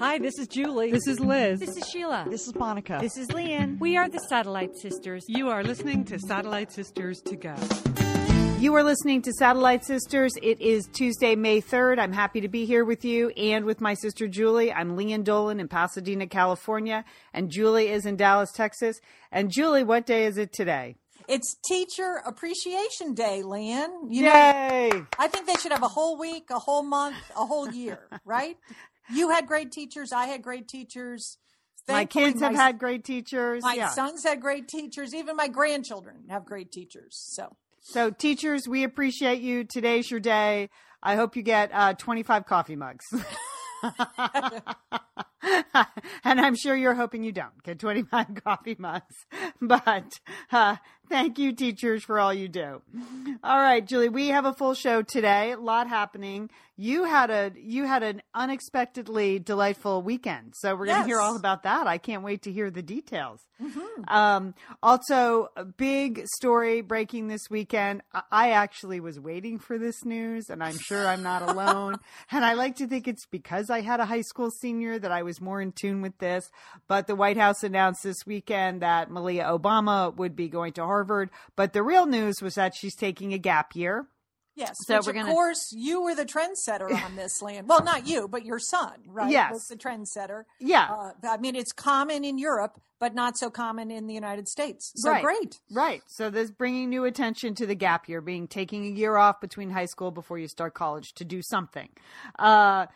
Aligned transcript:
Hi, 0.00 0.16
this 0.16 0.38
is 0.38 0.48
Julie. 0.48 0.90
This 0.90 1.06
is 1.06 1.20
Liz. 1.20 1.60
This 1.60 1.76
is 1.76 1.86
Sheila. 1.92 2.24
This 2.26 2.48
is 2.48 2.54
Monica. 2.54 2.96
This 3.02 3.18
is 3.18 3.30
Lian. 3.32 3.78
We 3.78 3.98
are 3.98 4.08
the 4.08 4.18
Satellite 4.30 4.74
Sisters. 4.78 5.26
You 5.28 5.50
are 5.50 5.62
listening 5.62 6.06
to 6.06 6.18
Satellite 6.18 6.72
Sisters 6.72 7.20
to 7.20 7.36
Go. 7.36 7.54
You 8.58 8.74
are 8.76 8.82
listening 8.82 9.20
to 9.20 9.32
Satellite 9.34 9.84
Sisters. 9.84 10.32
It 10.42 10.58
is 10.58 10.88
Tuesday, 10.94 11.36
May 11.36 11.60
3rd. 11.60 11.98
I'm 11.98 12.14
happy 12.14 12.40
to 12.40 12.48
be 12.48 12.64
here 12.64 12.82
with 12.82 13.04
you 13.04 13.28
and 13.36 13.66
with 13.66 13.82
my 13.82 13.92
sister 13.92 14.26
Julie. 14.26 14.72
I'm 14.72 14.96
Lian 14.96 15.22
Dolan 15.22 15.60
in 15.60 15.68
Pasadena, 15.68 16.26
California, 16.26 17.04
and 17.34 17.50
Julie 17.50 17.88
is 17.88 18.06
in 18.06 18.16
Dallas, 18.16 18.52
Texas. 18.52 19.02
And 19.30 19.50
Julie, 19.50 19.84
what 19.84 20.06
day 20.06 20.24
is 20.24 20.38
it 20.38 20.54
today? 20.54 20.96
It's 21.28 21.54
Teacher 21.64 22.20
Appreciation 22.26 23.14
Day, 23.14 23.42
Lian. 23.44 24.08
You 24.08 24.24
Yay! 24.24 24.90
Know, 24.92 25.06
I 25.16 25.28
think 25.28 25.46
they 25.46 25.54
should 25.54 25.70
have 25.70 25.84
a 25.84 25.88
whole 25.88 26.18
week, 26.18 26.50
a 26.50 26.58
whole 26.58 26.82
month, 26.82 27.16
a 27.36 27.46
whole 27.46 27.70
year, 27.70 28.08
right? 28.24 28.56
You 29.12 29.30
had 29.30 29.46
great 29.46 29.72
teachers. 29.72 30.12
I 30.12 30.26
had 30.26 30.42
great 30.42 30.68
teachers. 30.68 31.38
Thankfully, 31.86 32.24
my 32.24 32.30
kids 32.30 32.40
have 32.42 32.52
my, 32.52 32.62
had 32.62 32.78
great 32.78 33.04
teachers. 33.04 33.62
My 33.62 33.74
yeah. 33.74 33.88
sons 33.88 34.22
had 34.24 34.40
great 34.40 34.68
teachers. 34.68 35.14
Even 35.14 35.36
my 35.36 35.48
grandchildren 35.48 36.24
have 36.28 36.44
great 36.44 36.70
teachers. 36.70 37.16
So, 37.16 37.56
so 37.80 38.10
teachers, 38.10 38.68
we 38.68 38.84
appreciate 38.84 39.40
you. 39.40 39.64
Today's 39.64 40.10
your 40.10 40.20
day. 40.20 40.70
I 41.02 41.16
hope 41.16 41.36
you 41.36 41.42
get 41.42 41.70
uh, 41.72 41.94
25 41.94 42.46
coffee 42.46 42.76
mugs. 42.76 43.12
and 46.24 46.40
I'm 46.40 46.54
sure 46.54 46.76
you're 46.76 46.94
hoping 46.94 47.22
you 47.22 47.32
don't 47.32 47.62
get 47.62 47.78
25 47.78 48.26
coffee 48.44 48.76
mugs. 48.78 49.14
But 49.62 50.20
uh, 50.50 50.76
thank 51.10 51.38
you, 51.38 51.52
teachers, 51.52 52.02
for 52.02 52.18
all 52.18 52.32
you 52.32 52.48
do. 52.48 52.80
All 53.44 53.58
right, 53.58 53.86
Julie, 53.86 54.08
we 54.08 54.28
have 54.28 54.46
a 54.46 54.54
full 54.54 54.72
show 54.72 55.02
today. 55.02 55.52
A 55.52 55.58
lot 55.58 55.86
happening. 55.86 56.48
You 56.78 57.04
had 57.04 57.28
a 57.30 57.52
you 57.56 57.84
had 57.84 58.02
an 58.02 58.22
unexpectedly 58.34 59.38
delightful 59.38 60.00
weekend, 60.00 60.54
so 60.56 60.74
we're 60.74 60.86
going 60.86 61.02
to 61.02 61.06
hear 61.06 61.20
all 61.20 61.36
about 61.36 61.64
that. 61.64 61.86
I 61.86 61.98
can't 61.98 62.22
wait 62.22 62.40
to 62.42 62.52
hear 62.52 62.70
the 62.70 62.80
details. 62.80 63.40
Mm-hmm. 63.62 64.04
Um, 64.08 64.54
also, 64.82 65.48
a 65.56 65.64
big 65.66 66.24
story 66.36 66.80
breaking 66.80 67.28
this 67.28 67.50
weekend. 67.50 68.00
I 68.32 68.52
actually 68.52 69.00
was 69.00 69.20
waiting 69.20 69.58
for 69.58 69.76
this 69.76 70.06
news, 70.06 70.48
and 70.48 70.64
I'm 70.64 70.78
sure 70.78 71.06
I'm 71.06 71.22
not 71.22 71.42
alone. 71.42 71.96
and 72.30 72.46
I 72.46 72.54
like 72.54 72.76
to 72.76 72.86
think 72.86 73.06
it's 73.06 73.26
because 73.26 73.68
I 73.68 73.82
had 73.82 74.00
a 74.00 74.06
high 74.06 74.22
school 74.22 74.50
senior 74.50 74.98
that 74.98 75.12
I 75.12 75.22
was 75.22 75.29
more 75.38 75.60
in 75.60 75.72
tune 75.72 76.00
with 76.00 76.16
this. 76.16 76.50
But 76.88 77.06
the 77.06 77.14
White 77.14 77.36
House 77.36 77.62
announced 77.62 78.02
this 78.02 78.24
weekend 78.24 78.80
that 78.80 79.10
Malia 79.10 79.44
Obama 79.44 80.16
would 80.16 80.34
be 80.34 80.48
going 80.48 80.72
to 80.74 80.84
Harvard. 80.84 81.28
But 81.56 81.74
the 81.74 81.82
real 81.82 82.06
news 82.06 82.40
was 82.40 82.54
that 82.54 82.74
she's 82.74 82.94
taking 82.94 83.34
a 83.34 83.38
gap 83.38 83.76
year. 83.76 84.06
Yes, 84.56 84.76
so 84.86 84.96
which, 84.96 85.06
we're 85.06 85.12
gonna... 85.14 85.28
of 85.28 85.34
course 85.34 85.72
you 85.72 86.02
were 86.02 86.14
the 86.14 86.26
trendsetter 86.26 86.90
on 86.92 87.16
this 87.16 87.40
land. 87.42 87.68
Well, 87.68 87.82
not 87.82 88.06
you, 88.06 88.28
but 88.28 88.44
your 88.44 88.58
son, 88.58 88.92
right? 89.06 89.30
Yes, 89.30 89.52
was 89.52 89.66
the 89.68 89.76
trendsetter. 89.76 90.44
Yeah, 90.58 90.88
uh, 90.90 91.12
I 91.28 91.38
mean 91.38 91.54
it's 91.54 91.72
common 91.72 92.24
in 92.24 92.36
Europe, 92.36 92.80
but 92.98 93.14
not 93.14 93.38
so 93.38 93.48
common 93.48 93.90
in 93.90 94.06
the 94.06 94.14
United 94.14 94.48
States. 94.48 94.92
So 94.96 95.10
right. 95.10 95.22
great, 95.22 95.60
right? 95.70 96.02
So 96.06 96.30
this 96.30 96.50
bringing 96.50 96.90
new 96.90 97.04
attention 97.04 97.54
to 97.56 97.66
the 97.66 97.74
gap 97.74 98.08
year, 98.08 98.20
being 98.20 98.48
taking 98.48 98.84
a 98.84 98.90
year 98.90 99.16
off 99.16 99.40
between 99.40 99.70
high 99.70 99.86
school 99.86 100.10
before 100.10 100.38
you 100.38 100.48
start 100.48 100.74
college 100.74 101.14
to 101.14 101.24
do 101.24 101.42
something. 101.42 101.88
Uh, 102.38 102.86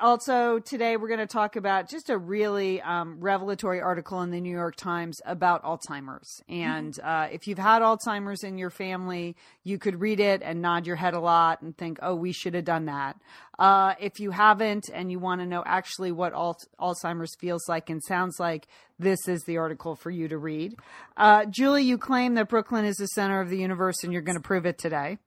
also 0.00 0.58
today 0.58 0.96
we're 0.96 1.08
going 1.08 1.20
to 1.20 1.26
talk 1.26 1.56
about 1.56 1.88
just 1.88 2.10
a 2.10 2.18
really 2.18 2.80
um, 2.82 3.18
revelatory 3.20 3.80
article 3.80 4.20
in 4.22 4.30
the 4.30 4.40
New 4.40 4.52
York 4.52 4.76
Times 4.76 5.20
about 5.24 5.62
Alzheimer's. 5.64 6.42
And 6.48 6.94
mm-hmm. 6.94 7.06
uh, 7.06 7.24
if 7.32 7.46
you've 7.46 7.58
had 7.58 7.82
Alzheimer's 7.82 8.44
in 8.44 8.58
your 8.58 8.70
family, 8.70 9.36
you 9.64 9.78
could 9.78 10.00
read 10.00 10.20
it 10.20 10.42
and 10.42 10.60
nod 10.60 10.86
your 10.86 10.96
head 10.96 11.14
a 11.14 11.20
lot 11.20 11.62
and 11.62 11.76
think, 11.76 11.98
"Oh, 12.02 12.14
we 12.14 12.32
should 12.32 12.54
have 12.54 12.64
done 12.64 12.86
that." 12.86 13.16
Uh, 13.58 13.94
if 14.00 14.20
you 14.20 14.30
haven't 14.30 14.90
and 14.92 15.10
you 15.10 15.18
want 15.18 15.40
to 15.40 15.46
know 15.46 15.62
actually 15.64 16.12
what 16.12 16.32
al- 16.32 16.58
Alzheimer's 16.80 17.36
feels 17.38 17.68
like 17.68 17.90
and 17.90 18.02
sounds 18.02 18.40
like, 18.40 18.66
this 18.98 19.28
is 19.28 19.42
the 19.44 19.58
article 19.58 19.94
for 19.94 20.10
you 20.10 20.28
to 20.28 20.38
read. 20.38 20.74
Uh, 21.16 21.44
Julie, 21.46 21.84
you 21.84 21.98
claim 21.98 22.34
that 22.34 22.48
Brooklyn 22.48 22.84
is 22.84 22.96
the 22.96 23.06
center 23.06 23.40
of 23.40 23.50
the 23.50 23.58
universe, 23.58 24.02
and 24.02 24.12
you're 24.12 24.22
going 24.22 24.36
to 24.36 24.42
prove 24.42 24.66
it 24.66 24.78
today 24.78 25.18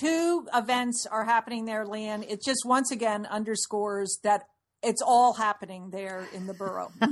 two 0.00 0.46
events 0.54 1.06
are 1.10 1.24
happening 1.24 1.64
there, 1.64 1.84
Lian. 1.84 2.22
It 2.22 2.40
just 2.44 2.64
once 2.64 2.90
again 2.90 3.26
underscores 3.26 4.18
that 4.22 4.42
it's 4.84 5.02
all 5.02 5.32
happening 5.32 5.90
there 5.90 6.26
in 6.32 6.46
the 6.46 6.54
borough. 6.54 6.92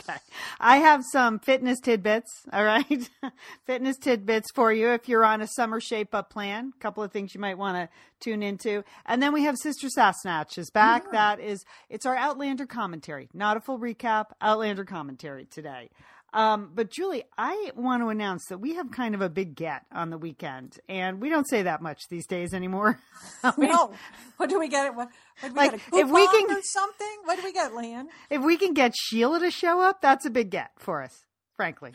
Okay. 0.00 0.18
I 0.60 0.78
have 0.78 1.02
some 1.12 1.38
fitness 1.38 1.80
tidbits. 1.80 2.30
All 2.52 2.64
right. 2.64 3.10
fitness 3.66 3.96
tidbits 3.96 4.50
for 4.54 4.72
you 4.72 4.90
if 4.90 5.08
you're 5.08 5.24
on 5.24 5.40
a 5.40 5.46
summer 5.46 5.80
shape 5.80 6.14
up 6.14 6.30
plan. 6.30 6.72
A 6.74 6.78
couple 6.78 7.02
of 7.02 7.10
things 7.10 7.34
you 7.34 7.40
might 7.40 7.58
want 7.58 7.76
to 7.76 7.88
tune 8.20 8.42
into. 8.42 8.84
And 9.06 9.22
then 9.22 9.32
we 9.32 9.42
have 9.44 9.56
Sister 9.56 9.88
Sassenach 9.88 10.56
is 10.58 10.70
back. 10.70 11.04
Mm-hmm. 11.04 11.14
That 11.14 11.40
is, 11.40 11.64
it's 11.88 12.06
our 12.06 12.16
Outlander 12.16 12.66
commentary, 12.66 13.28
not 13.34 13.56
a 13.56 13.60
full 13.60 13.78
recap, 13.78 14.26
Outlander 14.40 14.84
commentary 14.84 15.46
today. 15.46 15.90
Um, 16.32 16.72
but 16.74 16.90
Julie, 16.90 17.24
I 17.38 17.72
want 17.74 18.02
to 18.02 18.08
announce 18.08 18.44
that 18.48 18.58
we 18.58 18.74
have 18.74 18.90
kind 18.90 19.14
of 19.14 19.22
a 19.22 19.30
big 19.30 19.54
get 19.54 19.86
on 19.92 20.10
the 20.10 20.18
weekend, 20.18 20.78
and 20.88 21.20
we 21.22 21.30
don't 21.30 21.48
say 21.48 21.62
that 21.62 21.80
much 21.80 22.02
these 22.10 22.26
days 22.26 22.52
anymore. 22.52 23.00
no, 23.58 23.92
what 24.36 24.50
do 24.50 24.58
we 24.58 24.68
get? 24.68 24.94
What, 24.94 25.08
what 25.40 25.48
do 25.48 25.54
we 25.54 25.58
like, 25.58 25.70
get? 25.72 25.80
if 25.92 26.10
we 26.10 26.26
can 26.26 26.62
something, 26.62 27.16
what 27.24 27.36
do 27.36 27.44
we 27.44 27.52
get, 27.52 27.72
Lian? 27.74 28.08
If 28.28 28.42
we 28.42 28.58
can 28.58 28.74
get 28.74 28.94
Sheila 28.94 29.40
to 29.40 29.50
show 29.50 29.80
up, 29.80 30.02
that's 30.02 30.26
a 30.26 30.30
big 30.30 30.50
get 30.50 30.72
for 30.76 31.02
us. 31.02 31.24
Frankly, 31.56 31.92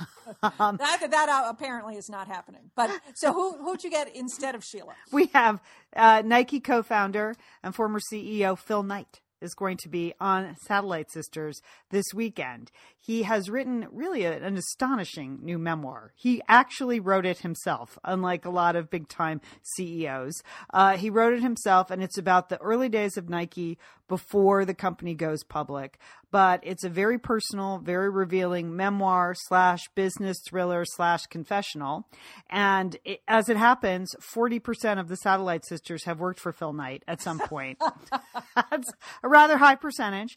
um, 0.42 0.76
that 0.76 1.04
that 1.10 1.28
uh, 1.28 1.48
apparently 1.48 1.96
is 1.96 2.08
not 2.08 2.28
happening. 2.28 2.70
But 2.76 2.92
so 3.14 3.32
who 3.32 3.56
who'd 3.64 3.82
you 3.82 3.90
get 3.90 4.14
instead 4.14 4.54
of 4.54 4.62
Sheila? 4.62 4.94
We 5.10 5.26
have 5.34 5.60
uh, 5.96 6.22
Nike 6.24 6.60
co-founder 6.60 7.34
and 7.64 7.74
former 7.74 7.98
CEO 7.98 8.56
Phil 8.56 8.84
Knight 8.84 9.20
is 9.40 9.54
going 9.54 9.76
to 9.78 9.88
be 9.88 10.14
on 10.20 10.56
Satellite 10.66 11.10
Sisters 11.10 11.60
this 11.90 12.06
weekend. 12.14 12.70
He 12.98 13.22
has 13.22 13.50
written 13.50 13.86
really 13.90 14.24
an 14.24 14.56
astonishing 14.56 15.38
new 15.42 15.58
memoir. 15.58 16.12
He 16.16 16.42
actually 16.48 17.00
wrote 17.00 17.26
it 17.26 17.38
himself, 17.38 17.98
unlike 18.04 18.44
a 18.44 18.50
lot 18.50 18.76
of 18.76 18.90
big 18.90 19.08
time 19.08 19.40
CEOs. 19.76 20.42
Uh, 20.72 20.96
he 20.96 21.10
wrote 21.10 21.32
it 21.32 21.42
himself, 21.42 21.90
and 21.90 22.02
it's 22.02 22.18
about 22.18 22.48
the 22.48 22.60
early 22.60 22.88
days 22.88 23.16
of 23.16 23.28
Nike 23.28 23.78
before 24.10 24.64
the 24.64 24.74
company 24.74 25.14
goes 25.14 25.44
public. 25.44 25.96
But 26.32 26.60
it's 26.64 26.82
a 26.82 26.88
very 26.88 27.16
personal, 27.16 27.78
very 27.78 28.10
revealing 28.10 28.76
memoir 28.76 29.34
slash 29.34 29.88
business 29.94 30.38
thriller 30.46 30.84
slash 30.84 31.26
confessional. 31.26 32.08
And 32.50 32.96
it, 33.04 33.20
as 33.28 33.48
it 33.48 33.56
happens, 33.56 34.14
40% 34.20 34.98
of 34.98 35.06
the 35.06 35.16
Satellite 35.16 35.64
Sisters 35.64 36.04
have 36.04 36.18
worked 36.18 36.40
for 36.40 36.52
Phil 36.52 36.72
Knight 36.72 37.04
at 37.06 37.22
some 37.22 37.38
point. 37.38 37.78
That's 38.56 38.92
a 39.22 39.28
rather 39.28 39.58
high 39.58 39.76
percentage. 39.76 40.36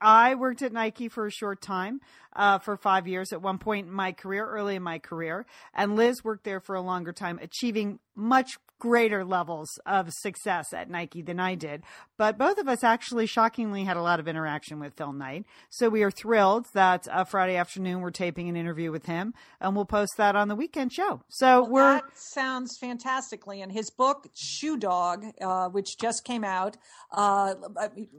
I 0.00 0.34
worked 0.34 0.62
at 0.62 0.72
Nike 0.72 1.08
for 1.08 1.26
a 1.26 1.30
short 1.30 1.60
time, 1.60 2.00
uh, 2.34 2.58
for 2.58 2.76
five 2.76 3.06
years 3.06 3.32
at 3.32 3.42
one 3.42 3.58
point 3.58 3.86
in 3.86 3.92
my 3.92 4.12
career, 4.12 4.46
early 4.46 4.76
in 4.76 4.82
my 4.82 4.98
career. 4.98 5.46
And 5.74 5.96
Liz 5.96 6.24
worked 6.24 6.44
there 6.44 6.60
for 6.60 6.74
a 6.74 6.80
longer 6.80 7.12
time, 7.12 7.38
achieving 7.42 7.98
much 8.14 8.58
greater 8.80 9.24
levels 9.24 9.78
of 9.86 10.10
success 10.10 10.72
at 10.72 10.90
Nike 10.90 11.22
than 11.22 11.38
I 11.38 11.54
did. 11.54 11.84
But 12.16 12.38
both 12.38 12.58
of 12.58 12.66
us 12.66 12.82
actually 12.82 13.26
shockingly 13.26 13.84
had 13.84 13.96
a 13.96 14.02
lot 14.02 14.18
of 14.18 14.26
interaction 14.26 14.80
with 14.80 14.94
Phil 14.94 15.12
Knight. 15.12 15.44
So 15.68 15.88
we 15.88 16.02
are 16.02 16.10
thrilled 16.10 16.66
that 16.74 17.06
uh, 17.10 17.24
Friday 17.24 17.56
afternoon 17.56 18.00
we're 18.00 18.10
taping 18.10 18.48
an 18.48 18.56
interview 18.56 18.90
with 18.90 19.06
him 19.06 19.34
and 19.60 19.76
we'll 19.76 19.84
post 19.84 20.12
that 20.16 20.34
on 20.34 20.48
the 20.48 20.56
weekend 20.56 20.92
show. 20.92 21.22
So 21.28 21.62
well, 21.62 21.70
we're. 21.70 21.94
That 21.94 22.04
sounds 22.14 22.76
fantastically. 22.80 23.60
And 23.60 23.70
his 23.70 23.90
book, 23.90 24.28
Shoe 24.34 24.78
Dog, 24.78 25.26
uh, 25.40 25.68
which 25.68 25.98
just 25.98 26.24
came 26.24 26.42
out, 26.42 26.76
uh, 27.12 27.54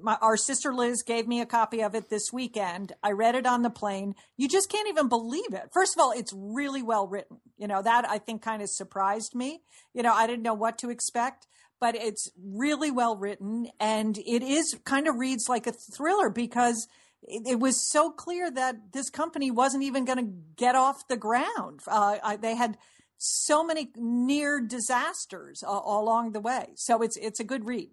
my, 0.02 0.18
our 0.22 0.38
sister 0.38 0.74
Liz 0.74 1.04
gave 1.04 1.28
me 1.28 1.42
a 1.42 1.46
copy 1.46 1.82
of 1.82 1.96
it 1.96 2.10
this 2.10 2.28
weekend. 2.32 2.94
I 3.04 3.12
read 3.12 3.36
it 3.36 3.48
on 3.48 3.64
the 3.64 3.70
plane. 3.70 4.01
You 4.38 4.48
just 4.48 4.70
can't 4.70 4.90
even 4.90 5.08
believe 5.08 5.54
it. 5.54 5.70
First 5.72 5.96
of 5.96 6.02
all, 6.02 6.12
it's 6.12 6.34
really 6.36 6.82
well 6.82 7.08
written. 7.08 7.38
You 7.58 7.68
know, 7.68 7.82
that 7.82 8.10
I 8.10 8.18
think 8.18 8.42
kind 8.42 8.62
of 8.62 8.70
surprised 8.70 9.36
me. 9.36 9.62
You 9.94 10.04
know, 10.04 10.14
I 10.14 10.28
didn't 10.28 10.44
know 10.44 10.54
what 10.54 10.78
to 10.80 10.90
expect, 10.90 11.48
but 11.80 11.96
it's 11.96 12.30
really 12.42 12.92
well 12.92 13.18
written 13.18 13.68
and 13.80 14.18
it 14.20 14.44
is 14.44 14.78
kind 14.86 15.08
of 15.08 15.16
reads 15.16 15.50
like 15.50 15.68
a 15.68 15.72
thriller 15.72 16.30
because 16.30 16.88
it, 17.24 17.44
it 17.48 17.60
was 17.60 17.90
so 17.90 18.12
clear 18.12 18.50
that 18.52 18.94
this 18.94 19.10
company 19.10 19.52
wasn't 19.52 19.84
even 19.84 20.06
going 20.06 20.20
to 20.20 20.34
get 20.56 20.76
off 20.76 21.08
the 21.08 21.18
ground. 21.18 21.82
Uh, 21.88 22.18
I, 22.24 22.36
they 22.38 22.56
had 22.56 22.78
so 23.18 23.64
many 23.64 23.92
near 23.96 24.60
disasters 24.62 25.64
uh, 25.68 25.82
along 25.86 26.32
the 26.32 26.40
way. 26.40 26.70
So 26.76 27.02
it's 27.04 27.18
it's 27.18 27.40
a 27.40 27.44
good 27.44 27.66
read. 27.66 27.92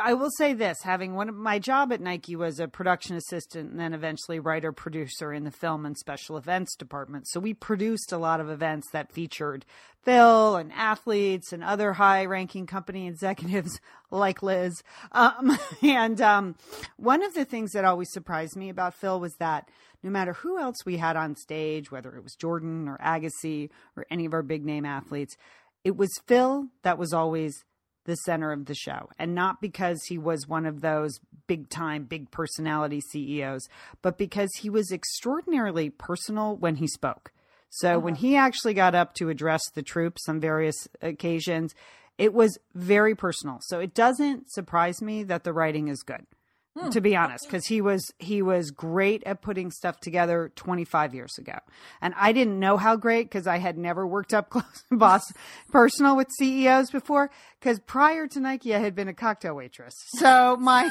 I 0.00 0.14
will 0.14 0.30
say 0.38 0.54
this: 0.54 0.78
having 0.82 1.14
one 1.14 1.28
of 1.28 1.34
my 1.34 1.58
job 1.58 1.92
at 1.92 2.00
Nike 2.00 2.36
was 2.36 2.58
a 2.58 2.66
production 2.66 3.16
assistant, 3.16 3.70
and 3.70 3.78
then 3.78 3.92
eventually 3.92 4.40
writer 4.40 4.72
producer 4.72 5.32
in 5.32 5.44
the 5.44 5.50
film 5.50 5.84
and 5.84 5.96
special 5.96 6.36
events 6.36 6.74
department. 6.74 7.28
So 7.28 7.38
we 7.38 7.54
produced 7.54 8.10
a 8.10 8.18
lot 8.18 8.40
of 8.40 8.48
events 8.48 8.90
that 8.92 9.12
featured 9.12 9.64
Phil 10.02 10.56
and 10.56 10.72
athletes 10.72 11.52
and 11.52 11.62
other 11.62 11.92
high-ranking 11.92 12.66
company 12.66 13.06
executives 13.06 13.80
like 14.10 14.42
Liz. 14.42 14.82
Um, 15.12 15.58
and 15.82 16.20
um, 16.20 16.56
one 16.96 17.22
of 17.22 17.34
the 17.34 17.44
things 17.44 17.72
that 17.72 17.84
always 17.84 18.12
surprised 18.12 18.56
me 18.56 18.70
about 18.70 18.94
Phil 18.94 19.20
was 19.20 19.34
that 19.38 19.68
no 20.02 20.10
matter 20.10 20.34
who 20.34 20.58
else 20.58 20.84
we 20.84 20.96
had 20.96 21.16
on 21.16 21.36
stage, 21.36 21.90
whether 21.90 22.14
it 22.16 22.22
was 22.22 22.34
Jordan 22.34 22.88
or 22.88 22.98
Agassi 22.98 23.70
or 23.96 24.06
any 24.10 24.24
of 24.24 24.34
our 24.34 24.42
big 24.42 24.64
name 24.64 24.84
athletes, 24.84 25.36
it 25.82 25.96
was 25.96 26.10
Phil 26.26 26.68
that 26.82 26.98
was 26.98 27.12
always 27.12 27.64
the 28.04 28.16
center 28.16 28.52
of 28.52 28.66
the 28.66 28.74
show. 28.74 29.08
And 29.18 29.34
not 29.34 29.60
because 29.60 30.04
he 30.04 30.18
was 30.18 30.48
one 30.48 30.66
of 30.66 30.80
those 30.80 31.20
big 31.46 31.68
time, 31.68 32.04
big 32.04 32.30
personality 32.30 33.00
CEOs, 33.00 33.68
but 34.02 34.18
because 34.18 34.50
he 34.60 34.70
was 34.70 34.92
extraordinarily 34.92 35.90
personal 35.90 36.56
when 36.56 36.76
he 36.76 36.86
spoke. 36.86 37.32
So 37.70 37.90
uh-huh. 37.90 38.00
when 38.00 38.14
he 38.14 38.36
actually 38.36 38.74
got 38.74 38.94
up 38.94 39.14
to 39.14 39.28
address 39.28 39.62
the 39.74 39.82
troops 39.82 40.28
on 40.28 40.40
various 40.40 40.88
occasions, 41.02 41.74
it 42.18 42.32
was 42.32 42.58
very 42.74 43.14
personal. 43.14 43.58
So 43.62 43.80
it 43.80 43.94
doesn't 43.94 44.50
surprise 44.52 45.02
me 45.02 45.24
that 45.24 45.44
the 45.44 45.52
writing 45.52 45.88
is 45.88 46.02
good. 46.02 46.26
Hmm. 46.76 46.90
To 46.90 47.00
be 47.00 47.14
honest, 47.14 47.44
because 47.46 47.66
he 47.66 47.80
was 47.80 48.10
he 48.18 48.42
was 48.42 48.72
great 48.72 49.22
at 49.24 49.42
putting 49.42 49.70
stuff 49.70 50.00
together 50.00 50.50
25 50.56 51.14
years 51.14 51.38
ago, 51.38 51.58
and 52.02 52.14
I 52.16 52.32
didn't 52.32 52.58
know 52.58 52.76
how 52.76 52.96
great 52.96 53.26
because 53.26 53.46
I 53.46 53.58
had 53.58 53.78
never 53.78 54.04
worked 54.04 54.34
up 54.34 54.50
close 54.50 54.82
boss 54.90 55.22
personal 55.70 56.16
with 56.16 56.26
CEOs 56.36 56.90
before. 56.90 57.30
Because 57.60 57.78
prior 57.78 58.26
to 58.26 58.40
Nike, 58.40 58.74
I 58.74 58.80
had 58.80 58.96
been 58.96 59.06
a 59.06 59.14
cocktail 59.14 59.54
waitress, 59.54 59.94
so 60.18 60.56
my 60.56 60.90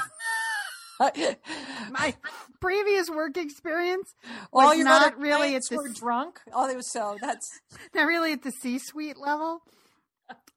my 1.91 2.15
previous 2.62 3.09
work 3.09 3.35
experience 3.35 4.13
was 4.51 4.68
All 4.68 4.75
your 4.75 4.85
not 4.85 5.19
really 5.19 5.56
at 5.56 5.63
the 5.69 5.75
were 5.75 5.89
drunk. 5.89 6.39
Oh, 6.53 6.68
they 6.68 6.75
were 6.75 6.81
so 6.81 7.18
that's 7.21 7.47
not 7.94 8.06
really 8.06 8.31
at 8.31 8.44
the 8.44 8.51
C 8.51 8.80
suite 8.80 9.18
level. 9.18 9.63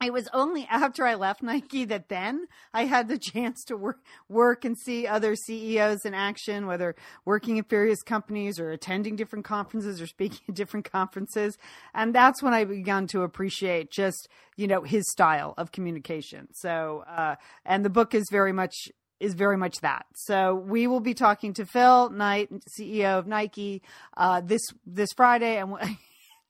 It 0.05 0.13
was 0.13 0.29
only 0.35 0.67
after 0.71 1.07
I 1.07 1.15
left 1.15 1.43
Nike 1.43 1.87
that 1.87 2.09
then 2.09 2.49
I 2.75 2.85
had 2.85 3.09
the 3.09 3.19
chance 3.33 3.65
to 3.65 3.77
work, 3.77 4.01
work 4.29 4.65
and 4.65 4.77
see 4.77 5.07
other 5.07 5.35
CEOs 5.35 6.05
in 6.05 6.13
action, 6.13 6.67
whether 6.67 6.95
working 7.25 7.59
at 7.59 7.71
various 7.71 8.03
companies 8.03 8.61
or 8.61 8.71
attending 8.71 9.17
different 9.17 9.47
conferences 9.47 10.01
or 10.01 10.07
speaking 10.07 10.41
at 10.49 10.55
different 10.55 10.91
conferences. 10.91 11.57
And 11.95 12.15
that's 12.15 12.43
when 12.43 12.53
I 12.53 12.65
began 12.65 13.07
to 13.09 13.23
appreciate 13.23 13.91
just, 13.91 14.29
you 14.57 14.67
know, 14.67 14.83
his 14.83 15.11
style 15.11 15.55
of 15.57 15.73
communication. 15.73 16.49
So, 16.53 17.05
uh, 17.09 17.37
and 17.65 17.85
the 17.85 17.91
book 17.91 18.15
is 18.15 18.29
very 18.31 18.53
much 18.53 18.89
is 19.19 19.33
very 19.33 19.57
much 19.57 19.81
that. 19.81 20.05
So 20.15 20.55
we 20.55 20.87
will 20.87 21.01
be 21.01 21.15
talking 21.15 21.55
to 21.55 21.65
Phil 21.65 22.11
Knight, 22.11 22.51
CEO 22.79 23.19
of 23.19 23.27
Nike, 23.27 23.83
uh, 24.15 24.43
this 24.43 24.61
this 24.85 25.09
Friday, 25.17 25.57
and 25.57 25.75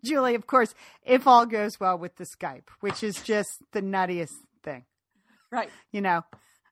Julie, 0.07 0.35
of 0.35 0.47
course, 0.47 0.75
if 1.05 1.27
all 1.27 1.47
goes 1.47 1.79
well 1.81 1.99
with 1.99 2.17
the 2.17 2.25
Skype, 2.25 2.69
which 2.81 3.03
is 3.03 3.17
just 3.23 3.49
the 3.73 3.83
nuttiest 3.83 4.33
thing, 4.63 4.85
right. 5.51 5.71
you 5.93 6.01
know, 6.01 6.23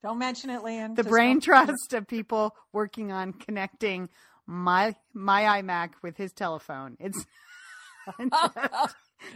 Don't 0.02 0.18
mention 0.18 0.50
it, 0.50 0.62
Lian. 0.62 0.94
the 0.94 1.02
Just 1.02 1.10
brain 1.10 1.34
don't- 1.34 1.42
trust 1.44 1.92
of 1.92 2.06
people 2.06 2.54
working 2.72 3.12
on 3.12 3.32
connecting 3.32 4.08
my 4.46 4.94
my 5.14 5.42
iMac 5.62 5.90
with 6.02 6.16
his 6.16 6.32
telephone. 6.32 6.96
It's 7.00 7.24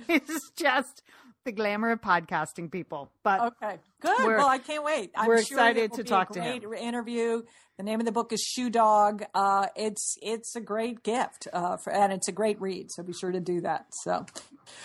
it's 0.08 0.50
just 0.56 1.02
the 1.48 1.52
glamour 1.52 1.90
of 1.92 2.02
podcasting, 2.02 2.70
people. 2.70 3.10
But 3.22 3.40
Okay, 3.62 3.78
good. 4.02 4.26
Well, 4.26 4.46
I 4.46 4.58
can't 4.58 4.84
wait. 4.84 5.10
I'm 5.16 5.26
we're 5.26 5.42
sure 5.42 5.58
excited 5.58 5.94
to 5.94 6.04
talk 6.04 6.32
to 6.32 6.42
him. 6.42 6.62
Interview. 6.74 7.42
The 7.78 7.84
name 7.84 8.00
of 8.00 8.06
the 8.06 8.12
book 8.12 8.32
is 8.34 8.42
Shoe 8.42 8.68
Dog. 8.68 9.24
Uh, 9.34 9.68
it's 9.74 10.18
it's 10.20 10.54
a 10.56 10.60
great 10.60 11.02
gift, 11.02 11.48
uh, 11.52 11.78
for, 11.78 11.90
and 11.90 12.12
it's 12.12 12.28
a 12.28 12.32
great 12.32 12.60
read. 12.60 12.90
So 12.90 13.02
be 13.02 13.14
sure 13.14 13.32
to 13.32 13.40
do 13.40 13.62
that. 13.62 13.86
So, 14.02 14.26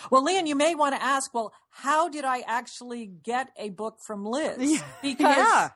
well, 0.10 0.24
Lian, 0.24 0.48
you 0.48 0.56
may 0.56 0.74
want 0.74 0.96
to 0.96 1.04
ask. 1.04 1.34
Well, 1.34 1.52
how 1.70 2.08
did 2.08 2.24
I 2.24 2.42
actually 2.48 3.08
get 3.08 3.50
a 3.58 3.70
book 3.72 3.98
from 4.08 4.26
Liz? 4.26 4.82
Because 5.02 5.36
Yeah. 5.38 5.70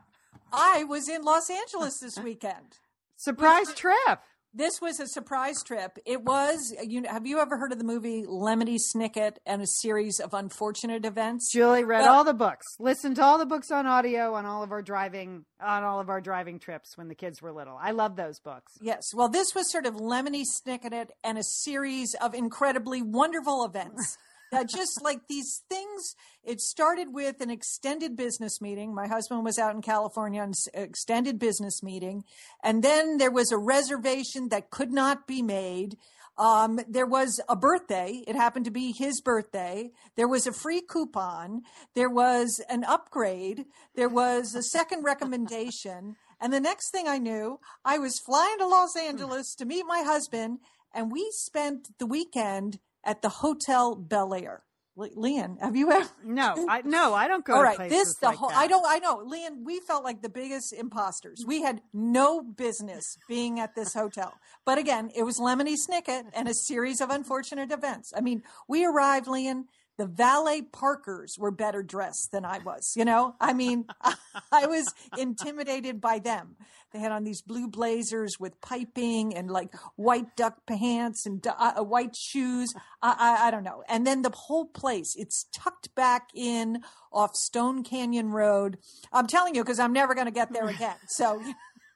I 0.53 0.85
was 0.85 1.09
in 1.09 1.23
Los 1.23 1.49
Angeles 1.49 1.99
this 1.99 2.17
weekend. 2.17 2.77
surprise 3.17 3.73
trip. 3.73 4.19
This 4.53 4.81
was 4.81 4.99
a 4.99 5.07
surprise 5.07 5.61
trip. 5.63 5.97
It 6.05 6.23
was. 6.23 6.73
You 6.81 7.01
know, 7.01 7.09
have 7.09 7.27
you 7.27 7.39
ever 7.39 7.57
heard 7.57 7.71
of 7.71 7.77
the 7.77 7.83
movie 7.83 8.23
Lemony 8.23 8.77
Snicket 8.79 9.33
and 9.45 9.61
a 9.61 9.67
series 9.67 10.19
of 10.19 10.33
unfortunate 10.33 11.05
events? 11.05 11.51
Julie 11.53 11.83
read 11.83 12.01
Well- 12.01 12.13
all 12.15 12.23
the 12.23 12.33
books, 12.33 12.65
listened 12.79 13.17
to 13.17 13.23
all 13.23 13.37
the 13.37 13.45
books 13.45 13.69
on 13.71 13.85
audio 13.85 14.33
on 14.33 14.45
all 14.45 14.63
of 14.63 14.71
our 14.71 14.81
driving 14.81 15.45
on 15.61 15.83
all 15.83 15.99
of 15.99 16.09
our 16.09 16.21
driving 16.21 16.59
trips 16.59 16.97
when 16.97 17.07
the 17.07 17.15
kids 17.15 17.41
were 17.41 17.51
little. 17.51 17.77
I 17.81 17.91
love 17.91 18.15
those 18.15 18.39
books. 18.39 18.73
Yes. 18.81 19.13
Well, 19.13 19.29
this 19.29 19.53
was 19.53 19.71
sort 19.71 19.85
of 19.85 19.95
Lemony 19.95 20.43
Snicket 20.43 21.09
and 21.23 21.37
a 21.37 21.43
series 21.43 22.15
of 22.21 22.33
incredibly 22.33 23.01
wonderful 23.01 23.63
events. 23.65 24.17
That 24.51 24.69
just 24.69 25.01
like 25.03 25.27
these 25.27 25.63
things, 25.69 26.15
it 26.43 26.61
started 26.61 27.13
with 27.13 27.41
an 27.41 27.49
extended 27.49 28.15
business 28.15 28.61
meeting. 28.61 28.93
My 28.93 29.07
husband 29.07 29.43
was 29.43 29.59
out 29.59 29.75
in 29.75 29.81
California 29.81 30.41
on 30.41 30.49
s- 30.49 30.67
extended 30.73 31.39
business 31.39 31.83
meeting. 31.83 32.23
And 32.63 32.83
then 32.83 33.17
there 33.17 33.31
was 33.31 33.51
a 33.51 33.57
reservation 33.57 34.49
that 34.49 34.69
could 34.69 34.91
not 34.91 35.27
be 35.27 35.41
made. 35.41 35.97
Um, 36.37 36.79
there 36.87 37.07
was 37.07 37.41
a 37.49 37.55
birthday. 37.55 38.23
It 38.27 38.35
happened 38.35 38.65
to 38.65 38.71
be 38.71 38.91
his 38.91 39.21
birthday. 39.21 39.91
There 40.15 40.27
was 40.27 40.45
a 40.45 40.53
free 40.53 40.81
coupon. 40.81 41.63
There 41.95 42.09
was 42.09 42.61
an 42.69 42.83
upgrade. 42.83 43.65
There 43.95 44.09
was 44.09 44.53
a 44.53 44.61
second 44.61 45.03
recommendation. 45.03 46.15
And 46.39 46.53
the 46.53 46.59
next 46.59 46.91
thing 46.91 47.07
I 47.07 47.17
knew, 47.17 47.59
I 47.83 47.97
was 47.97 48.19
flying 48.19 48.59
to 48.59 48.67
Los 48.67 48.95
Angeles 48.95 49.55
to 49.55 49.65
meet 49.65 49.85
my 49.87 50.03
husband, 50.03 50.59
and 50.93 51.11
we 51.11 51.27
spent 51.31 51.97
the 51.97 52.05
weekend 52.05 52.79
at 53.07 53.23
the 53.23 53.29
Hotel 53.29 53.95
Bel 53.95 54.35
Air. 54.35 54.61
Lian, 54.97 55.57
have 55.61 55.75
you 55.75 55.91
ever? 55.91 56.09
No, 56.25 56.65
I 56.67 56.81
no, 56.81 57.13
I 57.13 57.27
don't 57.27 57.45
go 57.45 57.53
All 57.55 57.61
right, 57.61 57.77
to 57.77 57.87
this 57.87 58.15
the 58.15 58.27
like 58.27 58.37
whole. 58.37 58.49
that. 58.49 58.57
I 58.57 58.67
don't. 58.67 58.83
I 58.87 58.97
know, 58.97 59.21
Lian. 59.23 59.63
We 59.63 59.79
felt 59.79 60.03
like 60.03 60.23
the 60.23 60.29
biggest 60.29 60.73
imposters. 60.73 61.43
We 61.45 61.61
had 61.61 61.81
no 61.93 62.41
business 62.41 63.03
being 63.27 63.59
at 63.59 63.75
this 63.75 63.93
hotel. 63.93 64.33
But 64.65 64.79
again, 64.79 65.11
it 65.15 65.21
was 65.21 65.39
Lemony 65.39 65.75
Snicket 65.75 66.23
and 66.33 66.47
a 66.47 66.53
series 66.53 66.99
of 66.99 67.11
unfortunate 67.11 67.71
events. 67.71 68.11
I 68.17 68.21
mean, 68.21 68.41
we 68.67 68.85
arrived, 68.85 69.27
Lian. 69.27 69.65
The 69.97 70.05
valet 70.05 70.61
Parkers 70.61 71.37
were 71.39 71.51
better 71.51 71.83
dressed 71.83 72.31
than 72.31 72.45
I 72.45 72.59
was. 72.59 72.93
You 72.95 73.05
know, 73.05 73.35
I 73.39 73.53
mean, 73.53 73.85
I 74.51 74.67
was 74.67 74.93
intimidated 75.17 75.99
by 75.99 76.19
them. 76.19 76.55
They 76.93 76.99
had 76.99 77.11
on 77.11 77.25
these 77.25 77.41
blue 77.41 77.67
blazers 77.67 78.39
with 78.39 78.61
piping 78.61 79.35
and 79.35 79.51
like 79.51 79.73
white 79.95 80.35
duck 80.37 80.65
pants 80.65 81.25
and 81.25 81.45
uh, 81.45 81.83
white 81.83 82.15
shoes. 82.15 82.73
I, 83.01 83.15
I, 83.19 83.47
I 83.47 83.51
don't 83.51 83.63
know. 83.63 83.83
And 83.89 84.07
then 84.07 84.21
the 84.21 84.29
whole 84.29 84.65
place, 84.65 85.15
it's 85.17 85.45
tucked 85.53 85.93
back 85.95 86.29
in 86.33 86.81
off 87.11 87.35
Stone 87.35 87.83
Canyon 87.83 88.29
Road. 88.29 88.77
I'm 89.11 89.27
telling 89.27 89.53
you, 89.53 89.63
because 89.63 89.79
I'm 89.79 89.93
never 89.93 90.15
going 90.15 90.27
to 90.27 90.31
get 90.31 90.53
there 90.53 90.67
again. 90.67 90.95
So 91.07 91.41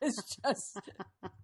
it's 0.07 0.35
just, 0.37 0.79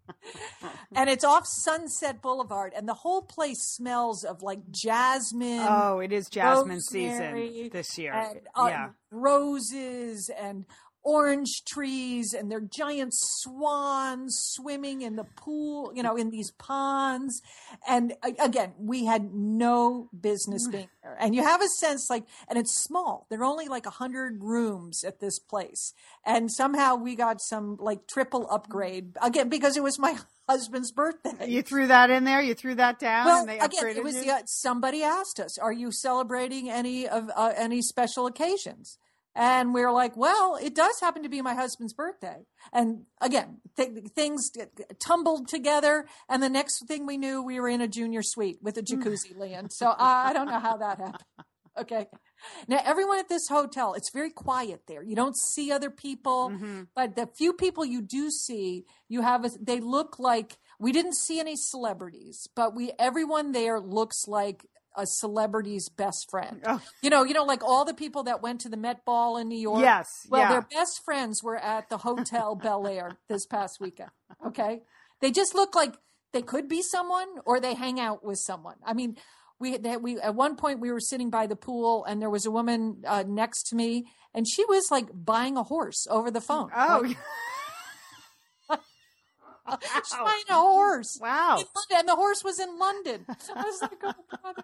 and 0.96 1.10
it's 1.10 1.24
off 1.24 1.46
Sunset 1.46 2.22
Boulevard, 2.22 2.74
and 2.76 2.88
the 2.88 2.94
whole 2.94 3.22
place 3.22 3.62
smells 3.62 4.24
of 4.24 4.42
like 4.42 4.60
jasmine. 4.72 5.66
Oh, 5.68 6.00
it 6.00 6.12
is 6.12 6.28
Jasmine 6.30 6.82
season 6.82 7.70
this 7.72 7.98
year. 7.98 8.14
And, 8.14 8.40
uh, 8.56 8.68
yeah. 8.70 8.90
roses 9.12 10.30
and 10.30 10.66
orange 11.08 11.64
trees 11.64 12.34
and 12.34 12.52
their 12.52 12.60
giant 12.60 13.14
swans 13.16 14.38
swimming 14.38 15.02
in 15.02 15.16
the 15.16 15.24
pool, 15.24 15.90
you 15.96 16.04
know, 16.04 16.18
in 16.18 16.32
these 16.32 16.52
ponds. 16.52 17.42
And 17.88 18.14
again, 18.38 18.74
we 18.78 19.06
had 19.06 19.34
no 19.34 20.10
business 20.20 20.68
being 20.68 20.90
there. 21.02 21.16
And 21.18 21.34
you 21.34 21.44
have 21.44 21.62
a 21.62 21.68
sense 21.70 22.10
like, 22.10 22.26
and 22.50 22.60
it's 22.60 22.84
small. 22.84 23.26
There 23.30 23.40
are 23.40 23.46
only 23.46 23.70
like 23.70 23.86
a 23.86 23.92
hundred 23.92 24.44
rooms 24.44 25.06
at 25.06 25.22
this 25.22 25.40
place. 25.40 25.94
And 26.26 26.52
somehow 26.52 26.96
we 26.96 27.16
got 27.16 27.40
some 27.40 27.78
like 27.80 28.06
triple 28.08 28.46
upgrade 28.52 29.16
again, 29.22 29.48
because 29.48 29.78
it 29.78 29.84
was 29.84 29.98
my 29.98 30.18
husband's 30.50 30.92
birthday. 30.92 31.48
You 31.48 31.62
threw 31.62 31.88
that 31.88 32.10
in 32.10 32.26
there. 32.26 32.42
You 32.42 32.54
threw 32.54 32.76
that 32.76 33.00
down, 33.00 33.28
Well, 33.28 33.40
and 33.40 33.50
they 33.50 33.60
again, 33.60 33.82
upgraded 33.82 33.96
it 33.96 34.04
was 34.04 34.26
somebody 34.48 35.04
asked 35.04 35.40
us, 35.40 35.58
"Are 35.58 35.72
you 35.72 35.90
celebrating 35.92 36.70
any 36.70 37.08
of 37.08 37.32
uh, 37.34 37.54
any 37.56 37.82
special 37.82 38.28
occasions?" 38.28 38.98
And 39.38 39.74
we 39.74 39.84
are 39.84 39.92
like, 39.94 40.18
"Well, 40.18 40.58
it 40.62 40.74
does 40.74 41.00
happen 41.00 41.22
to 41.24 41.30
be 41.30 41.42
my 41.44 41.54
husband's 41.54 41.94
birthday." 41.94 42.48
And 42.74 43.04
again, 43.22 43.60
th- 43.78 44.06
things 44.16 44.50
t- 44.50 44.64
tumbled 45.00 45.48
together, 45.48 46.08
and 46.28 46.42
the 46.42 46.50
next 46.50 46.88
thing 46.88 47.06
we 47.06 47.18
knew, 47.18 47.44
we 47.44 47.60
were 47.60 47.70
in 47.70 47.80
a 47.80 47.88
junior 47.88 48.24
suite 48.24 48.58
with 48.64 48.78
a 48.78 48.82
jacuzzi, 48.82 49.36
Lian. 49.38 49.70
So 49.70 49.86
I, 49.88 50.30
I 50.30 50.34
don't 50.34 50.48
know 50.48 50.60
how 50.60 50.78
that 50.78 50.98
happened. 50.98 51.24
Okay. 51.80 52.08
Now, 52.68 52.80
everyone 52.84 53.20
at 53.20 53.30
this 53.30 53.48
hotel, 53.48 53.94
it's 53.94 54.10
very 54.12 54.32
quiet 54.32 54.82
there. 54.88 55.04
You 55.04 55.16
don't 55.16 55.38
see 55.38 55.72
other 55.72 55.92
people, 55.92 56.50
Mm-hmm. 56.50 56.82
but 56.96 57.16
the 57.16 57.28
few 57.28 57.54
people 57.54 57.86
you 57.86 58.02
do 58.02 58.32
see, 58.32 58.86
you 59.08 59.22
have, 59.22 59.46
a, 59.46 59.52
they 59.62 59.80
look 59.80 60.18
like, 60.18 60.58
we 60.80 60.92
didn't 60.92 61.16
see 61.16 61.40
any 61.40 61.56
celebrities, 61.56 62.48
but 62.56 62.76
we, 62.76 62.92
everyone 62.98 63.52
there 63.52 63.80
looks 63.80 64.28
like 64.28 64.66
a 64.98 65.06
celebrity's 65.06 65.88
best 65.90 66.30
friend. 66.30 66.62
Oh. 66.66 66.82
You 67.02 67.10
know, 67.10 67.24
you 67.24 67.34
know, 67.34 67.44
like 67.46 67.64
all 67.64 67.86
the 67.86 67.94
people 67.94 68.24
that 68.24 68.42
went 68.42 68.62
to 68.62 68.70
the 68.70 68.78
Met 68.78 69.06
Ball 69.06 69.38
in 69.38 69.48
New 69.48 69.58
York. 69.60 69.82
Yes, 69.82 70.08
Well, 70.30 70.42
yeah. 70.42 70.50
their 70.50 70.62
best 70.64 71.02
friends 71.06 71.42
were 71.44 71.56
at 71.58 71.90
the 71.90 71.98
Hotel 72.00 72.56
Bel 72.62 72.88
Air 72.88 73.18
this 73.30 73.46
past 73.46 73.80
weekend. 73.80 74.10
Okay. 74.46 74.82
They 75.22 75.32
just 75.32 75.56
look 75.56 75.76
like 75.76 75.96
they 76.34 76.42
could 76.42 76.68
be 76.68 76.82
someone 76.82 77.28
or 77.46 77.60
they 77.60 77.74
hang 77.76 78.00
out 78.00 78.24
with 78.26 78.40
someone. 78.40 78.76
I 78.86 78.94
mean, 78.94 79.16
we 79.60 79.78
they, 79.78 79.98
we 79.98 80.20
at 80.20 80.36
one 80.36 80.56
point 80.56 80.80
we 80.80 80.92
were 80.92 81.00
sitting 81.00 81.30
by 81.30 81.48
the 81.48 81.56
pool 81.56 82.04
and 82.06 82.22
there 82.22 82.30
was 82.30 82.46
a 82.46 82.52
woman 82.52 83.04
uh, 83.08 83.24
next 83.28 83.64
to 83.70 83.76
me 83.76 84.06
and 84.34 84.48
she 84.48 84.64
was 84.66 84.88
like 84.92 85.08
buying 85.14 85.58
a 85.58 85.64
horse 85.64 86.06
over 86.10 86.30
the 86.30 86.42
phone. 86.42 86.70
Oh, 86.76 87.04
She's 89.82 90.14
buying 90.14 90.44
a 90.50 90.54
horse. 90.54 91.18
wow. 91.22 91.64
And 91.94 92.08
the 92.08 92.16
horse 92.16 92.44
was 92.44 92.60
in 92.60 92.78
London. 92.78 93.26
I 93.28 93.64
was 93.64 93.82
like, 93.82 94.02
oh 94.04 94.14
brother, 94.42 94.64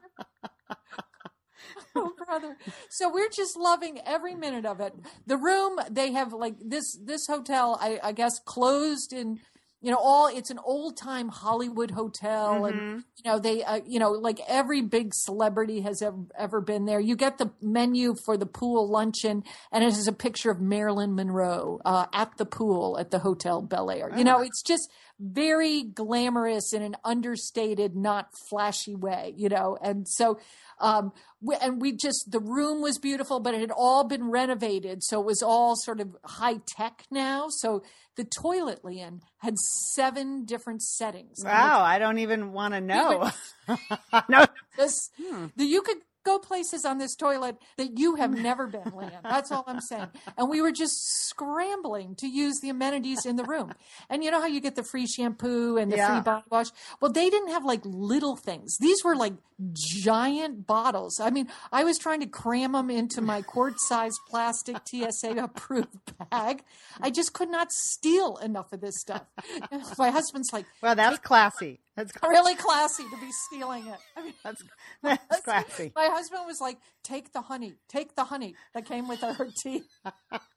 oh 1.96 2.12
brother. 2.26 2.58
So 2.90 3.12
we're 3.12 3.30
just 3.30 3.58
loving 3.58 4.00
every 4.06 4.36
minute 4.36 4.66
of 4.66 4.80
it. 4.80 4.94
The 5.26 5.38
room 5.38 5.80
they 5.90 6.12
have 6.14 6.34
like 6.34 6.56
this 6.60 6.98
this 7.04 7.28
hotel 7.28 7.78
I, 7.82 8.00
I 8.04 8.12
guess 8.12 8.40
closed 8.46 9.14
in 9.14 9.40
you 9.84 9.92
know 9.92 10.00
all 10.02 10.28
it's 10.28 10.50
an 10.50 10.60
old 10.66 10.98
time 10.98 11.28
Hollywood 11.30 11.92
hotel 11.92 12.62
Mm-hmm. 12.64 12.78
and 12.80 13.04
you 13.18 13.30
know 13.30 13.38
they 13.38 13.64
uh, 13.64 13.82
you 13.86 14.00
know 14.00 14.12
like 14.12 14.40
every 14.48 14.82
big 14.82 15.14
celebrity 15.14 15.82
has 15.82 16.02
ever, 16.02 16.18
ever 16.38 16.62
been 16.62 16.86
there. 16.86 17.00
You 17.00 17.16
get 17.16 17.38
the 17.38 17.52
menu 17.62 18.16
for 18.26 18.38
the 18.38 18.46
pool 18.46 18.90
luncheon 18.90 19.44
and 19.72 19.84
it 19.84 19.88
is 19.88 20.08
a 20.08 20.14
picture 20.14 20.50
of 20.50 20.60
Marilyn 20.62 21.14
Monroe 21.16 21.80
uh, 21.86 22.06
at 22.14 22.38
the 22.38 22.46
pool 22.46 22.98
at 23.00 23.12
the 23.12 23.20
Hotel 23.20 23.62
Bel 23.62 23.92
Air. 23.92 24.10
You 24.18 24.24
know 24.24 24.42
it's 24.42 24.64
just 24.64 24.90
very 25.20 25.84
glamorous 25.84 26.74
in 26.74 26.82
an 26.82 26.96
understated, 27.04 27.96
not 27.96 28.30
flashy 28.50 28.96
way. 28.96 29.34
You 29.38 29.50
know 29.50 29.78
and 29.82 30.08
so 30.08 30.40
um, 30.80 31.12
we, 31.42 31.56
and 31.62 31.82
we 31.82 31.94
just 31.96 32.32
the 32.32 32.40
room 32.40 32.82
was 32.82 32.98
beautiful, 32.98 33.40
but 33.40 33.54
it 33.54 33.62
had 33.62 33.72
all 33.72 34.04
been 34.04 34.30
renovated, 34.30 35.04
so 35.04 35.20
it 35.20 35.26
was 35.26 35.42
all 35.42 35.76
sort 35.76 36.00
of 36.00 36.16
high 36.26 36.60
tech 36.68 37.04
now. 37.12 37.48
So 37.50 37.84
the 38.16 38.26
toilet, 38.26 38.84
Lian, 38.84 39.22
had 39.40 39.58
seven 39.96 40.46
different 40.46 40.82
settings. 40.82 41.44
Wow, 41.44 41.82
I 41.82 42.00
don't 42.00 42.20
even 42.20 42.52
want 42.52 42.74
to 42.74 42.82
know. 42.82 43.32
no, 44.30 44.46
this, 44.78 45.10
Hmm. 45.22 45.48
the, 45.56 45.66
you 45.66 45.82
could 45.82 45.98
go 46.24 46.40
places 46.40 46.86
on 46.86 46.98
this 46.98 47.16
toilet 47.16 47.58
that 47.78 47.98
you 48.00 48.16
have 48.16 48.32
never 48.32 48.68
been, 48.68 48.92
Lian. 48.96 49.12
That's 49.24 49.52
all 49.52 49.64
I'm 49.68 49.82
saying. 49.82 50.08
And 50.38 50.50
we 50.50 50.62
were 50.62 50.72
just 50.72 50.96
scrambling 51.28 52.16
to 52.16 52.28
use 52.28 52.60
the 52.62 52.70
amenities 52.70 53.26
in 53.26 53.36
the 53.36 53.44
room. 53.44 53.74
And 54.10 54.24
you 54.24 54.32
know 54.32 54.40
how 54.42 54.48
you 54.48 54.62
get 54.62 54.76
the 54.76 54.84
free 54.84 55.08
shampoo 55.08 55.78
and 55.78 55.92
the 55.92 55.98
Yeah. 55.98 56.14
free 56.16 56.22
body 56.24 56.46
wash? 56.50 56.68
Well, 57.02 57.12
they 57.12 57.30
didn't 57.30 57.50
have 57.50 57.66
like 57.66 57.82
little 57.84 58.36
things. 58.36 58.78
These 58.80 59.04
were 59.04 59.16
like 59.16 59.34
giant 59.74 60.66
bottles. 60.66 61.20
I 61.20 61.30
mean, 61.30 61.48
I 61.72 61.84
was 61.84 61.98
trying 61.98 62.20
to 62.22 62.28
cram 62.28 62.72
them 62.74 62.90
into 62.90 63.22
my 63.22 63.42
quart 63.42 63.76
sized 63.78 64.20
plastic 64.30 64.78
TSA 64.86 65.32
approved 65.44 66.14
bag. 66.32 66.64
I 67.02 67.10
just 67.10 67.34
could 67.34 67.50
not 67.50 67.72
steal 67.72 68.38
enough 68.38 68.74
of 68.74 68.82
this 68.82 69.00
stuff. 69.00 69.24
My 69.98 70.10
husband's 70.10 70.52
like, 70.52 70.66
well, 70.82 70.96
that's 70.96 71.20
classy. 71.20 71.80
That's 71.96 72.12
really 72.24 72.56
classy 72.56 73.04
to 73.04 73.18
be 73.18 73.32
stealing 73.32 73.88
it. 73.88 74.00
I 74.18 74.24
mean, 74.24 74.34
that's 74.44 74.64
that's 75.04 75.42
classy. 75.44 75.92
my 75.96 76.08
husband 76.08 76.44
was 76.46 76.60
like, 76.60 76.78
"Take 77.04 77.34
the 77.34 77.42
honey, 77.42 77.76
take 77.88 78.16
the 78.16 78.26
honey 78.26 78.56
that 78.74 78.86
came 78.86 79.08
with 79.08 79.24
our 79.24 79.48
tea." 79.56 79.84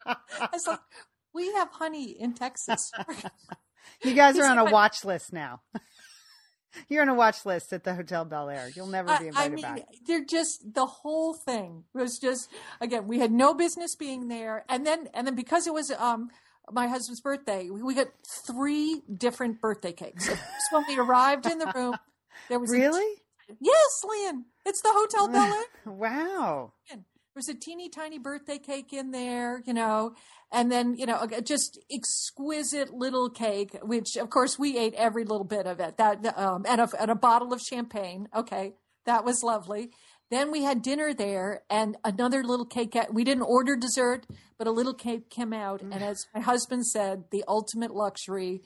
I 0.07 0.49
was 0.53 0.67
like, 0.67 0.81
"We 1.35 1.53
have 1.55 1.69
honey 1.73 2.11
in 2.11 2.35
Texas." 2.35 2.91
You 4.03 4.15
guys 4.15 4.39
are 4.39 4.47
on 4.47 4.59
a 4.59 4.65
watch 4.65 5.05
list 5.05 5.33
now. 5.33 5.61
You're 6.89 7.03
on 7.03 7.09
a 7.09 7.15
watch 7.15 7.47
list 7.47 7.73
at 7.73 7.85
the 7.85 7.95
Hotel 7.95 8.25
Bel 8.25 8.51
Air. 8.51 8.69
You'll 8.75 8.89
never 8.89 9.09
be 9.09 9.13
I, 9.13 9.17
I 9.17 9.47
invited 9.47 9.53
mean, 9.55 9.63
back. 9.63 9.83
they're 10.07 10.25
just 10.25 10.75
the 10.75 10.87
whole 10.87 11.33
thing 11.35 11.85
was 11.95 12.19
just 12.19 12.51
again. 12.81 13.07
We 13.07 13.19
had 13.19 13.33
no 13.33 13.55
business 13.55 13.95
being 13.95 14.29
there, 14.29 14.65
and 14.69 14.87
then 14.87 15.09
and 15.15 15.27
then 15.27 15.35
because 15.35 15.67
it 15.67 15.75
was 15.75 15.91
um 15.93 16.31
my 16.73 16.89
husband's 16.89 17.21
birthday, 17.21 17.71
we, 17.71 17.83
we 17.83 17.95
got 17.95 18.09
three 18.47 19.03
different 19.17 19.61
birthday 19.61 19.93
cakes. 19.93 20.27
So 20.29 20.35
when 20.73 20.85
we 20.89 20.99
arrived 20.99 21.47
in 21.47 21.59
the 21.59 21.73
room, 21.75 21.95
there 22.49 22.59
was 22.59 22.71
Really? 22.71 23.23
yes, 23.61 24.05
Lynn, 24.05 24.45
it's 24.65 24.83
the 24.83 24.91
Hotel 24.93 25.29
Bel 25.29 25.53
Air. 25.53 25.63
Wow. 25.87 26.73
was 27.35 27.49
a 27.49 27.55
teeny 27.55 27.89
tiny 27.89 28.19
birthday 28.19 28.59
cake 28.59 28.93
in 28.93 29.11
there, 29.13 29.63
you 29.67 29.75
know, 29.75 30.15
and 30.51 30.71
then, 30.73 30.97
you 30.97 31.07
know, 31.07 31.27
just 31.45 31.79
exquisite 31.93 32.93
little 32.93 33.31
cake, 33.31 33.77
which 33.83 34.17
of 34.17 34.31
course 34.31 34.59
we 34.59 34.77
ate 34.79 34.95
every 34.95 35.25
little 35.25 35.45
bit 35.45 35.67
of 35.67 35.79
it. 35.81 35.97
That, 35.99 36.37
um, 36.37 36.65
and 36.69 36.81
a, 36.81 36.89
and 37.01 37.11
a 37.11 37.15
bottle 37.15 37.53
of 37.53 37.61
champagne. 37.61 38.29
Okay. 38.35 38.75
That 39.05 39.25
was 39.25 39.45
lovely. 39.45 39.91
Then 40.31 40.51
we 40.51 40.63
had 40.63 40.83
dinner 40.83 41.15
there 41.15 41.63
and 41.71 41.97
another 42.05 42.43
little 42.43 42.67
cake. 42.67 42.97
We 43.13 43.23
didn't 43.23 43.45
order 43.45 43.77
dessert, 43.77 44.27
but 44.59 44.67
a 44.67 44.73
little 44.73 44.95
cake 44.95 45.31
came 45.31 45.53
out. 45.53 45.83
And 45.83 45.93
mm. 45.93 46.01
as 46.01 46.27
my 46.35 46.41
husband 46.41 46.87
said, 46.87 47.25
the 47.31 47.45
ultimate 47.47 47.95
luxury, 47.95 48.63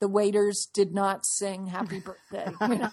the 0.00 0.08
waiters 0.08 0.68
did 0.72 0.92
not 0.92 1.24
sing 1.24 1.68
happy 1.68 2.00
birthday. 2.32 2.52
You 2.60 2.78
know? 2.78 2.90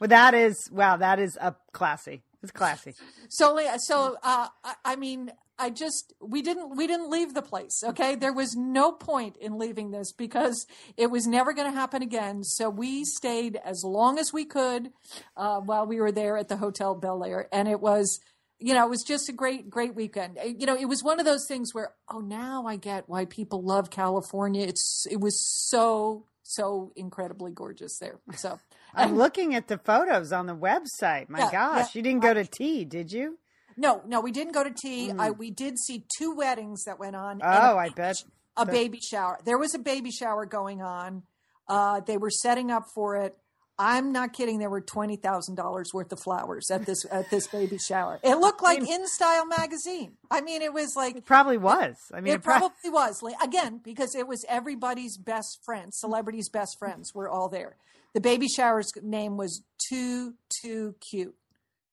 Well, 0.00 0.08
that 0.08 0.34
is 0.34 0.68
wow. 0.72 0.96
That 0.96 1.18
is 1.18 1.36
a 1.40 1.56
classy. 1.72 2.22
It's 2.42 2.52
classy. 2.52 2.94
So, 3.28 3.58
so 3.78 4.16
uh, 4.22 4.48
I, 4.84 4.96
mean, 4.96 5.30
I 5.58 5.70
just 5.70 6.12
we 6.20 6.42
didn't 6.42 6.76
we 6.76 6.86
didn't 6.86 7.08
leave 7.08 7.34
the 7.34 7.42
place. 7.42 7.84
Okay, 7.86 8.16
there 8.16 8.32
was 8.32 8.56
no 8.56 8.90
point 8.90 9.36
in 9.36 9.58
leaving 9.58 9.92
this 9.92 10.12
because 10.12 10.66
it 10.96 11.10
was 11.10 11.26
never 11.26 11.52
going 11.52 11.70
to 11.70 11.78
happen 11.78 12.02
again. 12.02 12.42
So 12.42 12.68
we 12.68 13.04
stayed 13.04 13.60
as 13.64 13.84
long 13.84 14.18
as 14.18 14.32
we 14.32 14.44
could 14.44 14.92
uh, 15.36 15.60
while 15.60 15.86
we 15.86 16.00
were 16.00 16.12
there 16.12 16.36
at 16.36 16.48
the 16.48 16.56
Hotel 16.56 16.94
Bel 16.94 17.24
Air, 17.24 17.48
and 17.52 17.68
it 17.68 17.80
was. 17.80 18.20
You 18.64 18.74
know, 18.74 18.86
it 18.86 18.90
was 18.90 19.02
just 19.02 19.28
a 19.28 19.32
great, 19.32 19.68
great 19.68 19.96
weekend. 19.96 20.38
Uh, 20.38 20.44
You 20.44 20.66
know, 20.66 20.76
it 20.76 20.84
was 20.84 21.02
one 21.02 21.18
of 21.18 21.26
those 21.26 21.48
things 21.48 21.74
where, 21.74 21.94
oh, 22.08 22.20
now 22.20 22.64
I 22.64 22.76
get 22.76 23.08
why 23.08 23.24
people 23.24 23.60
love 23.60 23.90
California. 23.90 24.64
It's, 24.64 25.04
it 25.10 25.18
was 25.20 25.40
so, 25.40 26.28
so 26.44 26.92
incredibly 26.94 27.50
gorgeous 27.50 27.98
there. 27.98 28.20
So, 28.36 28.60
I'm 28.94 29.16
looking 29.16 29.54
at 29.54 29.68
the 29.68 29.78
photos 29.78 30.32
on 30.32 30.46
the 30.46 30.54
website. 30.56 31.28
My 31.28 31.40
Yeah, 31.40 31.50
gosh, 31.52 31.94
yeah. 31.94 31.98
you 31.98 32.02
didn't 32.02 32.22
go 32.22 32.34
to 32.34 32.44
tea, 32.44 32.84
did 32.84 33.12
you? 33.12 33.38
No, 33.76 34.02
no, 34.06 34.20
we 34.20 34.32
didn't 34.32 34.52
go 34.52 34.62
to 34.64 34.70
tea. 34.70 35.12
I, 35.18 35.30
we 35.30 35.50
did 35.50 35.78
see 35.78 36.04
two 36.18 36.34
weddings 36.34 36.84
that 36.84 36.98
went 36.98 37.16
on. 37.16 37.40
Oh, 37.42 37.46
a 37.48 37.76
I 37.76 37.88
bet. 37.88 38.22
a 38.56 38.66
baby 38.66 39.00
shower. 39.00 39.38
There 39.44 39.56
was 39.58 39.74
a 39.74 39.78
baby 39.78 40.10
shower 40.10 40.44
going 40.44 40.82
on. 40.82 41.22
Uh, 41.68 42.00
they 42.00 42.18
were 42.18 42.30
setting 42.30 42.70
up 42.70 42.84
for 42.94 43.16
it. 43.16 43.36
I'm 43.78 44.12
not 44.12 44.34
kidding. 44.34 44.58
There 44.58 44.68
were 44.68 44.82
twenty 44.82 45.16
thousand 45.16 45.54
dollars 45.54 45.88
worth 45.94 46.12
of 46.12 46.20
flowers 46.20 46.70
at 46.70 46.84
this 46.84 47.06
at 47.10 47.30
this 47.30 47.46
baby 47.46 47.78
shower. 47.78 48.20
It 48.22 48.34
looked 48.36 48.62
like 48.62 48.86
In 48.86 49.06
Style 49.08 49.46
magazine. 49.46 50.12
I 50.30 50.42
mean, 50.42 50.60
it 50.60 50.74
was 50.74 50.94
like 50.94 51.16
It 51.16 51.24
probably 51.24 51.56
was. 51.56 51.96
I 52.12 52.20
mean, 52.20 52.34
it 52.34 52.36
it 52.36 52.42
prob- 52.42 52.60
probably 52.60 52.90
was 52.90 53.22
again 53.42 53.80
because 53.82 54.14
it 54.14 54.28
was 54.28 54.44
everybody's 54.48 55.16
best 55.16 55.60
friends, 55.64 55.98
celebrities' 55.98 56.50
best 56.50 56.78
friends 56.78 57.14
were 57.14 57.28
all 57.30 57.48
there. 57.48 57.76
The 58.14 58.20
baby 58.20 58.48
shower's 58.48 58.92
name 59.02 59.36
was 59.36 59.62
Too 59.88 60.34
Too 60.62 60.94
Cute. 61.10 61.34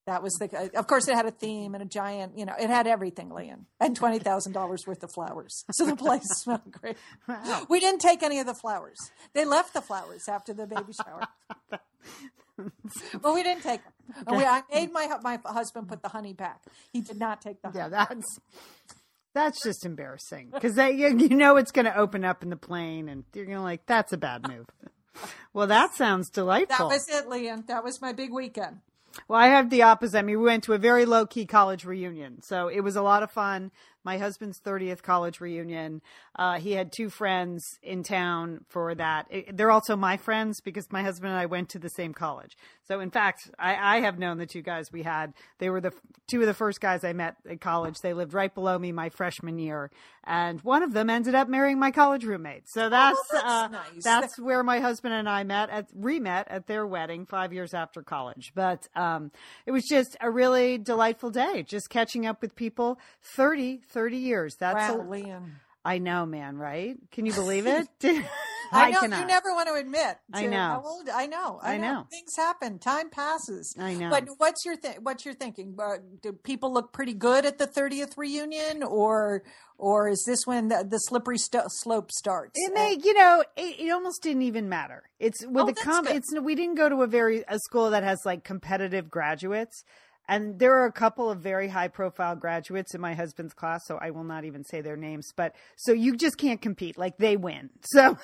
That 0.06 0.24
was 0.24 0.34
the. 0.34 0.72
Of 0.76 0.88
course, 0.88 1.08
it 1.08 1.16
had 1.16 1.28
a 1.28 1.32
theme 1.32 1.76
and 1.76 1.84
a 1.84 1.86
giant. 1.86 2.36
You 2.36 2.46
know, 2.46 2.56
it 2.60 2.70
had 2.70 2.88
everything, 2.88 3.30
Lian, 3.30 3.68
and 3.80 3.96
twenty 3.96 4.18
thousand 4.18 4.54
dollars 4.54 4.86
worth 4.88 5.04
of 5.04 5.12
flowers. 5.14 5.64
So 5.74 5.86
the 5.86 5.96
place 5.96 6.26
smelled 6.42 6.72
great. 6.72 6.98
We 7.70 7.80
didn't 7.80 8.00
take 8.02 8.24
any 8.24 8.40
of 8.40 8.48
the 8.48 8.56
flowers. 8.56 8.98
They 9.34 9.46
left 9.46 9.74
the 9.74 9.82
flowers 9.82 10.28
after 10.28 10.54
the 10.54 10.66
baby 10.66 10.94
shower. 10.94 11.28
but 13.22 13.34
we 13.34 13.44
didn't 13.44 13.62
take 13.62 13.82
them. 13.84 14.24
And 14.28 14.38
we, 14.38 14.44
I 14.44 14.64
made 14.74 14.92
my 14.92 15.08
my 15.22 15.40
husband 15.46 15.88
put 15.88 16.02
the 16.02 16.10
honey 16.10 16.34
back. 16.34 16.64
He 16.92 17.02
did 17.02 17.20
not 17.20 17.42
take 17.42 17.62
the 17.62 17.68
honey. 17.70 17.80
yeah, 17.80 17.90
that's 17.90 18.40
that's 19.36 19.64
just 19.64 19.86
embarrassing 19.86 20.50
because 20.52 20.76
you, 20.76 21.18
you 21.18 21.36
know 21.36 21.58
it's 21.58 21.72
going 21.72 21.86
to 21.86 21.96
open 21.96 22.26
up 22.26 22.42
in 22.42 22.50
the 22.50 22.58
plane, 22.58 23.10
and 23.10 23.26
you're 23.36 23.46
going 23.46 23.58
to 23.58 23.64
like 23.64 23.86
that's 23.86 24.12
a 24.12 24.18
bad 24.18 24.48
move. 24.50 24.66
Well, 25.54 25.68
that 25.68 25.94
sounds 25.96 26.30
delightful. 26.30 26.90
That 26.90 26.94
was 26.94 27.10
it, 27.10 27.28
Lian. 27.28 27.66
That 27.68 27.84
was 27.84 28.02
my 28.02 28.14
big 28.14 28.32
weekend. 28.32 28.80
Well, 29.28 29.40
I 29.40 29.48
have 29.48 29.70
the 29.70 29.84
opposite. 29.84 30.20
I 30.20 30.22
mean, 30.22 30.40
we 30.40 30.46
went 30.46 30.64
to 30.66 30.74
a 30.74 30.78
very 30.78 31.06
low 31.06 31.26
key 31.26 31.46
college 31.46 31.86
reunion. 31.86 32.42
So 32.42 32.68
it 32.68 32.82
was 32.82 32.96
a 32.96 33.02
lot 33.02 33.24
of 33.24 33.32
fun. 33.32 33.72
My 34.04 34.18
husband's 34.18 34.60
30th 34.60 35.02
college 35.02 35.42
reunion. 35.42 36.02
Uh, 36.38 36.60
he 36.60 36.72
had 36.74 36.92
two 36.92 37.10
friends 37.10 37.64
in 37.84 38.04
town 38.04 38.66
for 38.70 38.96
that. 38.96 39.28
It- 39.30 39.58
they're 39.58 39.72
also 39.72 39.96
my 39.96 40.18
friends 40.18 40.62
because 40.62 40.92
my 40.92 41.04
husband 41.04 41.32
and 41.32 41.40
I 41.40 41.46
went 41.48 41.70
to 41.70 41.80
the 41.80 41.90
same 41.90 42.14
college. 42.14 42.56
So, 42.88 43.00
in 43.02 43.12
fact, 43.12 43.52
I, 43.60 43.98
I 43.98 44.02
have 44.02 44.18
known 44.18 44.38
the 44.38 44.46
two 44.48 44.62
guys 44.64 44.92
we 44.92 45.04
had. 45.04 45.34
They 45.60 45.70
were 45.70 45.82
the 45.82 45.90
f- 45.90 46.02
two 46.28 46.42
of 46.42 46.48
the 46.48 46.54
first 46.54 46.82
guys 46.82 47.04
I 47.04 47.14
met 47.14 47.36
at 47.48 47.62
college. 47.62 47.98
They 48.02 48.14
lived 48.14 48.34
right 48.34 48.54
below 48.54 48.80
me 48.80 48.92
my 48.92 49.10
freshman 49.10 49.60
year. 49.60 49.92
And 50.24 50.60
one 50.62 50.82
of 50.84 50.94
them 50.94 51.10
ended 51.10 51.36
up 51.36 51.48
marrying 51.48 51.78
my 51.80 51.92
college 51.92 52.24
roommate. 52.24 52.64
So 52.68 52.90
that's, 52.90 53.20
Oh, 53.20 53.28
that's 53.34 53.46
uh, 53.46 53.68
nice. 53.68 54.04
that's 54.04 54.40
where 54.40 54.64
my 54.64 54.80
husband 54.80 55.14
and 55.14 55.28
I 55.30 55.44
met 55.44 55.70
at 55.70 55.88
re-met 55.94 56.48
at 56.50 56.68
their 56.68 56.86
wedding 56.88 57.26
five 57.26 57.52
years 57.54 57.74
after 57.74 58.02
college. 58.02 58.52
But 58.56 58.88
um, 58.96 59.32
it 59.66 59.72
was 59.72 59.86
just 59.86 60.16
a 60.22 60.30
really 60.32 60.78
delightful 60.78 61.30
day, 61.32 61.64
just 61.64 61.90
catching 61.90 62.26
up 62.26 62.42
with 62.42 62.56
people. 62.56 63.00
30, 63.36 63.82
30 63.90 64.18
years. 64.18 64.56
That's 64.60 64.94
wow, 64.94 65.02
a, 65.02 65.04
Lian. 65.04 65.56
I 65.84 65.98
know, 65.98 66.26
man. 66.26 66.58
Right? 66.58 66.98
Can 67.12 67.26
you 67.26 67.34
believe 67.34 67.68
it? 67.68 67.88
I 68.72 68.92
know 68.92 69.02
you 69.02 69.26
never 69.26 69.54
want 69.54 69.68
to 69.68 69.74
admit. 69.74 70.18
I 70.34 70.46
know. 70.46 70.58
How 70.58 70.84
old? 70.86 71.10
I 71.10 71.26
know. 71.26 71.60
I, 71.62 71.74
I 71.74 71.78
know. 71.78 71.94
know. 71.94 72.08
Things 72.12 72.36
happen. 72.36 72.80
Time 72.80 73.10
passes. 73.10 73.76
I 73.80 73.96
know. 73.96 74.10
But 74.10 74.26
what's 74.38 74.64
your 74.66 74.76
th- 74.76 74.98
what's 75.02 75.26
your 75.26 75.34
thinking? 75.34 75.76
Uh, 75.80 75.98
do 76.22 76.34
people 76.34 76.72
look 76.72 76.94
pretty 76.94 77.14
good 77.14 77.46
at 77.46 77.58
the 77.58 77.68
30th 77.68 78.18
reunion, 78.18 78.84
or 78.84 79.44
or 79.78 80.10
is 80.10 80.24
this 80.28 80.46
when 80.46 80.68
the, 80.68 80.86
the 80.88 80.98
slippery 80.98 81.38
st- 81.38 81.64
slope 81.70 82.12
starts? 82.12 82.54
It 82.56 82.74
may, 82.74 82.98
you 83.02 83.14
know, 83.14 83.44
it, 83.56 83.80
it 83.80 83.90
almost 83.92 84.22
didn't 84.22 84.44
even 84.44 84.70
matter. 84.70 85.04
It's 85.20 85.46
with 85.46 85.64
Oh, 85.64 85.66
the 85.68 85.74
com. 85.74 86.06
good. 86.06 86.18
It's 86.18 86.40
we 86.40 86.54
didn't 86.56 86.76
go 86.76 86.90
to 86.90 87.02
a 87.02 87.08
very 87.08 87.44
a 87.48 87.58
school 87.60 87.90
that 87.92 88.04
has 88.04 88.20
like 88.26 88.44
competitive 88.44 89.10
graduates, 89.10 89.84
and 90.30 90.58
there 90.60 90.76
are 90.76 90.86
a 90.86 90.92
couple 90.94 91.30
of 91.30 91.40
very 91.40 91.68
high 91.68 91.90
profile 91.90 92.36
graduates 92.38 92.96
in 92.96 93.02
my 93.02 93.14
husband's 93.16 93.54
class. 93.54 93.82
So 93.86 93.98
I 94.02 94.12
will 94.12 94.24
not 94.24 94.46
even 94.46 94.64
say 94.64 94.80
their 94.82 94.96
names, 94.96 95.28
but 95.36 95.56
so 95.76 95.92
you 95.92 96.16
just 96.16 96.38
can't 96.38 96.62
compete. 96.62 96.98
Like 96.98 97.18
they 97.18 97.36
win. 97.36 97.70
So 97.84 98.18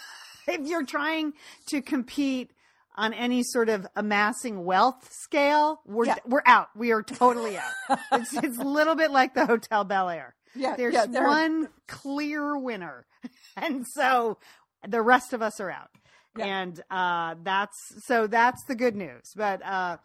if 0.48 0.62
you're 0.68 0.86
trying 0.86 1.34
to 1.68 1.82
compete. 1.82 2.52
on 2.98 3.14
any 3.14 3.44
sort 3.44 3.68
of 3.68 3.86
amassing 3.98 4.64
wealth 4.64 5.10
scale, 5.12 5.82
we're 5.86 6.06
Yeah. 6.06 6.16
we're 6.26 6.44
out. 6.46 6.70
We 6.78 6.94
are 6.94 7.04
totally 7.04 7.58
out. 7.58 7.74
it's, 8.14 8.34
it's 8.38 8.58
a 8.58 8.64
little 8.64 8.96
bit 8.96 9.12
like 9.12 9.34
the 9.34 9.46
Hotel 9.46 9.84
Bel 9.84 10.08
Air. 10.10 10.34
Yeah, 10.56 10.78
There's 10.78 10.94
yeah, 10.94 11.06
one 11.08 11.68
clear 11.90 12.58
winner, 12.58 13.06
and 13.58 13.86
so 13.96 14.38
the 14.88 15.02
rest 15.02 15.34
of 15.34 15.42
us 15.42 15.60
are 15.60 15.70
out. 15.70 15.90
Yeah. 16.38 16.46
And 16.46 16.82
uh, 16.90 17.36
that's 17.44 17.76
so 18.08 18.28
that's 18.28 18.64
the 18.64 18.76
good 18.76 18.96
news. 18.96 19.34
But 19.36 19.62
uh, 19.66 19.98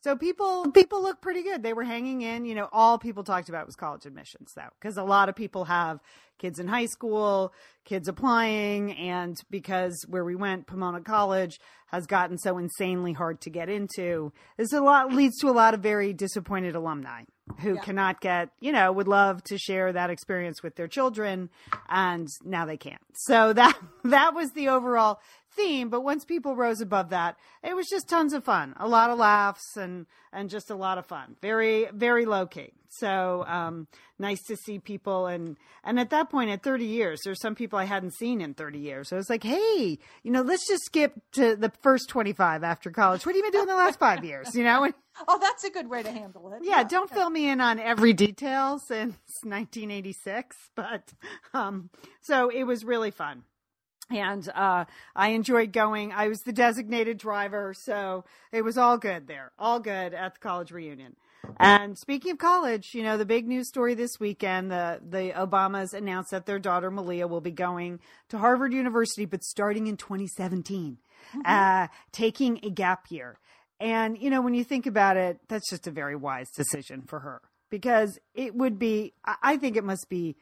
so 0.00 0.16
people 0.16 0.70
people 0.72 1.02
look 1.02 1.20
pretty 1.20 1.42
good. 1.42 1.62
They 1.62 1.72
were 1.72 1.84
hanging 1.84 2.22
in. 2.22 2.44
You 2.44 2.54
know, 2.54 2.68
all 2.72 2.98
people 2.98 3.24
talked 3.24 3.48
about 3.48 3.66
was 3.66 3.76
college 3.76 4.06
admissions, 4.06 4.52
though, 4.54 4.70
because 4.80 4.96
a 4.96 5.02
lot 5.02 5.28
of 5.28 5.34
people 5.34 5.64
have 5.64 6.00
kids 6.38 6.58
in 6.58 6.68
high 6.68 6.86
school, 6.86 7.52
kids 7.84 8.08
applying, 8.08 8.92
and 8.92 9.36
because 9.50 10.04
where 10.08 10.24
we 10.24 10.34
went, 10.36 10.66
Pomona 10.66 11.00
College 11.00 11.60
has 11.88 12.06
gotten 12.06 12.36
so 12.38 12.58
insanely 12.58 13.12
hard 13.12 13.40
to 13.40 13.50
get 13.50 13.68
into, 13.68 14.32
this 14.56 14.72
a 14.72 14.80
lot 14.80 15.12
leads 15.12 15.38
to 15.38 15.48
a 15.48 15.52
lot 15.52 15.74
of 15.74 15.80
very 15.80 16.12
disappointed 16.12 16.74
alumni 16.76 17.22
who 17.60 17.74
Yeah. 17.74 17.80
cannot 17.80 18.20
get, 18.20 18.50
you 18.60 18.72
know, 18.72 18.92
would 18.92 19.08
love 19.08 19.42
to 19.44 19.56
share 19.56 19.92
that 19.92 20.10
experience 20.10 20.62
with 20.62 20.76
their 20.76 20.88
children, 20.88 21.48
and 21.88 22.28
now 22.44 22.66
they 22.66 22.76
can't. 22.76 23.00
So 23.14 23.52
that 23.54 23.78
that 24.04 24.34
was 24.34 24.52
the 24.52 24.68
overall 24.68 25.18
theme. 25.52 25.88
But 25.88 26.02
once 26.02 26.24
people 26.26 26.54
rose 26.56 26.82
above 26.82 27.08
that, 27.08 27.36
it 27.64 27.74
was 27.74 27.88
just 27.88 28.06
tons 28.08 28.32
of 28.34 28.44
fun, 28.44 28.74
a 28.76 28.86
lot 28.86 29.10
of 29.10 29.18
laughs, 29.18 29.76
and 29.76 30.04
and 30.30 30.50
just 30.50 30.70
a 30.70 30.74
lot 30.76 30.98
of 30.98 31.06
fun. 31.06 31.36
Very 31.40 31.86
very 31.92 32.26
low 32.26 32.46
key. 32.46 32.72
So 32.90 33.44
um, 33.46 33.86
nice 34.18 34.42
to 34.44 34.56
see 34.56 34.78
people, 34.78 35.26
and 35.26 35.56
and 35.84 36.00
at 36.00 36.10
that 36.10 36.30
point, 36.30 36.50
at 36.50 36.62
30 36.62 36.84
years, 36.84 37.20
there's 37.24 37.40
some 37.40 37.54
people 37.54 37.78
I 37.78 37.84
hadn't 37.84 38.14
seen 38.14 38.40
in 38.40 38.54
30 38.54 38.78
years. 38.78 39.08
So 39.08 39.16
I 39.16 39.18
was 39.18 39.30
like, 39.30 39.44
hey, 39.44 39.98
you 40.22 40.30
know, 40.30 40.42
let's 40.42 40.66
just 40.66 40.84
skip 40.84 41.12
to 41.32 41.54
the 41.56 41.72
first 41.82 42.08
25 42.08 42.64
after 42.64 42.90
college. 42.90 43.26
What 43.26 43.34
have 43.34 43.36
you 43.36 43.42
been 43.42 43.52
doing 43.52 43.66
the 43.66 43.74
last 43.74 43.98
five 43.98 44.24
years? 44.24 44.54
You 44.54 44.64
know. 44.64 44.90
Oh, 45.26 45.36
that's 45.40 45.64
a 45.64 45.70
good 45.70 45.90
way 45.90 46.04
to 46.04 46.12
handle 46.12 46.52
it. 46.52 46.60
Yeah, 46.62 46.84
don't 46.84 47.10
fill 47.10 47.28
me 47.28 47.48
in 47.48 47.60
on 47.60 47.80
every 47.80 48.12
detail 48.12 48.78
since 48.78 49.16
1986, 49.42 50.56
but 50.76 51.12
um, 51.52 51.90
so 52.20 52.50
it 52.50 52.62
was 52.62 52.84
really 52.84 53.10
fun. 53.10 53.42
And 54.10 54.48
uh, 54.54 54.84
I 55.14 55.30
enjoyed 55.30 55.72
going. 55.72 56.12
I 56.12 56.28
was 56.28 56.40
the 56.40 56.52
designated 56.52 57.18
driver, 57.18 57.74
so 57.74 58.24
it 58.52 58.62
was 58.62 58.78
all 58.78 58.96
good 58.96 59.26
there, 59.26 59.50
all 59.58 59.80
good 59.80 60.14
at 60.14 60.34
the 60.34 60.40
college 60.40 60.70
reunion. 60.70 61.16
And 61.58 61.96
speaking 61.98 62.32
of 62.32 62.38
college, 62.38 62.90
you 62.94 63.02
know, 63.02 63.16
the 63.16 63.24
big 63.24 63.46
news 63.46 63.68
story 63.68 63.94
this 63.94 64.18
weekend, 64.20 64.70
the 64.70 65.00
the 65.06 65.32
Obamas 65.36 65.94
announced 65.94 66.30
that 66.30 66.46
their 66.46 66.58
daughter 66.58 66.90
Malia 66.90 67.26
will 67.26 67.40
be 67.40 67.50
going 67.50 68.00
to 68.28 68.38
Harvard 68.38 68.72
University, 68.72 69.24
but 69.24 69.42
starting 69.42 69.86
in 69.86 69.96
2017, 69.96 70.98
uh, 71.44 71.88
taking 72.12 72.60
a 72.64 72.70
gap 72.70 73.06
year. 73.10 73.38
And, 73.80 74.18
you 74.18 74.28
know, 74.30 74.40
when 74.40 74.54
you 74.54 74.64
think 74.64 74.86
about 74.86 75.16
it, 75.16 75.38
that's 75.48 75.70
just 75.70 75.86
a 75.86 75.90
very 75.92 76.16
wise 76.16 76.50
decision 76.50 77.02
for 77.02 77.20
her 77.20 77.40
because 77.70 78.18
it 78.34 78.54
would 78.54 78.78
be, 78.78 79.14
I 79.24 79.56
think 79.56 79.76
it 79.76 79.84
must 79.84 80.08
be 80.08 80.36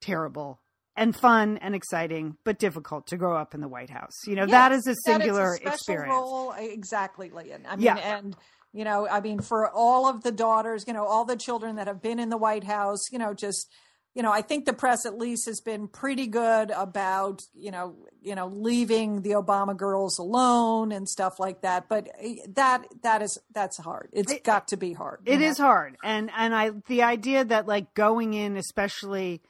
terrible 0.00 0.60
and 0.96 1.14
fun 1.14 1.56
and 1.58 1.74
exciting, 1.74 2.36
but 2.44 2.58
difficult 2.58 3.06
to 3.06 3.16
grow 3.16 3.36
up 3.36 3.54
in 3.54 3.60
the 3.60 3.68
White 3.68 3.90
House. 3.90 4.12
You 4.26 4.34
know, 4.34 4.46
that 4.46 4.72
is 4.72 4.86
a 4.86 4.90
That 4.90 4.96
singular 5.06 5.56
special 5.56 5.72
experience. 5.72 6.10
Role, 6.10 6.52
exactly, 6.58 7.30
Lian. 7.30 7.64
I 7.66 7.76
mean, 7.76 7.86
Yeah. 7.86 7.96
and 7.96 8.36
you 8.72 8.84
know, 8.84 9.08
I 9.08 9.20
mean, 9.20 9.40
for 9.40 9.68
all 9.68 10.08
of 10.08 10.22
the 10.22 10.32
daughters, 10.32 10.84
you 10.86 10.92
know, 10.92 11.04
all 11.04 11.24
the 11.24 11.36
children 11.36 11.76
that 11.76 11.86
have 11.86 12.00
been 12.00 12.18
in 12.18 12.28
the 12.28 12.36
White 12.36 12.64
House, 12.64 13.10
you 13.10 13.18
know, 13.18 13.34
just 13.34 13.70
you 14.14 14.24
know, 14.24 14.32
I 14.32 14.42
think 14.42 14.64
the 14.64 14.72
press 14.72 15.06
at 15.06 15.16
least 15.16 15.46
has 15.46 15.60
been 15.60 15.86
pretty 15.86 16.26
good 16.26 16.72
about 16.72 17.42
you 17.54 17.70
know, 17.70 17.94
you 18.20 18.34
know, 18.34 18.48
leaving 18.48 19.22
the 19.22 19.30
Obama 19.30 19.76
girls 19.76 20.18
alone 20.18 20.90
and 20.90 21.08
stuff 21.08 21.38
like 21.38 21.62
that. 21.62 21.88
But 21.88 22.08
eh, 22.20 22.36
that 22.54 22.86
that 23.02 23.22
is 23.22 23.38
that's 23.54 23.78
hard. 23.78 24.10
It's 24.12 24.34
got 24.40 24.68
to 24.68 24.76
be 24.76 24.92
hard. 24.92 25.20
It 25.26 25.40
you 25.40 25.46
is 25.46 25.58
hard, 25.58 25.96
and 26.02 26.30
and 26.36 26.54
I 26.54 26.70
the 26.88 27.02
idea 27.02 27.44
that 27.44 27.66
like 27.66 27.94
going 27.94 28.34
in, 28.34 28.56
especially 28.56 29.42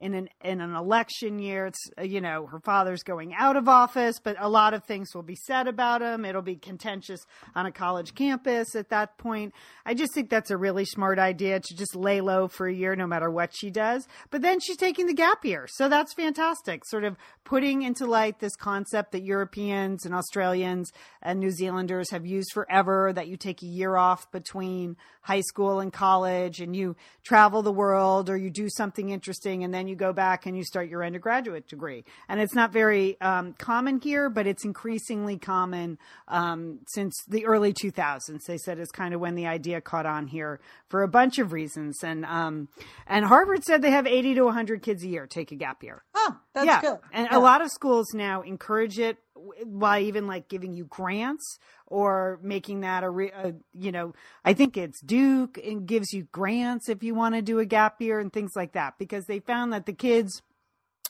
in 0.00 0.14
an 0.14 0.28
in 0.44 0.60
an 0.60 0.74
election 0.74 1.38
year, 1.38 1.66
it's 1.66 1.90
you 2.02 2.20
know 2.20 2.46
her 2.46 2.60
father's 2.60 3.02
going 3.02 3.34
out 3.34 3.56
of 3.56 3.68
office, 3.68 4.20
but 4.22 4.36
a 4.38 4.48
lot 4.48 4.74
of 4.74 4.84
things 4.84 5.14
will 5.14 5.22
be 5.22 5.34
said 5.34 5.66
about 5.66 6.02
him. 6.02 6.24
It'll 6.24 6.42
be 6.42 6.56
contentious 6.56 7.20
on 7.54 7.66
a 7.66 7.72
college 7.72 8.14
campus 8.14 8.76
at 8.76 8.90
that 8.90 9.18
point. 9.18 9.52
I 9.84 9.94
just 9.94 10.14
think 10.14 10.30
that's 10.30 10.50
a 10.50 10.56
really 10.56 10.84
smart 10.84 11.18
idea 11.18 11.60
to 11.60 11.76
just 11.76 11.96
lay 11.96 12.20
low 12.20 12.48
for 12.48 12.66
a 12.68 12.72
year, 12.72 12.94
no 12.94 13.06
matter 13.06 13.30
what 13.30 13.50
she 13.54 13.70
does. 13.70 14.06
But 14.30 14.42
then 14.42 14.60
she's 14.60 14.76
taking 14.76 15.06
the 15.06 15.14
gap 15.14 15.44
year, 15.44 15.66
so 15.68 15.88
that's 15.88 16.14
fantastic. 16.14 16.84
Sort 16.86 17.04
of 17.04 17.16
putting 17.44 17.82
into 17.82 18.06
light 18.06 18.38
this 18.38 18.54
concept 18.56 19.12
that 19.12 19.22
Europeans 19.22 20.04
and 20.04 20.14
Australians 20.14 20.92
and 21.22 21.40
New 21.40 21.50
Zealanders 21.50 22.10
have 22.10 22.24
used 22.24 22.52
forever 22.52 23.12
that 23.14 23.26
you 23.26 23.36
take 23.36 23.62
a 23.62 23.66
year 23.66 23.96
off 23.96 24.30
between 24.30 24.96
high 25.22 25.40
school 25.40 25.80
and 25.80 25.92
college 25.92 26.60
and 26.60 26.74
you 26.74 26.96
travel 27.24 27.62
the 27.62 27.72
world 27.72 28.30
or 28.30 28.36
you 28.36 28.50
do 28.50 28.68
something 28.70 29.10
interesting 29.10 29.64
and 29.64 29.74
then 29.74 29.87
you 29.88 29.96
go 29.96 30.12
back 30.12 30.46
and 30.46 30.56
you 30.56 30.62
start 30.64 30.88
your 30.88 31.04
undergraduate 31.04 31.66
degree. 31.66 32.04
And 32.28 32.40
it's 32.40 32.54
not 32.54 32.72
very 32.72 33.20
um, 33.20 33.54
common 33.54 34.00
here, 34.00 34.28
but 34.30 34.46
it's 34.46 34.64
increasingly 34.64 35.38
common 35.38 35.98
um, 36.28 36.80
since 36.88 37.14
the 37.26 37.46
early 37.46 37.72
2000s. 37.72 38.44
They 38.46 38.58
said 38.58 38.78
it's 38.78 38.90
kind 38.92 39.14
of 39.14 39.20
when 39.20 39.34
the 39.34 39.46
idea 39.46 39.80
caught 39.80 40.06
on 40.06 40.26
here 40.26 40.60
for 40.88 41.02
a 41.02 41.08
bunch 41.08 41.38
of 41.38 41.52
reasons. 41.52 42.02
And 42.04 42.24
um, 42.26 42.68
and 43.06 43.24
Harvard 43.24 43.64
said 43.64 43.82
they 43.82 43.90
have 43.90 44.06
80 44.06 44.34
to 44.34 44.42
100 44.44 44.82
kids 44.82 45.02
a 45.02 45.08
year 45.08 45.26
take 45.26 45.50
a 45.52 45.56
gap 45.56 45.82
year 45.82 46.04
Oh, 46.14 46.36
that's 46.52 46.66
yeah. 46.66 46.80
good. 46.80 46.98
And 47.12 47.28
Yeah. 47.30 47.38
a 47.38 47.40
lot 47.40 47.62
of 47.62 47.70
schools 47.70 48.12
now 48.14 48.42
encourage 48.42 48.98
it 48.98 49.18
by 49.64 50.00
even 50.00 50.26
like 50.26 50.48
giving 50.48 50.72
you 50.72 50.84
grants 50.84 51.58
or 51.86 52.38
making 52.42 52.80
that 52.80 53.04
a, 53.04 53.10
re- 53.10 53.32
a 53.32 53.54
you 53.72 53.92
know, 53.92 54.14
I 54.44 54.54
think 54.54 54.76
it's 54.76 55.00
Duke 55.00 55.58
and 55.58 55.86
gives 55.86 56.12
you 56.12 56.28
grants 56.32 56.88
if 56.88 57.02
you 57.02 57.14
want 57.14 57.34
to 57.34 57.42
do 57.42 57.58
a 57.58 57.66
gap 57.66 58.00
year 58.00 58.20
and 58.20 58.32
things 58.32 58.52
like 58.54 58.72
that 58.72 58.94
because 58.98 59.26
they 59.26 59.40
found 59.40 59.72
that 59.72 59.86
the 59.86 59.92
kids 59.92 60.42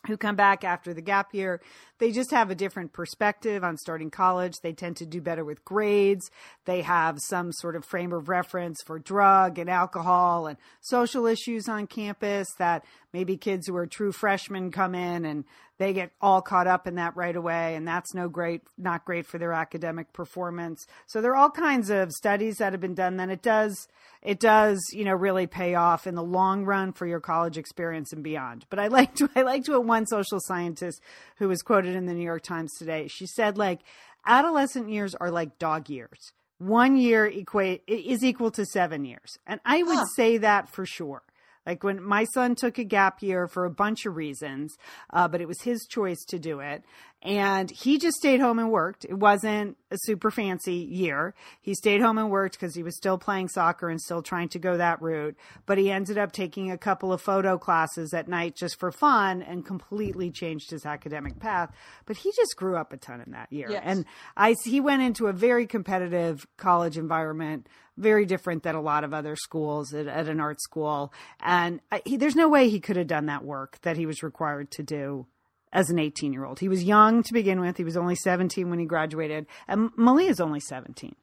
who 0.07 0.17
come 0.17 0.37
back 0.37 0.62
after 0.62 0.95
the 0.95 1.03
gap 1.03 1.35
year, 1.35 1.61
they 1.99 2.12
just 2.12 2.31
have 2.31 2.51
a 2.51 2.55
different 2.55 2.93
perspective 2.93 3.64
on 3.64 3.77
starting 3.77 4.11
college. 4.11 4.55
They 4.62 4.73
tend 4.73 4.97
to 4.99 5.07
do 5.07 5.21
better 5.21 5.45
with 5.45 5.64
grades. 5.64 6.31
They 6.67 6.83
have 6.83 7.19
some 7.21 7.53
sort 7.53 7.75
of 7.75 7.85
frame 7.85 8.12
of 8.12 8.29
reference 8.29 8.81
for 8.87 8.99
drug 8.99 9.59
and 9.59 9.69
alcohol 9.69 10.47
and 10.47 10.57
social 10.81 11.27
issues 11.27 11.69
on 11.69 11.88
campus 11.88 12.47
that 12.59 12.85
maybe 13.12 13.37
kids 13.37 13.67
who 13.67 13.77
are 13.77 13.87
true 13.87 14.12
freshmen 14.12 14.71
come 14.71 14.95
in 14.95 15.25
and 15.25 15.45
they 15.79 15.93
get 15.93 16.11
all 16.21 16.43
caught 16.43 16.67
up 16.67 16.87
in 16.87 16.97
that 16.97 17.17
right 17.17 17.35
away 17.37 17.75
and 17.77 17.87
that's 17.87 18.12
no 18.14 18.29
great 18.29 18.62
not 18.77 19.05
great 19.05 19.27
for 19.27 19.38
their 19.38 19.53
academic 19.53 20.12
performance. 20.12 20.87
So 21.07 21.21
there 21.21 21.33
are 21.33 21.37
all 21.37 21.51
kinds 21.51 21.88
of 21.91 22.12
studies 22.12 22.57
that 22.57 22.73
have 22.73 22.81
been 22.81 22.95
done 22.95 23.17
then 23.17 23.31
it 23.31 23.43
does 23.43 23.88
it 24.23 24.41
does 24.41 24.79
you 24.93 25.05
know 25.05 25.14
really 25.14 25.47
pay 25.47 25.75
off 25.75 26.07
in 26.07 26.14
the 26.17 26.23
long 26.23 26.64
run 26.64 26.93
for 26.93 27.07
your 27.07 27.21
college 27.21 27.57
experience 27.57 28.12
and 28.12 28.23
beyond. 28.23 28.67
But 28.71 28.79
i 28.79 28.88
liked 28.88 29.23
i 29.37 29.43
liked 29.43 29.69
what 29.69 29.85
one 29.85 30.07
social 30.07 30.41
scientist 30.41 31.01
who 31.37 31.49
was 31.49 31.62
quoted 31.62 31.95
in 31.95 32.07
the 32.07 32.14
new 32.14 32.25
york 32.25 32.43
times 32.43 32.73
today 32.79 33.07
she 33.09 33.27
said 33.27 33.57
like 33.57 33.81
adolescent 34.27 34.91
years 34.91 35.14
are 35.14 35.31
like 35.31 35.59
dog 35.59 35.88
years. 35.88 36.33
One 36.59 36.97
year 36.97 37.25
equate 37.27 37.83
is 37.87 38.25
equal 38.25 38.51
to 38.51 38.67
seven 38.67 39.05
years. 39.05 39.38
And 39.47 39.61
i 39.64 39.83
would 39.83 39.97
Huh. 39.99 40.05
say 40.17 40.38
that 40.38 40.69
for 40.69 40.85
sure 40.85 41.23
like 41.68 41.85
when 41.85 42.02
my 42.02 42.24
son 42.24 42.54
took 42.54 42.78
a 42.78 42.85
gap 42.85 43.22
year 43.22 43.46
for 43.46 43.66
a 43.66 43.70
bunch 43.70 44.07
of 44.07 44.16
reasons, 44.16 44.78
uh, 45.11 45.28
but 45.28 45.42
it 45.42 45.46
was 45.46 45.61
his 45.61 45.87
choice 45.87 46.24
to 46.24 46.38
do 46.38 46.61
it. 46.61 46.83
And 47.22 47.68
he 47.70 47.98
just 47.98 48.16
stayed 48.16 48.40
home 48.40 48.61
and 48.61 48.70
worked. 48.70 49.04
It 49.04 49.18
wasn't 49.18 49.76
a 49.90 49.96
super 50.02 50.31
fancy 50.31 50.74
year. 50.74 51.35
He 51.61 51.74
stayed 51.74 52.00
home 52.00 52.16
and 52.16 52.31
worked 52.31 52.54
because 52.59 52.76
he 52.76 52.85
was 52.85 52.96
still 52.96 53.18
playing 53.18 53.48
soccer 53.48 53.88
and 53.88 54.00
still 54.00 54.22
trying 54.22 54.48
to 54.50 54.59
go 54.61 54.76
that 54.76 55.02
route. 55.02 55.37
But 55.66 55.78
he 55.78 55.90
ended 55.90 56.16
up 56.16 56.31
taking 56.31 56.70
a 56.70 56.78
couple 56.78 57.12
of 57.12 57.20
photo 57.20 57.59
classes 57.59 58.14
at 58.14 58.28
night 58.28 58.54
just 58.54 58.78
for 58.78 58.92
fun 58.92 59.42
and 59.42 59.66
completely 59.66 60.31
changed 60.31 60.70
his 60.70 60.87
academic 60.87 61.40
path. 61.40 61.74
But 62.07 62.18
he 62.18 62.31
just 62.37 62.57
grew 62.57 62.76
up 62.76 62.92
a 62.92 62.96
ton 62.96 63.20
in 63.20 63.33
that 63.33 63.52
year. 63.52 63.68
Yes. 63.70 63.83
And 63.85 64.04
I, 64.37 64.54
he 64.64 64.81
went 64.81 65.02
into 65.02 65.26
a 65.26 65.33
very 65.33 65.66
competitive 65.66 66.46
college 66.57 66.96
environment 66.96 67.68
very 67.96 68.24
different 68.26 68.62
than 68.62 68.76
a 68.76 68.81
lot 68.81 69.02
of 69.02 69.12
other 69.12 69.35
schools 69.35 69.92
at, 69.92 70.07
at 70.07 70.28
an 70.28 70.38
art 70.38 70.61
school. 70.61 71.12
And 71.40 71.81
I, 71.90 72.00
he, 72.04 72.16
there's 72.16 72.37
no 72.37 72.48
way 72.48 72.68
he 72.68 72.78
could 72.78 72.96
have 72.96 73.09
done 73.09 73.26
that 73.26 73.44
work 73.44 73.81
that 73.83 73.96
he 73.96 74.07
was 74.07 74.22
required 74.22 74.70
to 74.72 74.85
do 74.85 75.26
as 75.72 75.90
an 75.90 75.98
18 75.98 76.33
year 76.33 76.44
old. 76.44 76.61
He 76.61 76.68
was 76.68 76.85
young 76.85 77.22
to 77.22 77.33
begin 77.33 77.61
with. 77.61 77.76
He 77.76 77.85
was 77.85 77.96
only 77.96 78.14
17 78.14 78.70
when 78.70 78.78
he 78.78 78.85
graduated. 78.87 79.46
And 79.66 79.90
Malia 79.96 80.31
is 80.31 80.40
only 80.40 80.61
17. 80.61 81.14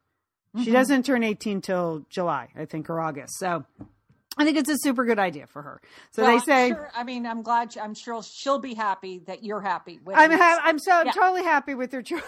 She 0.56 0.62
mm-hmm. 0.62 0.72
doesn't 0.72 1.04
turn 1.04 1.22
18 1.22 1.60
till 1.60 2.06
July, 2.08 2.48
I 2.56 2.64
think, 2.64 2.88
or 2.88 3.00
August. 3.00 3.38
So 3.38 3.64
I 4.38 4.44
think 4.44 4.56
it's 4.56 4.70
a 4.70 4.78
super 4.78 5.04
good 5.04 5.18
idea 5.18 5.46
for 5.46 5.62
her. 5.62 5.80
So 6.12 6.22
Well, 6.22 6.32
they 6.32 6.44
say, 6.44 6.68
sure- 6.70 6.90
I 6.94 7.04
mean, 7.04 7.26
I'm 7.26 7.42
glad. 7.42 7.76
I'm 7.76 7.94
sure 7.94 8.22
she'll 8.22 8.58
be 8.58 8.74
happy 8.74 9.22
that 9.26 9.44
you're 9.44 9.60
happy. 9.60 9.98
With 10.04 10.16
I'm, 10.16 10.30
ha- 10.30 10.60
I'm 10.62 10.78
so 10.78 10.92
I'm 10.92 11.06
Yeah. 11.06 11.12
totally 11.12 11.44
happy 11.44 11.74
with 11.74 11.92
her 11.92 12.02
choice. 12.02 12.22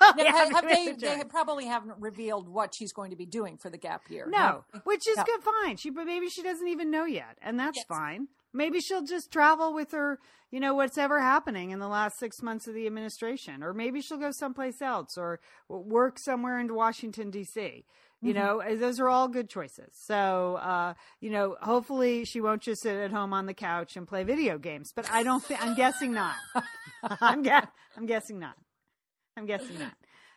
Now, 0.00 0.12
have, 0.16 0.50
have 0.52 0.68
they? 0.68 0.92
They 0.92 1.22
probably 1.28 1.66
haven't 1.66 2.00
revealed 2.00 2.48
what 2.48 2.74
she's 2.74 2.92
going 2.92 3.10
to 3.10 3.16
be 3.16 3.26
doing 3.26 3.58
for 3.58 3.70
the 3.70 3.78
gap 3.78 4.10
year. 4.10 4.26
No, 4.28 4.64
which 4.84 5.06
is 5.08 5.16
No. 5.16 5.24
good, 5.24 5.40
fine. 5.42 5.76
She, 5.76 5.90
but 5.90 6.04
maybe 6.04 6.28
she 6.28 6.42
doesn't 6.42 6.66
even 6.68 6.90
know 6.90 7.04
yet, 7.04 7.36
and 7.42 7.58
that's 7.58 7.76
Yes. 7.76 7.86
fine. 7.86 8.28
Maybe 8.52 8.80
she'll 8.80 9.04
just 9.04 9.30
travel 9.30 9.72
with 9.72 9.92
her, 9.92 10.18
you 10.50 10.60
know, 10.60 10.74
what's 10.74 10.98
ever 10.98 11.20
happening 11.20 11.70
in 11.70 11.78
the 11.78 11.88
last 11.88 12.18
six 12.18 12.42
months 12.42 12.66
of 12.66 12.74
the 12.74 12.86
administration. 12.86 13.62
Or 13.62 13.72
maybe 13.72 14.00
she'll 14.00 14.18
go 14.18 14.30
someplace 14.32 14.82
else 14.82 15.16
or 15.16 15.40
work 15.68 16.18
somewhere 16.18 16.58
in 16.58 16.74
Washington, 16.74 17.30
D.C. 17.30 17.84
You 18.22 18.34
Mm-hmm. 18.34 18.38
know, 18.38 18.60
uh, 18.60 18.76
those 18.76 19.00
are 19.00 19.08
all 19.08 19.28
good 19.28 19.48
choices. 19.48 19.90
So, 19.94 20.56
uh, 20.56 20.94
you 21.20 21.30
know, 21.30 21.56
hopefully 21.62 22.24
she 22.26 22.40
won't 22.40 22.60
just 22.62 22.82
sit 22.82 22.94
at 22.96 23.10
home 23.12 23.32
on 23.32 23.46
the 23.46 23.54
couch 23.54 23.96
and 23.96 24.06
play 24.06 24.24
video 24.24 24.58
games. 24.58 24.92
But 24.94 25.10
I 25.10 25.22
don't 25.22 25.42
think, 25.42 25.62
I'm 25.64 25.74
guessing 25.74 26.12
not. 26.12 26.34
I'm, 27.20 27.42
gue- 27.42 27.68
I'm 27.96 28.06
guessing 28.06 28.38
not. 28.38 28.56
I'm 29.36 29.46
guessing 29.46 29.78
not. 29.78 29.94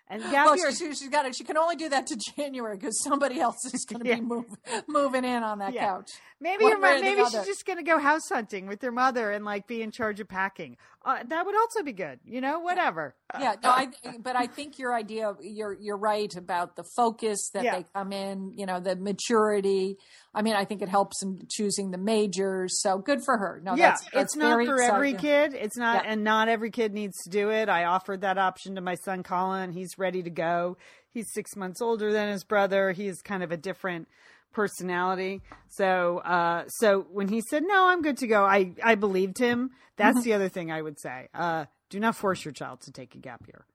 And 0.09 0.21
gap 0.31 0.45
Well, 0.47 0.71
she, 0.71 0.93
she's 0.93 1.07
got 1.09 1.25
it. 1.25 1.35
She 1.35 1.43
can 1.43 1.57
only 1.57 1.75
do 1.75 1.89
that 1.89 2.05
to 2.07 2.17
January 2.35 2.75
because 2.77 3.01
somebody 3.03 3.39
else 3.39 3.63
is 3.73 3.85
going 3.85 4.03
to 4.03 4.09
Yeah. 4.09 4.15
be 4.15 4.21
move, 4.21 4.45
moving 4.87 5.23
in 5.23 5.43
on 5.43 5.59
that 5.59 5.73
Yeah. 5.73 5.85
couch. 5.85 6.11
Maybe 6.39 6.63
One 6.65 6.71
your 6.73 6.81
way 6.81 6.89
mo- 6.89 6.95
or 6.95 6.97
the 6.99 7.03
maybe 7.03 7.23
she's 7.29 7.45
just 7.45 7.65
gonna 7.65 7.83
go 7.83 7.97
house 7.99 8.27
hunting 8.27 8.67
with 8.67 8.81
her 8.81 8.91
mother 8.91 9.31
and 9.31 9.45
like 9.45 9.65
be 9.65 9.81
in 9.81 9.91
charge 9.91 10.19
of 10.19 10.27
packing. 10.27 10.75
Uh, 11.05 11.21
that 11.27 11.45
would 11.45 11.55
also 11.55 11.83
be 11.83 11.91
good. 11.91 12.19
You 12.25 12.39
know, 12.39 12.59
whatever. 12.59 13.13
Yeah, 13.37 13.55
no, 13.61 13.69
I. 13.71 13.87
But 14.19 14.35
I 14.37 14.47
think 14.47 14.79
your 14.79 14.93
idea, 14.93 15.33
you're 15.41 15.73
you're 15.73 15.97
right 15.97 16.33
about 16.35 16.75
the 16.77 16.83
focus 16.95 17.49
that 17.53 17.63
Yeah. 17.65 17.75
they 17.79 17.85
come 17.93 18.13
in. 18.13 18.53
You 18.55 18.65
know, 18.65 18.79
the 18.79 18.95
maturity. 18.95 19.97
I 20.33 20.41
mean, 20.41 20.53
I 20.55 20.65
think 20.65 20.81
it 20.81 20.89
helps 20.89 21.21
in 21.21 21.45
choosing 21.49 21.91
the 21.91 21.97
majors. 21.97 22.81
So 22.81 22.97
good 22.99 23.19
for 23.23 23.37
her. 23.37 23.61
No, 23.63 23.75
yeah, 23.75 23.89
that's, 23.91 24.03
that's 24.05 24.15
it's 24.15 24.35
not 24.35 24.65
for 24.65 24.81
every 24.81 25.13
kid. 25.13 25.53
It's 25.53 25.77
not, 25.77 26.03
Yeah. 26.05 26.11
and 26.11 26.23
not 26.23 26.47
every 26.47 26.71
kid 26.71 26.93
needs 26.93 27.17
to 27.23 27.29
do 27.29 27.49
it. 27.51 27.69
I 27.69 27.83
offered 27.83 28.21
that 28.21 28.37
option 28.37 28.75
to 28.75 28.81
my 28.81 28.95
son 28.95 29.23
Colin. 29.23 29.71
He's 29.73 29.97
ready 29.97 30.23
to 30.23 30.29
go. 30.29 30.77
He's 31.09 31.31
six 31.31 31.55
months 31.55 31.81
older 31.81 32.11
than 32.11 32.29
his 32.29 32.43
brother. 32.43 32.91
He's 32.93 33.21
kind 33.21 33.43
of 33.43 33.51
a 33.51 33.57
different 33.57 34.07
personality. 34.53 35.41
So, 35.67 36.19
uh, 36.19 36.63
so 36.67 37.05
when 37.11 37.27
he 37.27 37.41
said 37.41 37.63
no, 37.65 37.87
I'm 37.87 38.01
good 38.01 38.17
to 38.17 38.27
go. 38.27 38.45
I 38.45 38.71
I 38.83 38.95
believed 38.95 39.37
him. 39.37 39.71
That's 39.97 40.17
Mm-hmm. 40.19 40.23
the 40.23 40.33
other 40.33 40.49
thing 40.49 40.71
I 40.71 40.81
would 40.81 40.99
say. 40.99 41.27
Uh, 41.33 41.65
do 41.89 41.99
not 41.99 42.15
force 42.15 42.43
your 42.45 42.51
child 42.53 42.81
to 42.81 42.91
take 42.91 43.13
a 43.15 43.19
gap 43.19 43.41
year. 43.47 43.65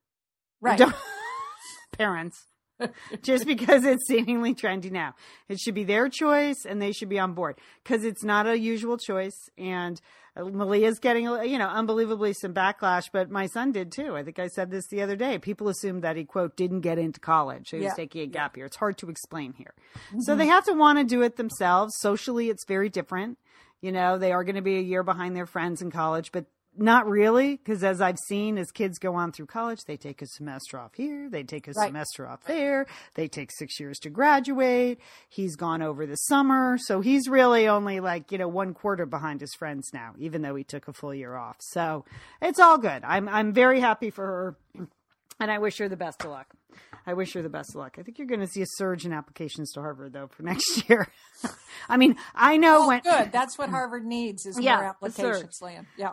Right. 0.61 0.81
Parents. 1.93 2.47
Just 3.23 3.45
because 3.47 3.85
it's 3.85 4.07
seemingly 4.07 4.55
trendy 4.55 4.91
now. 4.91 5.15
It 5.49 5.59
should 5.59 5.75
be 5.75 5.83
their 5.85 6.09
choice 6.09 6.65
and 6.69 6.81
they 6.81 6.93
should 6.93 7.09
be 7.09 7.19
on 7.19 7.33
board 7.35 7.59
because 7.83 8.05
it's 8.05 8.23
not 8.23 8.47
a 8.47 8.57
usual 8.59 8.97
choice. 8.99 9.37
And 9.59 10.01
Malia's 10.39 10.99
getting, 10.99 11.25
you 11.25 11.59
know, 11.59 11.69
unbelievably 11.69 12.33
some 12.35 12.55
backlash, 12.55 13.11
but 13.13 13.31
my 13.31 13.47
son 13.47 13.73
did 13.73 13.91
too. 13.93 14.17
I 14.17 14.23
think 14.23 14.39
I 14.39 14.49
said 14.49 14.71
this 14.71 14.87
the 14.87 15.03
other 15.03 15.17
day. 15.17 15.39
People 15.39 15.69
assumed 15.69 16.03
that 16.05 16.17
he, 16.17 16.25
quote, 16.25 16.57
didn't 16.57 16.81
get 16.81 16.99
into 16.99 17.21
college. 17.21 17.71
So 17.71 17.79
he 17.79 17.85
was 17.85 17.95
taking 17.95 18.23
a 18.23 18.27
gap 18.27 18.57
year. 18.57 18.67
It's 18.67 18.77
hard 18.77 18.99
to 18.99 19.11
explain 19.11 19.53
here. 19.53 19.75
Mm-hmm. 20.09 20.21
So 20.21 20.37
they 20.37 20.47
have 20.47 20.65
to 20.67 20.75
want 20.75 20.99
to 20.99 21.05
do 21.05 21.23
it 21.23 21.37
themselves. 21.37 21.97
Socially, 21.99 22.51
it's 22.51 22.65
very 22.65 22.89
different. 22.89 23.39
You 23.81 23.93
know, 23.93 24.19
they 24.19 24.33
are 24.33 24.45
going 24.45 24.57
to 24.57 24.63
be 24.63 24.77
a 24.77 24.83
year 24.83 25.03
behind 25.03 25.37
their 25.37 25.47
friends 25.47 25.83
in 25.83 25.91
college, 25.91 26.33
but 26.33 26.47
not 26.77 27.09
really, 27.09 27.57
because 27.57 27.83
as 27.83 28.01
I've 28.01 28.19
seen, 28.29 28.57
as 28.59 28.71
kids 28.71 28.99
go 28.99 29.15
on 29.15 29.33
through 29.33 29.47
college, 29.47 29.81
they 29.87 29.97
take 29.97 30.23
a 30.23 30.27
semester 30.27 30.79
off 30.79 30.95
here, 30.95 31.29
they 31.29 31.43
take 31.43 31.67
a 31.67 31.73
Right. 31.77 31.87
semester 31.89 32.27
off 32.29 32.45
there, 32.45 32.87
they 33.15 33.27
take 33.29 33.51
six 33.53 33.81
years 33.81 33.99
to 34.01 34.11
graduate. 34.11 35.01
He's 35.29 35.57
gone 35.57 35.83
over 35.83 36.07
the 36.07 36.17
summer, 36.17 36.79
so 36.79 37.01
he's 37.01 37.29
really 37.29 37.67
only 37.69 38.01
like 38.01 38.31
you 38.31 38.39
know 38.39 38.49
one 38.49 38.75
quarter 38.75 39.07
behind 39.07 39.41
his 39.41 39.55
friends 39.55 39.91
now, 39.93 40.15
even 40.19 40.43
though 40.43 40.55
he 40.55 40.65
took 40.65 40.87
a 40.89 40.93
full 40.93 41.15
year 41.15 41.35
off. 41.37 41.57
So 41.61 42.05
it's 42.41 42.61
all 42.61 42.79
good. 42.79 43.03
I'm 43.05 43.29
I'm 43.29 43.53
very 43.53 43.81
happy 43.81 44.11
for 44.11 44.25
her, 44.27 44.57
and 45.41 45.51
I 45.51 45.59
wish 45.59 45.79
her 45.79 45.89
the 45.89 45.97
best 45.97 46.23
of 46.25 46.31
luck. 46.31 46.47
I 47.07 47.15
wish 47.15 47.33
her 47.33 47.43
the 47.43 47.49
best 47.49 47.71
of 47.71 47.77
luck. 47.77 47.97
I 47.99 48.03
think 48.03 48.19
you're 48.19 48.27
going 48.27 48.41
to 48.41 48.47
see 48.47 48.61
a 48.61 48.67
surge 48.67 49.07
in 49.07 49.13
applications 49.15 49.73
to 49.73 49.81
Harvard 49.81 50.13
though 50.13 50.29
for 50.29 50.43
next 50.45 50.89
year. 50.89 51.09
I 51.89 51.97
mean, 51.97 52.17
I 52.35 52.57
know 52.57 52.85
Oh, 52.85 52.89
when 52.89 53.01
good. 53.01 53.33
That's 53.33 53.57
what 53.59 53.71
Harvard 53.71 54.05
needs 54.05 54.45
is 54.47 54.61
Yeah, 54.61 54.77
more 54.77 54.85
applications, 54.85 55.59
Lian. 55.63 55.87
Yeah. 55.97 56.13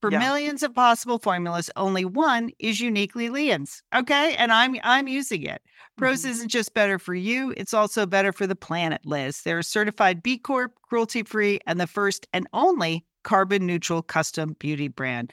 For 0.00 0.12
yeah. 0.12 0.18
millions 0.20 0.62
of 0.62 0.74
possible 0.74 1.18
formulas, 1.18 1.70
only 1.76 2.04
one 2.04 2.50
is 2.58 2.80
uniquely 2.80 3.28
Lian's. 3.30 3.82
Okay. 3.94 4.34
And 4.36 4.52
I'm 4.52 4.76
I'm 4.84 5.08
using 5.08 5.42
it. 5.42 5.60
Prose 5.96 6.22
mm-hmm. 6.22 6.30
isn't 6.30 6.48
just 6.48 6.74
better 6.74 6.98
for 6.98 7.14
you, 7.14 7.52
it's 7.56 7.74
also 7.74 8.06
better 8.06 8.32
for 8.32 8.46
the 8.46 8.54
planet, 8.54 9.00
Liz. 9.04 9.42
They're 9.42 9.62
certified 9.62 10.22
B 10.22 10.38
Corp, 10.38 10.72
cruelty 10.82 11.24
free, 11.24 11.58
and 11.66 11.80
the 11.80 11.88
first 11.88 12.26
and 12.32 12.46
only 12.52 13.04
carbon 13.24 13.66
neutral 13.66 14.02
custom 14.02 14.56
beauty 14.58 14.88
brand. 14.88 15.32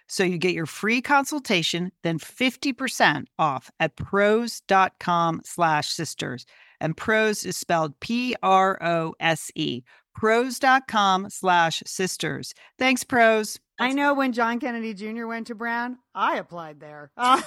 So 0.11 0.25
you 0.25 0.37
get 0.37 0.53
your 0.53 0.65
free 0.65 1.01
consultation, 1.01 1.93
then 2.03 2.19
50% 2.19 3.27
off 3.39 3.71
at 3.79 3.95
prose.com 3.95 5.41
slash 5.45 5.87
sisters. 5.87 6.45
And 6.81 6.97
Prose 6.97 7.45
is 7.45 7.55
spelled 7.55 7.97
P 8.01 8.35
R 8.43 8.77
O 8.83 9.15
S 9.21 9.51
E. 9.55 9.83
Prose.com 10.13 11.29
slash 11.29 11.81
sisters. 11.85 12.53
Thanks, 12.77 13.05
Prose. 13.05 13.57
I 13.79 13.93
know 13.93 14.13
when 14.13 14.33
John 14.33 14.59
Kennedy 14.59 14.93
Jr. 14.93 15.27
went 15.27 15.47
to 15.47 15.55
Brown, 15.55 15.97
I 16.13 16.39
applied 16.39 16.81
there. 16.81 17.11
Uh, 17.15 17.41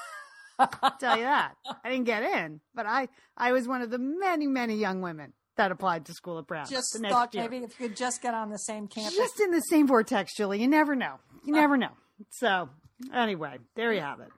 I'll 0.60 0.96
tell 1.00 1.16
you 1.16 1.24
that. 1.24 1.56
I 1.84 1.90
didn't 1.90 2.04
get 2.04 2.22
in, 2.22 2.60
but 2.72 2.86
I, 2.86 3.08
I 3.36 3.50
was 3.50 3.66
one 3.66 3.82
of 3.82 3.90
the 3.90 3.98
many, 3.98 4.46
many 4.46 4.76
young 4.76 5.00
women 5.00 5.32
that 5.56 5.72
applied 5.72 6.06
to 6.06 6.12
school 6.12 6.38
at 6.38 6.46
Brown. 6.46 6.66
Just 6.68 6.98
thought 6.98 7.34
year. 7.34 7.44
maybe 7.44 7.64
if 7.64 7.78
you 7.78 7.88
could 7.88 7.96
just 7.96 8.22
get 8.22 8.34
on 8.34 8.50
the 8.50 8.58
same 8.58 8.86
campus. 8.86 9.16
Just 9.16 9.40
in 9.40 9.50
the 9.50 9.60
same 9.60 9.86
vortex, 9.86 10.34
Julie. 10.34 10.60
You 10.60 10.68
never 10.68 10.94
know. 10.94 11.16
You 11.44 11.54
uh, 11.54 11.60
never 11.60 11.76
know. 11.76 11.90
So 12.30 12.68
anyway, 13.12 13.58
there 13.74 13.92
you 13.92 14.00
have 14.00 14.20
it. 14.20 14.28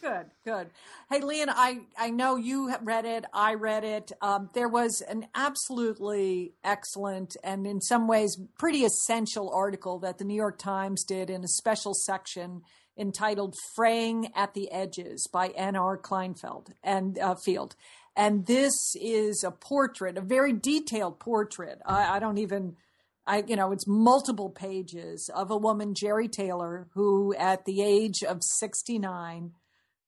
Good, 0.00 0.26
good. 0.44 0.70
Hey, 1.10 1.20
Lian, 1.20 1.48
I, 1.50 1.80
I 1.98 2.10
know 2.10 2.36
you 2.36 2.74
read 2.82 3.04
it. 3.04 3.24
I 3.32 3.54
read 3.54 3.84
it. 3.84 4.12
Um, 4.22 4.48
there 4.54 4.68
was 4.68 5.02
an 5.08 5.26
absolutely 5.34 6.54
excellent 6.64 7.36
and 7.44 7.66
in 7.66 7.80
some 7.80 8.08
ways 8.08 8.36
pretty 8.58 8.84
essential 8.84 9.52
article 9.54 9.98
that 10.00 10.18
the 10.18 10.24
New 10.24 10.34
York 10.34 10.58
Times 10.58 11.04
did 11.04 11.30
in 11.30 11.44
a 11.44 11.48
special 11.48 11.94
section 11.94 12.62
entitled 12.96 13.54
Fraying 13.76 14.32
at 14.34 14.54
the 14.54 14.70
Edges 14.72 15.28
by 15.32 15.48
N.R. 15.48 15.96
Kleinfeld 15.96 16.72
and 16.82 17.18
uh, 17.18 17.36
Field. 17.44 17.76
And 18.18 18.46
this 18.46 18.96
is 19.00 19.44
a 19.44 19.52
portrait, 19.52 20.18
a 20.18 20.20
very 20.20 20.52
detailed 20.52 21.20
portrait. 21.20 21.78
I, 21.86 22.16
I 22.16 22.18
don't 22.18 22.38
even 22.38 22.76
I, 23.28 23.44
you 23.46 23.56
know, 23.56 23.72
it's 23.72 23.86
multiple 23.86 24.48
pages 24.48 25.30
of 25.34 25.50
a 25.50 25.56
woman, 25.56 25.92
Geri 25.94 26.28
Taylor, 26.28 26.88
who 26.94 27.34
at 27.34 27.66
the 27.66 27.82
age 27.82 28.24
of 28.24 28.42
69 28.42 29.52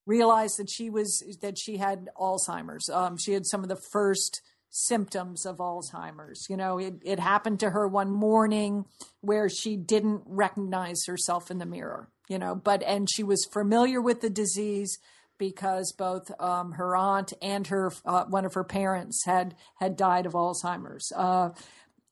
realized 0.07 0.57
that 0.57 0.71
she 0.71 0.89
was, 0.89 1.23
that 1.41 1.59
she 1.59 1.77
had 1.77 2.09
Alzheimer's. 2.19 2.89
Um, 2.89 3.17
she 3.17 3.33
had 3.33 3.45
some 3.45 3.61
of 3.61 3.69
the 3.69 3.79
first 3.91 4.41
symptoms 4.71 5.45
of 5.45 5.57
Alzheimer's. 5.57 6.47
You 6.49 6.57
know, 6.57 6.79
it, 6.79 6.95
it 7.03 7.19
happened 7.19 7.59
to 7.59 7.69
her 7.69 7.87
one 7.87 8.09
morning 8.09 8.85
where 9.21 9.47
she 9.49 9.77
didn't 9.77 10.23
recognize 10.25 11.05
herself 11.05 11.51
in 11.51 11.59
the 11.59 11.65
mirror, 11.67 12.09
you 12.27 12.39
know, 12.39 12.55
but, 12.55 12.81
and 12.81 13.07
she 13.07 13.21
was 13.21 13.45
familiar 13.45 14.01
with 14.01 14.21
the 14.21 14.31
disease 14.31 14.97
because 15.41 15.91
both 15.97 16.31
um, 16.39 16.73
her 16.73 16.95
aunt 16.95 17.33
and 17.41 17.65
her, 17.65 17.91
uh, 18.05 18.25
one 18.25 18.45
of 18.45 18.53
her 18.53 18.63
parents 18.63 19.25
had, 19.25 19.55
had 19.79 19.97
died 19.97 20.27
of 20.27 20.33
Alzheimer's. 20.33 21.11
Uh, 21.17 21.49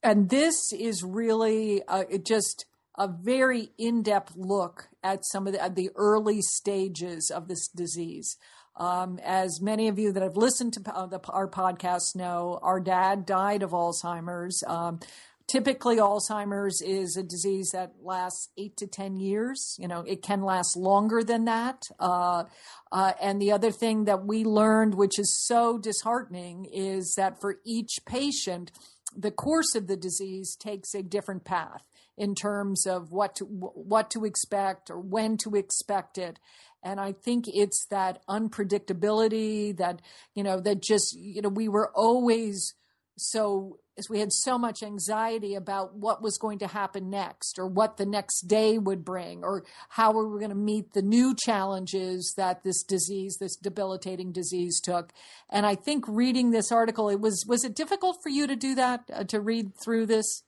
and 0.02 0.30
this 0.30 0.74
is 0.74 1.04
really 1.04 1.84
uh, 1.88 2.06
just 2.26 2.65
a 2.98 3.08
very 3.08 3.70
in-depth 3.78 4.34
look 4.36 4.89
at 5.04 5.24
some 5.26 5.46
of 5.46 5.54
the, 5.54 5.72
the 5.74 5.92
early 5.96 6.42
stages 6.42 7.30
of 7.30 7.48
this 7.48 7.68
disease. 7.68 8.36
Um, 8.76 9.20
as 9.24 9.62
many 9.62 9.89
of 9.89 10.00
you 10.00 10.12
that 10.13 10.24
have 10.24 10.36
listened 10.36 10.74
to 10.74 10.92
uh, 10.92 11.06
the, 11.06 11.20
our 11.30 11.48
podcast 11.48 12.15
know, 12.15 12.60
our 12.63 12.80
dad 12.80 13.28
died 13.28 13.62
of 13.62 13.72
Alzheimer's. 13.72 14.63
Um, 14.65 15.02
typically, 15.50 15.98
Alzheimer's 15.98 16.82
is 16.82 17.18
a 17.18 17.24
disease 17.24 17.72
that 17.72 17.94
lasts 18.02 18.50
eight 18.58 18.78
to 18.78 18.88
10 18.88 19.18
years. 19.18 19.76
You 19.80 19.88
know, 19.88 20.02
it 20.08 20.22
can 20.22 20.42
last 20.42 20.78
longer 20.78 21.24
than 21.24 21.46
that. 21.46 21.84
Uh, 22.00 22.46
uh, 22.92 23.14
and 23.22 23.42
the 23.42 23.52
other 23.52 23.72
thing 23.72 24.06
that 24.06 24.26
we 24.26 24.46
learned, 24.46 24.96
which 24.96 25.20
is 25.20 25.46
so 25.46 25.78
disheartening, 25.78 26.66
is 26.66 27.16
that 27.16 27.42
for 27.42 27.58
each 27.66 28.00
patient, 28.06 28.72
the 29.16 29.32
course 29.32 29.76
of 29.76 29.88
the 29.88 29.98
disease 29.98 30.56
takes 30.56 30.94
a 30.94 31.04
different 31.04 31.44
path 31.44 31.82
in 32.16 32.36
terms 32.36 32.86
of 32.86 33.12
what 33.12 33.36
to 33.36 33.46
what 33.46 34.12
to 34.12 34.26
expect 34.26 34.92
or 34.92 35.00
when 35.00 35.38
to 35.38 35.56
expect 35.56 36.18
it 36.18 36.38
and 36.84 37.00
i 37.00 37.12
think 37.14 37.46
it's 37.48 37.86
that 37.90 38.22
unpredictability 38.28 39.76
that 39.78 40.02
you 40.36 40.44
know 40.44 40.60
that 40.60 40.84
just 40.84 41.16
you 41.18 41.42
know 41.42 41.50
we 41.50 41.70
were 41.70 41.90
always 41.96 42.76
so 43.18 43.80
as 44.00 44.10
we 44.10 44.20
had 44.20 44.32
so 44.32 44.58
much 44.58 44.82
anxiety 44.82 45.54
about 45.54 45.94
what 45.94 46.22
was 46.22 46.38
going 46.38 46.58
to 46.58 46.68
happen 46.68 47.10
next 47.10 47.60
or 47.60 47.68
what 47.68 47.98
the 47.98 48.06
next 48.06 48.48
day 48.48 48.78
would 48.78 49.04
bring 49.04 49.44
or 49.44 49.64
how 49.90 50.12
we 50.12 50.26
were 50.26 50.40
going 50.40 50.50
to 50.50 50.56
meet 50.56 50.94
the 50.94 51.02
new 51.02 51.36
challenges 51.36 52.34
that 52.38 52.64
this 52.64 52.82
disease 52.84 53.38
this 53.40 53.56
debilitating 53.58 54.32
disease 54.32 54.80
took 54.80 55.12
and 55.50 55.66
i 55.66 55.76
think 55.76 56.06
reading 56.08 56.52
this 56.52 56.72
article 56.72 57.10
it 57.10 57.20
was 57.20 57.46
was 57.48 57.64
it 57.64 57.76
difficult 57.76 58.18
for 58.24 58.30
you 58.30 58.48
to 58.48 58.56
do 58.56 58.74
that 58.74 59.02
uh, 59.14 59.24
to 59.24 59.40
read 59.40 59.72
through 59.84 60.06
this 60.06 60.44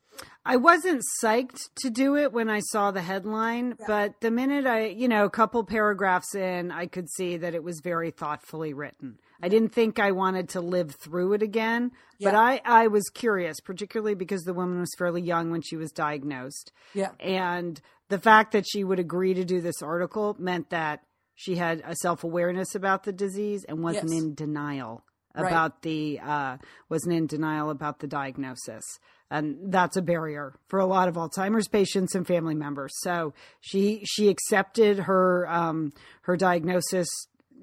I 0.46 0.58
wasn't 0.58 1.04
psyched 1.22 1.70
to 1.78 1.90
do 1.90 2.16
it 2.16 2.34
when 2.34 2.50
I 2.50 2.60
saw 2.60 2.92
the 2.92 3.02
headline, 3.02 3.76
yeah. 3.80 3.86
but 3.88 4.22
the 4.22 4.32
minute 4.32 4.66
I, 4.66 4.88
you 4.88 5.08
know, 5.08 5.26
a 5.26 5.30
couple 5.30 5.64
paragraphs 5.64 6.36
in, 6.36 6.72
I 6.72 6.88
could 6.88 7.10
see 7.10 7.38
that 7.38 7.56
it 7.56 7.64
was 7.64 7.80
very 7.80 8.12
thoughtfully 8.12 8.74
written. 8.74 9.20
I 9.42 9.50
didn't 9.50 9.70
think 9.70 10.00
I 10.00 10.12
wanted 10.12 10.50
to 10.50 10.62
live 10.62 10.96
through 10.96 11.34
it 11.34 11.42
again, 11.42 11.92
yeah. 12.18 12.32
but 12.32 12.38
I, 12.38 12.62
I 12.66 12.88
was 12.88 13.04
curious, 13.14 13.60
particularly 13.60 14.16
because 14.16 14.44
the 14.44 14.54
woman 14.54 14.80
was 14.80 14.92
fairly 14.98 15.22
young 15.22 15.52
when 15.52 15.62
she 15.62 15.76
was 15.76 15.92
diagnosed. 15.92 16.72
Yeah. 16.94 17.12
And 17.20 17.80
the 18.10 18.20
fact 18.20 18.52
that 18.52 18.66
she 18.68 18.84
would 18.84 19.00
agree 19.00 19.34
to 19.34 19.46
do 19.46 19.62
this 19.62 19.82
article 19.82 20.36
meant 20.40 20.70
that 20.70 21.04
she 21.36 21.56
had 21.56 21.82
a 21.86 21.96
self 21.96 22.24
awareness 22.24 22.76
about 22.76 23.04
the 23.04 23.14
disease 23.14 23.66
and 23.68 23.84
wasn't 23.84 24.12
yes. 24.12 24.22
in 24.22 24.36
denial 24.36 25.04
about 25.34 25.72
right. 25.72 25.82
the 25.82 26.20
uh, 26.20 26.58
wasn't 26.90 27.14
in 27.14 27.26
denial 27.26 27.70
about 27.70 28.00
the 28.00 28.08
diagnosis 28.08 28.84
and 29.32 29.72
that's 29.72 29.96
a 29.96 30.02
barrier 30.02 30.54
for 30.68 30.80
a 30.80 30.86
lot 30.86 31.08
of 31.08 31.16
alzheimer's 31.16 31.68
patients 31.68 32.14
and 32.14 32.28
family 32.28 32.54
members 32.54 32.92
so 33.00 33.34
she 33.62 34.04
she 34.04 34.28
accepted 34.28 35.00
her 35.00 35.48
um 35.50 35.92
her 36.24 36.36
diagnosis 36.36 37.08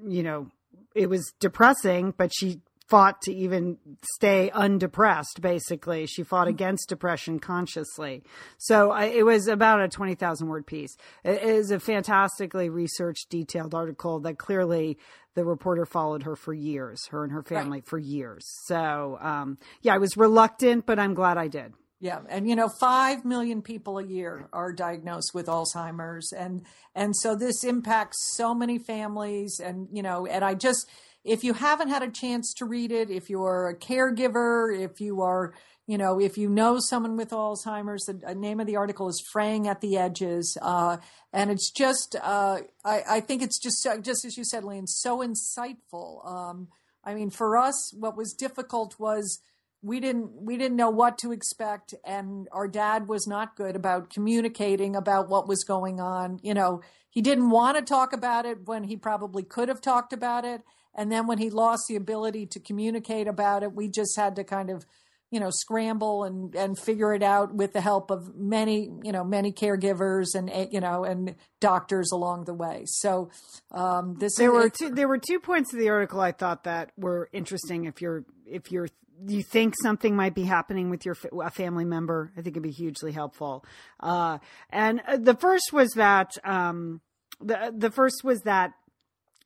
you 0.06 0.22
know 0.22 0.48
it 0.94 1.08
was 1.08 1.32
depressing, 1.40 2.14
but 2.16 2.30
she 2.34 2.60
fought 2.88 3.20
to 3.20 3.32
even 3.32 3.76
stay 4.14 4.50
undepressed 4.50 5.40
basically. 5.42 6.06
She 6.06 6.22
fought 6.22 6.46
mm-hmm. 6.46 6.54
against 6.54 6.88
depression 6.88 7.38
consciously. 7.38 8.22
So 8.56 8.90
I, 8.90 9.04
it 9.04 9.24
was 9.24 9.46
about 9.46 9.82
a 9.82 9.88
20000 9.88 10.48
word 10.48 10.66
piece. 10.66 10.96
It 11.22 11.42
is 11.42 11.70
a 11.70 11.78
fantastically 11.78 12.70
researched 12.70 13.28
detailed 13.28 13.74
article 13.74 14.20
that 14.20 14.38
clearly 14.38 14.98
the 15.34 15.44
reporter 15.44 15.84
followed 15.84 16.22
her 16.22 16.34
for 16.34 16.54
years 16.54 17.06
her 17.10 17.22
and 17.22 17.32
her 17.32 17.42
family 17.42 17.78
right. 17.78 17.86
for 17.86 17.98
years. 17.98 18.44
So 18.66 19.18
um, 19.20 19.58
yeah 19.82 19.94
i 19.94 19.98
was 19.98 20.16
reluctant 20.16 20.86
but 20.86 20.98
i'm 20.98 21.14
glad 21.14 21.36
i 21.36 21.48
did 21.48 21.74
yeah, 22.00 22.20
and 22.28 22.48
you 22.48 22.54
know, 22.54 22.68
five 22.68 23.24
million 23.24 23.60
people 23.60 23.98
a 23.98 24.04
year 24.04 24.48
are 24.52 24.72
diagnosed 24.72 25.32
with 25.34 25.46
Alzheimer's, 25.46 26.32
and 26.32 26.64
and 26.94 27.16
so 27.16 27.34
this 27.34 27.64
impacts 27.64 28.36
so 28.36 28.54
many 28.54 28.78
families, 28.78 29.60
and 29.62 29.88
you 29.92 30.02
know, 30.02 30.24
and 30.24 30.44
I 30.44 30.54
just, 30.54 30.88
if 31.24 31.42
you 31.42 31.54
haven't 31.54 31.88
had 31.88 32.04
a 32.04 32.10
chance 32.10 32.54
to 32.58 32.66
read 32.66 32.92
it, 32.92 33.10
if 33.10 33.28
you're 33.28 33.68
a 33.68 33.76
caregiver, 33.76 34.78
if 34.78 35.00
you 35.00 35.22
are, 35.22 35.54
you 35.88 35.98
know, 35.98 36.20
if 36.20 36.38
you 36.38 36.48
know 36.48 36.78
someone 36.78 37.16
with 37.16 37.30
Alzheimer's, 37.30 38.04
the 38.04 38.34
name 38.34 38.60
of 38.60 38.68
the 38.68 38.76
article 38.76 39.08
is 39.08 39.20
"Fraying 39.32 39.66
at 39.66 39.80
the 39.80 39.96
Edges," 39.96 40.56
uh, 40.62 40.98
and 41.32 41.50
it's 41.50 41.68
just, 41.68 42.14
uh, 42.22 42.60
I, 42.84 43.02
I 43.10 43.20
think 43.20 43.42
it's 43.42 43.58
just, 43.58 43.84
just 44.02 44.24
as 44.24 44.36
you 44.36 44.44
said, 44.44 44.62
Lian, 44.62 44.86
so 44.86 45.18
insightful. 45.18 46.24
Um, 46.24 46.68
I 47.02 47.14
mean, 47.14 47.30
for 47.30 47.56
us, 47.56 47.92
what 47.92 48.16
was 48.16 48.34
difficult 48.34 48.94
was 49.00 49.40
we 49.82 50.00
didn't 50.00 50.30
we 50.42 50.56
didn't 50.56 50.76
know 50.76 50.90
what 50.90 51.18
to 51.18 51.32
expect 51.32 51.94
and 52.04 52.48
our 52.52 52.66
dad 52.66 53.08
was 53.08 53.26
not 53.26 53.56
good 53.56 53.76
about 53.76 54.10
communicating 54.10 54.96
about 54.96 55.28
what 55.28 55.48
was 55.48 55.64
going 55.64 56.00
on. 56.00 56.40
You 56.42 56.54
know 56.54 56.80
he 57.10 57.22
didn't 57.22 57.50
want 57.50 57.76
to 57.76 57.82
talk 57.82 58.12
about 58.12 58.44
it 58.46 58.66
when 58.66 58.84
he 58.84 58.96
probably 58.96 59.42
could 59.42 59.68
have 59.68 59.80
talked 59.80 60.12
about 60.12 60.44
it 60.44 60.62
and 60.94 61.12
then 61.12 61.26
when 61.26 61.38
he 61.38 61.50
lost 61.50 61.84
the 61.88 61.96
ability 61.96 62.46
to 62.46 62.60
communicate 62.60 63.28
about 63.28 63.62
it 63.62 63.72
we 63.72 63.88
just 63.88 64.16
had 64.16 64.34
to 64.36 64.44
kind 64.44 64.70
of 64.70 64.84
you 65.30 65.38
know 65.38 65.50
scramble 65.50 66.24
and 66.24 66.54
and 66.54 66.78
figure 66.78 67.12
it 67.12 67.22
out 67.22 67.54
with 67.54 67.72
the 67.72 67.80
help 67.80 68.10
of 68.10 68.34
many 68.34 68.90
you 69.02 69.12
know 69.12 69.22
many 69.22 69.52
caregivers 69.52 70.34
and 70.34 70.48
eh, 70.50 70.66
you 70.70 70.80
know 70.80 71.04
and 71.04 71.34
doctors 71.60 72.10
along 72.12 72.44
the 72.44 72.54
way. 72.54 72.84
So 72.86 73.30
um 73.70 74.16
this 74.18 74.36
there 74.36 74.54
is, 74.56 74.64
were 74.64 74.70
two 74.70 74.90
there 74.90 75.08
were 75.08 75.18
two 75.18 75.38
points 75.38 75.72
of 75.72 75.78
the 75.78 75.88
article 75.88 76.20
i 76.20 76.32
thought 76.32 76.64
that 76.64 76.92
were 76.96 77.28
interesting 77.32 77.84
if 77.84 78.00
you're 78.00 78.24
if 78.46 78.72
you're 78.72 78.88
you 79.26 79.42
think 79.42 79.74
something 79.82 80.14
might 80.14 80.34
be 80.34 80.44
happening 80.44 80.90
with 80.90 81.04
your 81.04 81.16
a 81.42 81.50
family 81.50 81.84
member, 81.84 82.32
I 82.36 82.42
think 82.42 82.54
it'd 82.54 82.62
be 82.62 82.70
hugely 82.70 83.12
helpful. 83.12 83.64
Uh, 84.00 84.38
and 84.70 85.00
uh, 85.06 85.16
the 85.16 85.34
first 85.34 85.72
was 85.72 85.90
that 85.92 86.32
um, 86.44 87.00
the 87.40 87.72
the 87.76 87.90
first 87.90 88.22
was 88.24 88.40
that 88.42 88.72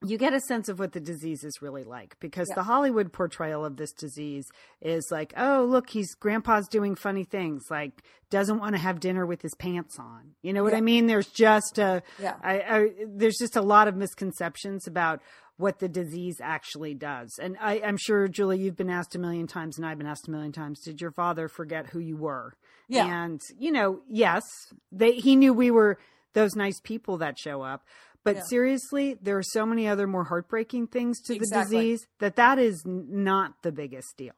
you 0.05 0.19
get 0.19 0.35
a 0.35 0.41
sense 0.41 0.69
of 0.69 0.79
what 0.79 0.93
the 0.93 1.01
disease 1.01 1.45
is 1.45 1.63
really 1.63 1.85
like 1.85 2.17
because 2.21 2.49
yeah. 2.51 2.57
the 2.57 2.63
Hollywood 2.65 3.13
portrayal 3.13 3.65
of 3.65 3.77
this 3.77 3.93
disease 3.93 4.47
is 4.81 5.09
like, 5.11 5.33
oh, 5.37 5.67
look, 5.69 5.91
he's 5.91 6.15
grandpa's 6.15 6.67
doing 6.69 6.95
funny 6.95 7.25
things, 7.25 7.67
like 7.71 8.03
doesn't 8.31 8.59
want 8.59 8.75
to 8.75 8.81
have 8.81 8.99
dinner 8.99 9.27
with 9.27 9.43
his 9.43 9.55
pants 9.55 9.99
on. 9.99 10.33
You 10.43 10.53
know 10.53 10.63
what 10.63 10.73
yeah. 10.73 10.79
I 10.79 10.83
mean? 10.83 11.07
There's 11.07 11.29
just 11.29 11.79
a, 11.79 12.03
yeah. 12.21 12.35
I, 12.43 12.61
I, 12.61 12.89
there's 13.07 13.37
just 13.39 13.57
a 13.57 13.63
lot 13.63 13.89
of 13.89 13.97
misconceptions 13.97 14.87
about 14.87 15.21
what 15.57 15.79
the 15.79 15.89
disease 15.89 16.37
actually 16.43 16.95
does. 16.95 17.39
And 17.41 17.57
I, 17.61 17.75
am 17.75 17.97
sure, 17.97 18.27
Julie, 18.29 18.59
you've 18.59 18.77
been 18.77 18.91
asked 18.91 19.15
a 19.15 19.19
million 19.19 19.47
times, 19.47 19.79
and 19.79 19.87
I've 19.87 19.99
been 19.99 20.07
asked 20.07 20.29
a 20.29 20.31
million 20.31 20.53
times, 20.53 20.81
did 20.81 21.01
your 21.01 21.13
father 21.13 21.49
forget 21.49 21.87
who 21.89 21.99
you 21.99 22.17
were? 22.17 22.55
Yeah. 22.89 23.07
And, 23.07 23.41
you 23.59 23.71
know, 23.71 24.01
yes, 24.09 24.43
they, 24.91 25.13
he 25.13 25.37
knew 25.37 25.53
we 25.53 25.71
were 25.71 25.99
those 26.33 26.57
nice 26.57 26.81
people 26.81 27.19
that 27.19 27.39
show 27.39 27.63
up. 27.63 27.85
But 28.25 28.37
yeah. 28.37 28.43
seriously, 28.49 29.19
there 29.21 29.37
are 29.37 29.43
so 29.43 29.67
many 29.67 29.89
other 29.89 30.07
more 30.07 30.25
heartbreaking 30.25 30.89
things 30.89 31.21
to 31.23 31.35
exactly. 31.35 31.77
the 31.77 31.83
disease 31.83 32.07
that 32.21 32.37
that 32.37 32.59
is 32.59 32.83
not 32.87 33.55
the 33.63 33.73
biggest 33.73 34.17
deal. 34.17 34.35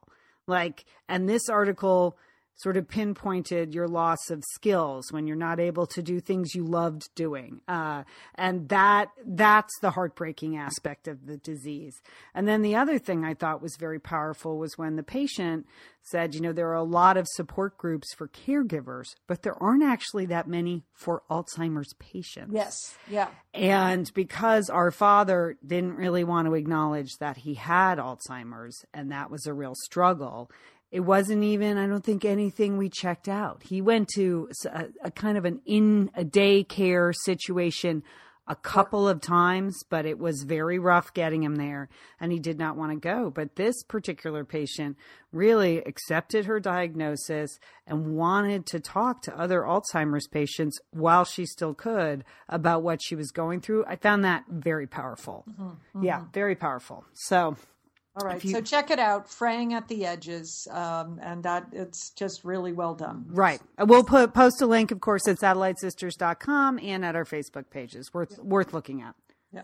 Like, 0.46 0.84
and 1.08 1.28
this 1.28 1.48
article 1.48 2.16
sort 2.56 2.76
of 2.76 2.88
pinpointed 2.88 3.74
your 3.74 3.88
loss 3.88 4.30
of 4.30 4.42
skills 4.52 5.10
when 5.10 5.26
you're 5.26 5.36
not 5.36 5.58
able 5.60 5.86
to 5.86 6.02
do 6.02 6.20
things 6.20 6.54
you 6.54 6.64
loved 6.64 7.08
doing. 7.14 7.60
Uh, 7.66 8.04
and 8.36 8.68
that 8.68 9.10
that's 9.26 9.72
the 9.80 9.90
heartbreaking 9.90 10.56
aspect 10.56 11.08
of 11.08 11.26
the 11.26 11.36
disease. 11.36 12.00
And 12.34 12.46
then 12.46 12.62
the 12.62 12.76
other 12.76 12.98
thing 12.98 13.24
i 13.24 13.34
thought 13.34 13.62
was 13.62 13.76
very 13.78 13.98
powerful 13.98 14.58
was 14.58 14.76
when 14.76 14.96
the 14.96 15.02
patient 15.02 15.66
said 16.02 16.34
you 16.34 16.40
know 16.40 16.52
there 16.52 16.68
are 16.68 16.74
a 16.74 16.82
lot 16.82 17.16
of 17.16 17.26
support 17.28 17.76
groups 17.78 18.12
for 18.14 18.28
caregivers 18.28 19.14
but 19.26 19.42
there 19.42 19.60
aren't 19.62 19.82
actually 19.82 20.26
that 20.26 20.48
many 20.48 20.82
for 20.92 21.22
alzheimer's 21.30 21.94
patients. 21.98 22.52
Yes. 22.52 22.96
Yeah. 23.08 23.28
And 23.52 24.10
because 24.14 24.70
our 24.70 24.90
father 24.90 25.56
didn't 25.64 25.96
really 25.96 26.24
want 26.24 26.46
to 26.46 26.54
acknowledge 26.54 27.10
that 27.20 27.38
he 27.38 27.54
had 27.54 27.98
alzheimer's 27.98 28.84
and 28.92 29.10
that 29.10 29.30
was 29.30 29.46
a 29.46 29.54
real 29.54 29.74
struggle 29.74 30.50
it 30.94 31.00
wasn't 31.00 31.42
even, 31.42 31.76
I 31.76 31.88
don't 31.88 32.04
think, 32.04 32.24
anything 32.24 32.76
we 32.76 32.88
checked 32.88 33.28
out. 33.28 33.64
He 33.64 33.82
went 33.82 34.06
to 34.14 34.48
a, 34.72 34.84
a 35.02 35.10
kind 35.10 35.36
of 35.36 35.44
an 35.44 35.60
in 35.66 36.08
a 36.14 36.24
daycare 36.24 37.12
situation 37.12 38.04
a 38.46 38.54
couple 38.54 39.08
of 39.08 39.20
times, 39.20 39.82
but 39.90 40.06
it 40.06 40.20
was 40.20 40.44
very 40.44 40.78
rough 40.78 41.12
getting 41.12 41.42
him 41.42 41.56
there 41.56 41.88
and 42.20 42.30
he 42.30 42.38
did 42.38 42.60
not 42.60 42.76
want 42.76 42.92
to 42.92 42.96
go. 42.96 43.28
But 43.28 43.56
this 43.56 43.82
particular 43.82 44.44
patient 44.44 44.96
really 45.32 45.78
accepted 45.78 46.44
her 46.44 46.60
diagnosis 46.60 47.58
and 47.88 48.14
wanted 48.14 48.64
to 48.66 48.78
talk 48.78 49.22
to 49.22 49.36
other 49.36 49.62
Alzheimer's 49.62 50.28
patients 50.28 50.78
while 50.92 51.24
she 51.24 51.44
still 51.44 51.74
could 51.74 52.22
about 52.48 52.84
what 52.84 53.00
she 53.02 53.16
was 53.16 53.32
going 53.32 53.62
through. 53.62 53.84
I 53.88 53.96
found 53.96 54.24
that 54.24 54.44
very 54.48 54.86
powerful. 54.86 55.44
Mm-hmm, 55.50 55.62
mm-hmm. 55.64 56.04
Yeah, 56.04 56.22
very 56.32 56.54
powerful. 56.54 57.04
So 57.14 57.56
all 58.16 58.26
right, 58.26 58.44
you, 58.44 58.52
so 58.52 58.60
check 58.60 58.92
it 58.92 59.00
out, 59.00 59.28
fraying 59.28 59.74
at 59.74 59.88
the 59.88 60.06
edges, 60.06 60.68
um, 60.70 61.18
and 61.20 61.42
that 61.42 61.66
it's 61.72 62.10
just 62.10 62.44
really 62.44 62.72
well 62.72 62.94
done. 62.94 63.24
Right. 63.28 63.60
We'll 63.78 64.04
put 64.04 64.32
post 64.32 64.62
a 64.62 64.66
link, 64.66 64.92
of 64.92 65.00
course, 65.00 65.26
at 65.26 65.38
satellitesisters.com 65.38 66.78
and 66.78 67.04
at 67.04 67.16
our 67.16 67.24
Facebook 67.24 67.70
pages. 67.70 68.14
Worth 68.14 68.36
yeah. 68.38 68.44
worth 68.44 68.72
looking 68.72 69.02
at. 69.02 69.16
Yeah. 69.52 69.62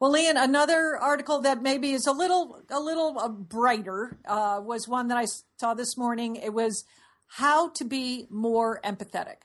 Well, 0.00 0.10
Lian, 0.10 0.36
another 0.36 0.96
article 0.96 1.40
that 1.42 1.62
maybe 1.62 1.92
is 1.92 2.06
a 2.08 2.12
little 2.12 2.60
a 2.68 2.80
little 2.80 3.16
uh, 3.16 3.28
brighter 3.28 4.18
uh, 4.26 4.60
was 4.60 4.88
one 4.88 5.06
that 5.08 5.18
I 5.18 5.26
saw 5.58 5.74
this 5.74 5.96
morning. 5.96 6.34
It 6.34 6.52
was 6.52 6.84
how 7.28 7.68
to 7.70 7.84
be 7.84 8.26
more 8.28 8.80
empathetic. 8.84 9.36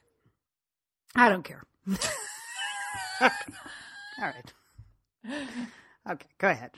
I 1.15 1.29
don't 1.29 1.43
care. 1.43 1.63
All 3.21 3.29
right. 4.19 4.53
Okay, 6.09 6.27
go 6.37 6.49
ahead. 6.49 6.71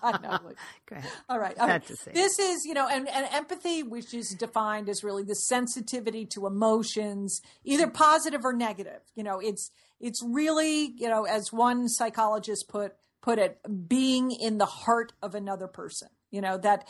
I 0.00 0.18
know. 0.22 0.38
Go 0.86 0.96
ahead. 0.96 1.10
All 1.28 1.38
right. 1.38 1.58
All 1.58 1.66
right. 1.66 1.84
This 1.84 2.38
is, 2.38 2.64
you 2.64 2.74
know, 2.74 2.86
and, 2.88 3.08
and 3.08 3.26
empathy, 3.32 3.82
which 3.82 4.14
is 4.14 4.36
defined 4.38 4.88
as 4.88 5.02
really 5.02 5.24
the 5.24 5.34
sensitivity 5.34 6.26
to 6.26 6.46
emotions, 6.46 7.40
either 7.64 7.86
mm-hmm. 7.86 7.96
positive 7.96 8.44
or 8.44 8.52
negative. 8.52 9.00
You 9.16 9.24
know, 9.24 9.40
it's 9.40 9.70
it's 10.00 10.22
really, 10.24 10.92
you 10.96 11.08
know, 11.08 11.24
as 11.24 11.52
one 11.52 11.88
psychologist 11.88 12.68
put 12.68 12.94
put 13.20 13.38
it, 13.38 13.58
being 13.88 14.30
in 14.30 14.58
the 14.58 14.66
heart 14.66 15.12
of 15.20 15.34
another 15.34 15.66
person. 15.66 16.08
You 16.30 16.40
know 16.40 16.58
that 16.58 16.86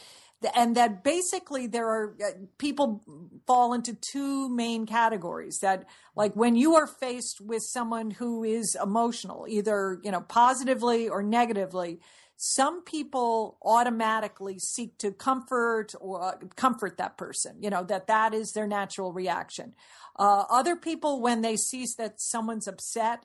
and 0.55 0.77
that 0.77 1.03
basically 1.03 1.67
there 1.67 1.89
are 1.89 2.17
uh, 2.25 2.31
people 2.59 3.03
fall 3.47 3.73
into 3.73 3.95
two 3.95 4.49
main 4.49 4.87
categories 4.87 5.59
that 5.61 5.85
like 6.15 6.35
when 6.35 6.55
you 6.55 6.75
are 6.77 6.87
faced 6.87 7.41
with 7.41 7.63
someone 7.63 8.11
who 8.13 8.45
is 8.45 8.77
emotional 8.81 9.47
either 9.49 10.01
you 10.05 10.13
know 10.13 10.21
positively 10.21 11.09
or 11.09 11.23
negatively 11.23 11.99
some 12.37 12.85
people 12.85 13.59
automatically 13.63 14.61
seek 14.61 14.97
to 14.99 15.11
comfort 15.11 15.93
or 16.01 16.23
uh, 16.23 16.37
comfort 16.55 16.97
that 16.99 17.17
person 17.17 17.57
you 17.61 17.69
know 17.69 17.83
that 17.83 18.07
that 18.07 18.33
is 18.33 18.53
their 18.53 18.67
natural 18.67 19.13
reaction. 19.13 19.75
Uh, 20.17 20.45
other 20.51 20.75
people 20.77 21.21
when 21.21 21.43
they 21.43 21.57
see 21.57 21.87
that 21.97 22.21
someone's 22.21 22.67
upset 22.67 23.25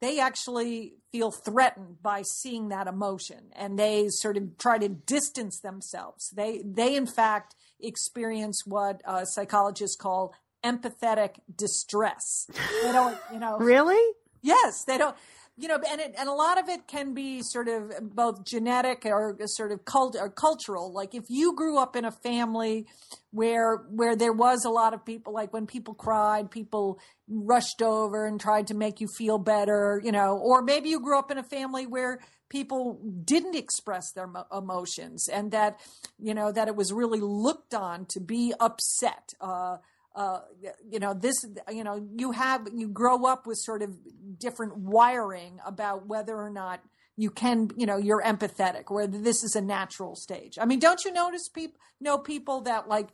they 0.00 0.18
actually 0.18 0.94
feel 1.12 1.30
threatened 1.30 2.02
by 2.02 2.22
seeing 2.22 2.68
that 2.68 2.86
emotion 2.86 3.50
and 3.54 3.78
they 3.78 4.06
sort 4.08 4.36
of 4.36 4.56
try 4.58 4.78
to 4.78 4.88
distance 4.88 5.60
themselves. 5.60 6.30
They, 6.30 6.62
they 6.64 6.96
in 6.96 7.06
fact 7.06 7.54
experience 7.80 8.62
what 8.66 9.02
uh, 9.06 9.24
psychologists 9.24 9.96
call 9.96 10.34
empathetic 10.64 11.36
distress. 11.54 12.46
They 12.82 12.92
don't, 12.92 13.16
you 13.32 13.38
know. 13.38 13.58
Really? 13.58 14.14
Yes, 14.42 14.84
they 14.86 14.98
don't 14.98 15.16
you 15.56 15.68
know, 15.68 15.78
and 15.90 16.00
it, 16.00 16.14
and 16.18 16.28
a 16.28 16.32
lot 16.32 16.58
of 16.58 16.68
it 16.68 16.86
can 16.86 17.12
be 17.12 17.42
sort 17.42 17.68
of 17.68 17.92
both 18.14 18.44
genetic 18.46 19.02
or 19.04 19.36
sort 19.44 19.72
of 19.72 19.84
cult 19.84 20.16
or 20.18 20.30
cultural. 20.30 20.92
Like 20.92 21.14
if 21.14 21.24
you 21.28 21.54
grew 21.54 21.78
up 21.78 21.96
in 21.96 22.04
a 22.04 22.10
family 22.10 22.86
where 23.30 23.76
where 23.90 24.16
there 24.16 24.32
was 24.32 24.64
a 24.64 24.70
lot 24.70 24.94
of 24.94 25.04
people, 25.04 25.34
like 25.34 25.52
when 25.52 25.66
people 25.66 25.94
cried, 25.94 26.50
people 26.50 26.98
rushed 27.28 27.82
over 27.82 28.26
and 28.26 28.40
tried 28.40 28.68
to 28.68 28.74
make 28.74 29.00
you 29.00 29.06
feel 29.18 29.38
better, 29.38 30.00
you 30.02 30.12
know, 30.12 30.38
or 30.38 30.62
maybe 30.62 30.88
you 30.88 31.00
grew 31.00 31.18
up 31.18 31.30
in 31.30 31.38
a 31.38 31.44
family 31.44 31.86
where 31.86 32.20
people 32.48 33.00
didn't 33.24 33.54
express 33.54 34.12
their 34.12 34.28
emotions 34.52 35.28
and 35.28 35.52
that 35.52 35.80
you 36.18 36.34
know 36.34 36.52
that 36.52 36.68
it 36.68 36.76
was 36.76 36.92
really 36.92 37.20
looked 37.20 37.74
on 37.74 38.06
to 38.06 38.20
be 38.20 38.52
upset. 38.60 39.32
Uh, 39.40 39.76
uh, 40.14 40.40
you 40.88 40.98
know 40.98 41.14
this 41.14 41.44
you 41.70 41.84
know 41.84 42.04
you 42.16 42.32
have 42.32 42.68
you 42.74 42.88
grow 42.88 43.26
up 43.26 43.46
with 43.46 43.58
sort 43.58 43.82
of 43.82 43.96
different 44.38 44.76
wiring 44.76 45.58
about 45.64 46.06
whether 46.06 46.36
or 46.36 46.50
not 46.50 46.80
you 47.16 47.30
can 47.30 47.70
you 47.76 47.86
know 47.86 47.96
you're 47.96 48.22
empathetic 48.22 48.84
whether 48.88 49.18
this 49.18 49.44
is 49.44 49.54
a 49.54 49.60
natural 49.60 50.16
stage. 50.16 50.58
I 50.60 50.64
mean 50.64 50.80
don't 50.80 51.04
you 51.04 51.12
notice 51.12 51.48
people 51.48 51.78
know 52.00 52.18
people 52.18 52.62
that 52.62 52.88
like 52.88 53.08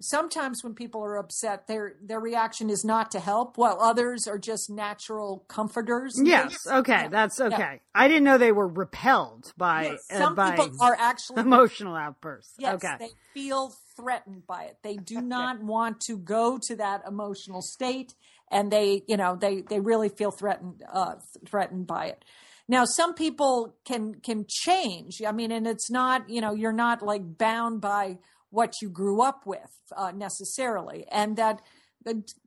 sometimes 0.00 0.64
when 0.64 0.74
people 0.74 1.02
are 1.02 1.16
upset 1.16 1.66
their 1.66 1.94
their 2.02 2.20
reaction 2.20 2.68
is 2.68 2.84
not 2.84 3.10
to 3.10 3.20
help 3.20 3.56
while 3.56 3.78
others 3.80 4.26
are 4.26 4.38
just 4.38 4.68
natural 4.68 5.44
comforters 5.48 6.20
yes 6.22 6.66
okay 6.66 7.02
yeah. 7.02 7.08
that's 7.08 7.40
okay 7.40 7.56
yeah. 7.58 7.76
i 7.94 8.08
didn't 8.08 8.24
know 8.24 8.36
they 8.36 8.52
were 8.52 8.66
repelled 8.66 9.52
by 9.56 9.84
yes. 9.84 10.06
some 10.10 10.32
uh, 10.32 10.34
by 10.34 10.56
people 10.56 10.82
are 10.82 10.96
actually 10.98 11.40
emotional 11.40 11.94
outbursts 11.94 12.54
yes 12.58 12.74
okay 12.74 12.96
they 12.98 13.10
feel 13.32 13.72
threatened 13.96 14.46
by 14.46 14.64
it 14.64 14.76
they 14.82 14.96
do 14.96 15.20
not 15.20 15.62
want 15.62 16.00
to 16.00 16.16
go 16.16 16.58
to 16.60 16.74
that 16.74 17.02
emotional 17.06 17.62
state 17.62 18.14
and 18.50 18.70
they 18.70 19.02
you 19.06 19.16
know 19.16 19.36
they 19.36 19.62
they 19.62 19.80
really 19.80 20.08
feel 20.08 20.30
threatened 20.30 20.82
uh 20.92 21.14
threatened 21.46 21.86
by 21.86 22.06
it 22.06 22.24
now, 22.66 22.86
some 22.86 23.12
people 23.12 23.76
can 23.84 24.14
can 24.14 24.46
change. 24.48 25.22
I 25.22 25.32
mean, 25.32 25.52
and 25.52 25.66
it's 25.66 25.90
not 25.90 26.30
you 26.30 26.40
know 26.40 26.54
you're 26.54 26.72
not 26.72 27.02
like 27.02 27.36
bound 27.36 27.80
by 27.80 28.18
what 28.54 28.80
you 28.80 28.88
grew 28.88 29.20
up 29.20 29.42
with 29.46 29.72
uh, 29.96 30.12
necessarily, 30.12 31.06
and 31.10 31.36
that 31.36 31.60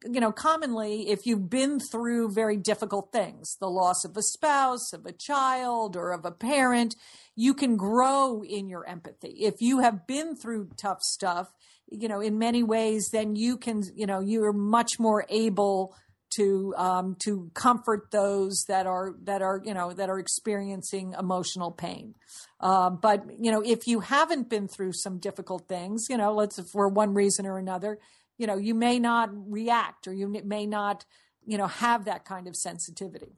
you 0.05 0.20
know, 0.20 0.32
commonly, 0.32 1.10
if 1.10 1.26
you've 1.26 1.49
been 1.49 1.80
through 1.80 2.32
very 2.32 2.58
difficult 2.58 3.12
things, 3.12 3.55
the 3.60 3.70
loss 3.70 4.05
of 4.05 4.16
a 4.16 4.22
spouse, 4.22 4.93
of 4.93 5.05
a 5.05 5.12
child, 5.12 5.95
or 5.95 6.12
of 6.12 6.26
a 6.26 6.32
parent, 6.32 6.95
you 7.36 7.53
can 7.53 7.76
grow 7.76 8.43
in 8.43 8.70
your 8.70 8.86
empathy. 8.86 9.36
If 9.39 9.55
you 9.60 9.80
have 9.80 10.05
been 10.05 10.36
through 10.36 10.70
tough 10.80 11.01
stuff, 11.01 11.47
you 11.89 12.08
know, 12.08 12.20
in 12.20 12.38
many 12.38 12.64
ways, 12.64 13.10
then 13.12 13.36
you 13.36 13.58
can, 13.58 13.82
you 13.95 14.05
know, 14.05 14.20
you're 14.20 14.53
much 14.53 14.99
more 14.99 15.26
able 15.30 15.95
to 16.38 16.74
um, 16.78 17.16
to 17.20 17.52
comfort 17.54 18.10
those 18.12 18.66
that 18.68 18.88
are 18.88 19.16
that 19.24 19.42
are 19.42 19.62
you 19.64 19.74
know 19.74 19.92
that 19.94 20.10
are 20.10 20.20
experiencing 20.20 21.14
emotional 21.20 21.72
pain. 21.72 22.16
Uh, 22.60 22.90
but 22.90 23.26
you 23.40 23.52
know, 23.52 23.62
if 23.62 23.88
you 23.88 24.00
haven't 24.00 24.50
been 24.50 24.68
through 24.68 24.94
some 24.94 25.18
difficult 25.18 25.68
things, 25.68 26.08
you 26.10 26.18
know, 26.18 26.34
let's 26.34 26.60
for 26.72 26.88
one 26.88 27.14
reason 27.14 27.46
or 27.46 27.58
another, 27.58 28.00
you 28.38 28.48
know, 28.48 28.58
you 28.58 28.74
may 28.74 29.00
not 29.00 29.30
react 29.34 30.08
or 30.08 30.14
you 30.14 30.28
may 30.46 30.66
not, 30.66 31.06
you 31.46 31.58
know, 31.58 31.68
have 31.68 32.06
that 32.06 32.24
kind 32.24 32.48
of 32.48 32.56
sensitivity. 32.56 33.36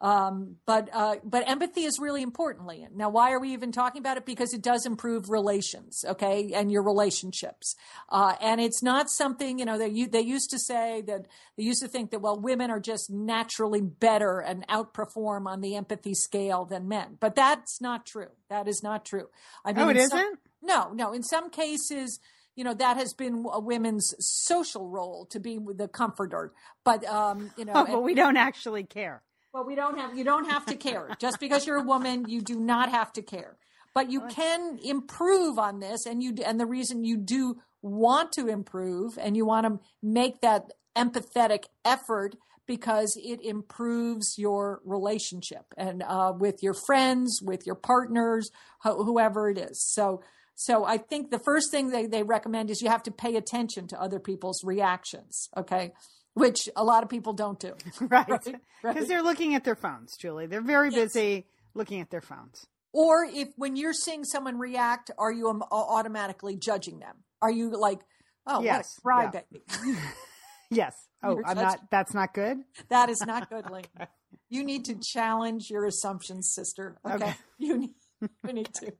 Um, 0.00 0.56
but 0.64 0.88
uh, 0.92 1.16
but 1.22 1.46
empathy 1.46 1.82
is 1.82 1.98
really 2.00 2.22
important, 2.22 2.66
Lian. 2.66 2.96
Now, 2.96 3.10
why 3.10 3.32
are 3.32 3.40
we 3.40 3.52
even 3.52 3.70
talking 3.70 4.00
about 4.00 4.16
it? 4.16 4.24
Because 4.24 4.54
it 4.54 4.62
does 4.62 4.86
improve 4.86 5.28
relations, 5.28 6.04
okay, 6.08 6.52
and 6.54 6.72
your 6.72 6.82
relationships. 6.82 7.76
Uh, 8.08 8.34
and 8.40 8.62
it's 8.62 8.82
not 8.82 9.10
something 9.10 9.58
you 9.58 9.66
know 9.66 9.76
they 9.76 10.04
they 10.06 10.20
used 10.20 10.50
to 10.50 10.58
say 10.58 11.02
that 11.02 11.26
they 11.58 11.64
used 11.64 11.82
to 11.82 11.88
think 11.88 12.12
that 12.12 12.20
well, 12.20 12.40
women 12.40 12.70
are 12.70 12.80
just 12.80 13.10
naturally 13.10 13.82
better 13.82 14.40
and 14.40 14.66
outperform 14.68 15.46
on 15.46 15.60
the 15.60 15.76
empathy 15.76 16.14
scale 16.14 16.64
than 16.64 16.88
men. 16.88 17.18
But 17.20 17.34
that's 17.34 17.80
not 17.80 18.06
true. 18.06 18.30
That 18.48 18.68
is 18.68 18.82
not 18.82 19.04
true. 19.04 19.28
I 19.66 19.74
mean, 19.74 19.84
oh, 19.84 19.88
it 19.90 19.98
isn't. 19.98 20.38
No, 20.62 20.92
no. 20.94 21.12
In 21.12 21.22
some 21.22 21.50
cases 21.50 22.20
you 22.56 22.64
know 22.64 22.74
that 22.74 22.96
has 22.96 23.14
been 23.14 23.46
a 23.52 23.60
women's 23.60 24.14
social 24.18 24.88
role 24.88 25.24
to 25.30 25.38
be 25.38 25.58
the 25.76 25.88
comforter 25.88 26.52
but 26.84 27.04
um 27.06 27.50
you 27.56 27.64
know 27.64 27.72
oh, 27.74 27.86
but 27.86 28.02
we 28.02 28.12
don't 28.12 28.36
actually 28.36 28.82
care 28.82 29.22
well, 29.52 29.64
we 29.64 29.74
don't 29.74 29.98
have 29.98 30.16
you 30.16 30.24
don't 30.24 30.48
have 30.48 30.66
to 30.66 30.76
care. 30.76 31.08
Just 31.18 31.40
because 31.40 31.66
you're 31.66 31.78
a 31.78 31.82
woman, 31.82 32.28
you 32.28 32.40
do 32.40 32.58
not 32.58 32.90
have 32.90 33.12
to 33.14 33.22
care. 33.22 33.56
But 33.92 34.10
you 34.10 34.22
can 34.28 34.78
improve 34.84 35.58
on 35.58 35.80
this 35.80 36.06
and 36.06 36.22
you 36.22 36.34
and 36.44 36.60
the 36.60 36.66
reason 36.66 37.04
you 37.04 37.16
do 37.16 37.56
want 37.82 38.32
to 38.32 38.46
improve 38.46 39.18
and 39.18 39.36
you 39.36 39.44
want 39.44 39.66
to 39.66 39.80
make 40.02 40.40
that 40.42 40.72
empathetic 40.96 41.64
effort 41.84 42.36
because 42.66 43.18
it 43.20 43.40
improves 43.44 44.34
your 44.38 44.80
relationship 44.84 45.64
and 45.76 46.04
uh, 46.06 46.32
with 46.36 46.62
your 46.62 46.74
friends, 46.74 47.40
with 47.42 47.66
your 47.66 47.74
partners, 47.74 48.50
wh- 48.84 49.04
whoever 49.04 49.50
it 49.50 49.58
is. 49.58 49.82
So, 49.82 50.22
so 50.54 50.84
I 50.84 50.98
think 50.98 51.30
the 51.30 51.40
first 51.40 51.72
thing 51.72 51.90
they, 51.90 52.06
they 52.06 52.22
recommend 52.22 52.70
is 52.70 52.80
you 52.80 52.88
have 52.88 53.02
to 53.04 53.10
pay 53.10 53.34
attention 53.34 53.88
to 53.88 54.00
other 54.00 54.20
people's 54.20 54.62
reactions. 54.62 55.48
Okay 55.56 55.92
which 56.34 56.68
a 56.76 56.84
lot 56.84 57.02
of 57.02 57.08
people 57.08 57.32
don't 57.32 57.58
do. 57.58 57.74
Right. 58.00 58.26
Because 58.26 58.54
right? 58.82 59.08
they're 59.08 59.22
looking 59.22 59.54
at 59.54 59.64
their 59.64 59.74
phones, 59.74 60.16
Julie. 60.16 60.46
They're 60.46 60.62
very 60.62 60.90
yes. 60.90 61.12
busy 61.12 61.46
looking 61.74 62.00
at 62.00 62.10
their 62.10 62.22
phones. 62.22 62.66
Or 62.92 63.24
if 63.24 63.48
when 63.56 63.76
you're 63.76 63.92
seeing 63.92 64.24
someone 64.24 64.58
react, 64.58 65.10
are 65.18 65.30
you 65.30 65.48
automatically 65.70 66.56
judging 66.56 66.98
them? 66.98 67.16
Are 67.40 67.50
you 67.50 67.70
like, 67.78 68.00
oh, 68.46 68.62
yes, 68.62 68.98
what 69.02 69.34
a 69.34 69.44
yeah. 69.50 69.94
yes. 70.70 70.94
Oh, 71.22 71.40
I'm 71.44 71.56
not. 71.56 71.90
That's 71.90 72.14
not 72.14 72.34
good. 72.34 72.58
That 72.88 73.10
is 73.10 73.20
not 73.24 73.48
good, 73.50 73.70
Link. 73.70 73.88
okay. 73.96 74.10
You 74.48 74.64
need 74.64 74.86
to 74.86 74.96
challenge 74.98 75.70
your 75.70 75.86
assumptions, 75.86 76.52
sister. 76.52 76.96
Okay. 77.04 77.14
okay. 77.16 77.34
You 77.58 77.78
need. 77.78 77.94
We 78.42 78.52
need 78.52 78.72
to. 78.74 78.92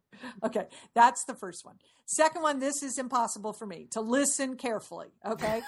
Okay, 0.44 0.66
that's 0.94 1.24
the 1.24 1.34
first 1.34 1.64
one. 1.64 1.76
Second 2.06 2.42
one, 2.42 2.58
this 2.58 2.82
is 2.82 2.98
impossible 2.98 3.52
for 3.52 3.66
me 3.66 3.86
to 3.90 4.00
listen 4.00 4.56
carefully. 4.56 5.08
Okay, 5.26 5.62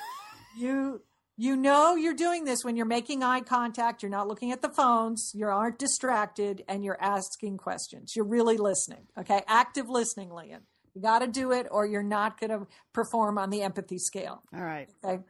you 0.57 1.03
you 1.37 1.57
know 1.57 1.95
you're 1.97 2.15
doing 2.15 2.45
this 2.45 2.65
when 2.65 2.77
you're 2.77 2.87
making 2.87 3.23
eye 3.23 3.41
contact, 3.41 4.03
you're 4.03 4.11
not 4.11 4.29
looking 4.29 4.53
at 4.53 4.63
the 4.63 4.69
phones, 4.69 5.33
you 5.35 5.47
aren't 5.47 5.79
distracted, 5.79 6.63
and 6.69 6.85
you're 6.85 7.01
asking 7.01 7.57
questions. 7.57 8.15
You're 8.15 8.27
really 8.27 8.59
listening. 8.59 9.07
Okay. 9.19 9.43
Active 9.49 9.89
listening, 9.89 10.31
Lian. 10.31 10.61
You 10.95 11.01
got 11.01 11.21
to 11.21 11.27
do 11.27 11.53
it 11.53 11.67
or 11.71 11.87
you're 11.87 12.03
not 12.03 12.39
going 12.39 12.51
to 12.51 12.67
perform 12.93 13.39
on 13.39 13.49
the 13.49 13.63
empathy 13.63 13.99
scale. 13.99 14.43
All 14.55 14.63
right. 14.63 14.91
Okay. 15.03 15.23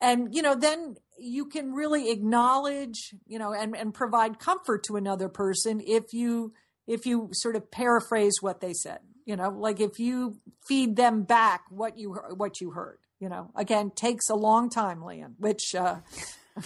And, 0.00 0.34
you 0.34 0.42
know, 0.42 0.54
then 0.54 0.96
you 1.18 1.46
can 1.46 1.72
really 1.72 2.10
acknowledge, 2.10 3.14
you 3.26 3.38
know, 3.38 3.52
and, 3.52 3.74
and 3.74 3.92
provide 3.92 4.38
comfort 4.38 4.84
to 4.84 4.96
another 4.96 5.28
person 5.28 5.80
if 5.84 6.12
you, 6.12 6.52
if 6.86 7.06
you 7.06 7.30
sort 7.32 7.56
of 7.56 7.70
paraphrase 7.70 8.36
what 8.40 8.60
they 8.60 8.74
said, 8.74 8.98
you 9.24 9.34
know, 9.34 9.48
like 9.48 9.80
if 9.80 9.98
you 9.98 10.36
feed 10.66 10.94
them 10.94 11.22
back 11.22 11.62
what 11.70 11.98
you, 11.98 12.12
what 12.36 12.60
you 12.60 12.72
heard 12.72 12.98
you 13.20 13.28
know, 13.28 13.50
again, 13.56 13.90
takes 13.90 14.28
a 14.28 14.34
long 14.34 14.70
time, 14.70 15.02
Lian, 15.02 15.34
which, 15.38 15.74
uh, 15.74 15.96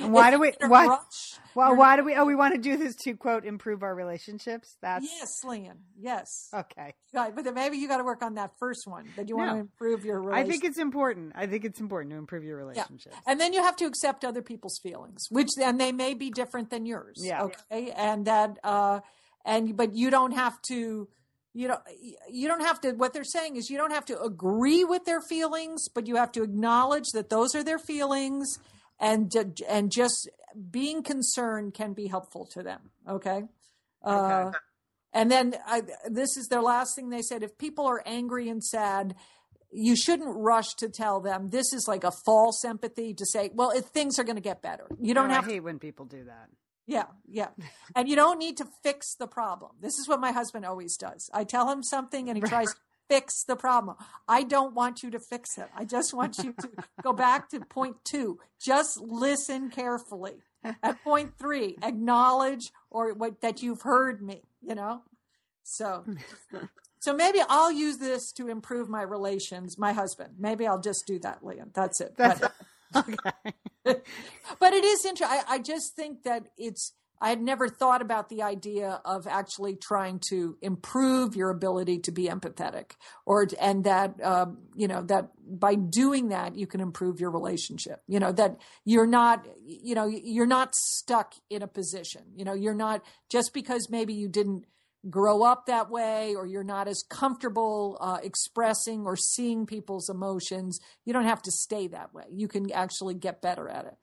why 0.00 0.30
do 0.30 0.38
we, 0.38 0.52
why, 0.66 0.86
rush, 0.86 1.38
well, 1.54 1.74
why 1.74 1.96
do 1.96 2.04
we, 2.04 2.14
oh, 2.14 2.24
we 2.24 2.34
want 2.34 2.54
to 2.54 2.60
do 2.60 2.76
this 2.76 2.94
to 2.96 3.14
quote, 3.14 3.44
improve 3.44 3.82
our 3.82 3.94
relationships. 3.94 4.76
That's 4.82 5.04
yes, 5.04 5.42
Lian. 5.44 5.78
Yes. 5.98 6.48
Okay. 6.54 6.94
Right. 7.12 7.34
But 7.34 7.44
then 7.44 7.54
maybe 7.54 7.78
you 7.78 7.88
got 7.88 7.98
to 7.98 8.04
work 8.04 8.22
on 8.22 8.34
that 8.34 8.52
first 8.58 8.86
one 8.86 9.06
that 9.16 9.28
you 9.28 9.36
no. 9.36 9.44
want 9.44 9.56
to 9.56 9.60
improve 9.60 10.04
your 10.04 10.32
I 10.32 10.44
think 10.44 10.64
it's 10.64 10.78
important. 10.78 11.32
I 11.34 11.46
think 11.46 11.64
it's 11.64 11.80
important 11.80 12.12
to 12.12 12.18
improve 12.18 12.44
your 12.44 12.58
relationships. 12.58 13.16
Yeah. 13.16 13.32
And 13.32 13.40
then 13.40 13.52
you 13.52 13.62
have 13.62 13.76
to 13.76 13.86
accept 13.86 14.24
other 14.24 14.42
people's 14.42 14.78
feelings, 14.78 15.26
which 15.30 15.48
then 15.56 15.78
they 15.78 15.90
may 15.90 16.14
be 16.14 16.30
different 16.30 16.70
than 16.70 16.86
yours. 16.86 17.20
Yeah. 17.20 17.44
Okay. 17.44 17.90
And 17.90 18.26
that, 18.26 18.58
uh, 18.62 19.00
and, 19.44 19.76
but 19.76 19.94
you 19.94 20.10
don't 20.10 20.32
have 20.32 20.60
to, 20.68 21.08
you 21.58 21.66
know 21.66 21.78
you 22.30 22.46
don't 22.46 22.60
have 22.60 22.80
to 22.80 22.92
what 22.92 23.12
they're 23.12 23.24
saying 23.24 23.56
is 23.56 23.68
you 23.68 23.76
don't 23.76 23.90
have 23.90 24.04
to 24.04 24.20
agree 24.22 24.84
with 24.84 25.04
their 25.04 25.20
feelings 25.20 25.88
but 25.92 26.06
you 26.06 26.14
have 26.14 26.30
to 26.30 26.44
acknowledge 26.44 27.06
that 27.12 27.30
those 27.30 27.54
are 27.56 27.64
their 27.64 27.80
feelings 27.80 28.58
and 29.00 29.32
and 29.68 29.90
just 29.90 30.30
being 30.70 31.02
concerned 31.02 31.74
can 31.74 31.94
be 31.94 32.06
helpful 32.06 32.46
to 32.46 32.62
them 32.62 32.90
okay, 33.08 33.42
uh, 34.04 34.52
and 35.12 35.30
then 35.30 35.56
I, 35.66 35.82
this 36.08 36.36
is 36.36 36.46
their 36.46 36.62
last 36.62 36.94
thing 36.94 37.10
they 37.10 37.22
said 37.22 37.42
if 37.42 37.58
people 37.58 37.86
are 37.86 38.02
angry 38.06 38.48
and 38.48 38.62
sad 38.62 39.16
you 39.70 39.96
shouldn't 39.96 40.34
rush 40.34 40.68
to 40.78 40.88
tell 40.88 41.20
them. 41.20 41.50
This 41.50 41.74
is 41.74 41.84
like 41.86 42.02
a 42.02 42.10
false 42.24 42.64
empathy 42.64 43.12
to 43.12 43.26
say 43.26 43.50
well 43.52 43.70
if 43.70 43.84
things 43.86 44.18
are 44.18 44.24
going 44.24 44.36
to 44.36 44.42
get 44.42 44.62
better. 44.62 44.86
You 44.98 45.12
don't 45.12 45.28
no, 45.28 45.34
have 45.34 45.44
I 45.44 45.48
hate 45.48 45.56
to, 45.56 45.60
when 45.60 45.78
people 45.78 46.06
do 46.06 46.24
that 46.24 46.48
yeah, 46.88 47.04
yeah. 47.30 47.48
And 47.94 48.08
you 48.08 48.16
don't 48.16 48.38
need 48.38 48.56
to 48.56 48.66
fix 48.82 49.14
the 49.14 49.26
problem. 49.26 49.72
This 49.80 49.98
is 49.98 50.08
what 50.08 50.20
my 50.20 50.32
husband 50.32 50.64
always 50.64 50.96
does. 50.96 51.30
I 51.34 51.44
tell 51.44 51.70
him 51.70 51.82
something 51.82 52.28
and 52.28 52.36
he 52.36 52.42
tries 52.42 52.72
to 52.72 52.80
fix 53.10 53.44
the 53.44 53.56
problem. 53.56 53.96
I 54.26 54.42
don't 54.42 54.74
want 54.74 55.02
you 55.02 55.10
to 55.10 55.20
fix 55.20 55.58
it. 55.58 55.68
I 55.76 55.84
just 55.84 56.14
want 56.14 56.38
you 56.38 56.54
to 56.54 56.70
go 57.02 57.12
back 57.12 57.50
to 57.50 57.60
point 57.60 57.96
two. 58.04 58.38
Just 58.58 59.00
listen 59.00 59.68
carefully. 59.70 60.36
At 60.82 61.04
point 61.04 61.38
three, 61.38 61.76
acknowledge 61.82 62.72
or 62.90 63.12
what 63.12 63.42
that 63.42 63.62
you've 63.62 63.82
heard 63.82 64.22
me, 64.22 64.42
you 64.62 64.74
know? 64.74 65.02
So 65.62 66.04
so 67.00 67.14
maybe 67.14 67.40
I'll 67.48 67.70
use 67.70 67.98
this 67.98 68.32
to 68.32 68.48
improve 68.48 68.88
my 68.88 69.02
relations, 69.02 69.78
my 69.78 69.92
husband. 69.92 70.34
Maybe 70.38 70.66
I'll 70.66 70.80
just 70.80 71.04
do 71.06 71.18
that, 71.20 71.44
Lian. 71.44 71.70
That's 71.74 72.00
it. 72.00 72.14
That's, 72.16 72.40
but, 72.40 72.54
okay. 72.96 73.52
but 73.84 74.72
it 74.72 74.84
is 74.84 75.04
interesting. 75.04 75.38
I, 75.48 75.54
I 75.54 75.58
just 75.58 75.94
think 75.94 76.22
that 76.24 76.48
it's 76.56 76.92
I 77.20 77.30
had 77.30 77.42
never 77.42 77.68
thought 77.68 78.00
about 78.00 78.28
the 78.28 78.42
idea 78.42 79.00
of 79.04 79.26
actually 79.26 79.76
trying 79.76 80.20
to 80.28 80.56
improve 80.62 81.34
your 81.34 81.50
ability 81.50 81.98
to 82.00 82.12
be 82.12 82.28
empathetic, 82.28 82.92
or 83.26 83.46
and 83.60 83.84
that 83.84 84.22
um, 84.22 84.58
you 84.74 84.88
know 84.88 85.02
that 85.02 85.30
by 85.44 85.74
doing 85.74 86.28
that 86.28 86.54
you 86.54 86.66
can 86.66 86.80
improve 86.80 87.20
your 87.20 87.30
relationship. 87.30 88.02
You 88.06 88.20
know 88.20 88.32
that 88.32 88.58
you're 88.84 89.06
not 89.06 89.46
you 89.64 89.94
know 89.94 90.06
you're 90.06 90.46
not 90.46 90.74
stuck 90.74 91.34
in 91.50 91.62
a 91.62 91.68
position. 91.68 92.22
You 92.36 92.44
know 92.44 92.54
you're 92.54 92.74
not 92.74 93.02
just 93.28 93.52
because 93.52 93.88
maybe 93.90 94.14
you 94.14 94.28
didn't 94.28 94.64
grow 95.10 95.42
up 95.42 95.66
that 95.66 95.90
way 95.90 96.34
or 96.34 96.46
you're 96.46 96.64
not 96.64 96.88
as 96.88 97.02
comfortable 97.08 97.96
uh, 98.00 98.18
expressing 98.22 99.04
or 99.04 99.16
seeing 99.16 99.66
people's 99.66 100.08
emotions, 100.08 100.80
you 101.04 101.12
don't 101.12 101.24
have 101.24 101.42
to 101.42 101.50
stay 101.50 101.86
that 101.88 102.12
way. 102.14 102.24
You 102.30 102.48
can 102.48 102.70
actually 102.72 103.14
get 103.14 103.40
better 103.40 103.68
at 103.68 103.86
it. 103.86 103.96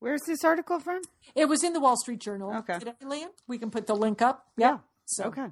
Where's 0.00 0.22
this 0.22 0.44
article 0.44 0.80
from? 0.80 1.02
It 1.34 1.48
was 1.48 1.62
in 1.62 1.72
the 1.72 1.80
Wall 1.80 1.96
Street 1.96 2.20
Journal. 2.20 2.52
Okay. 2.58 2.78
Today, 2.78 2.92
Lian. 3.02 3.28
We 3.46 3.58
can 3.58 3.70
put 3.70 3.86
the 3.86 3.94
link 3.94 4.20
up. 4.20 4.46
Yeah. 4.56 4.70
yeah. 4.70 4.78
So, 5.06 5.24
okay. 5.24 5.46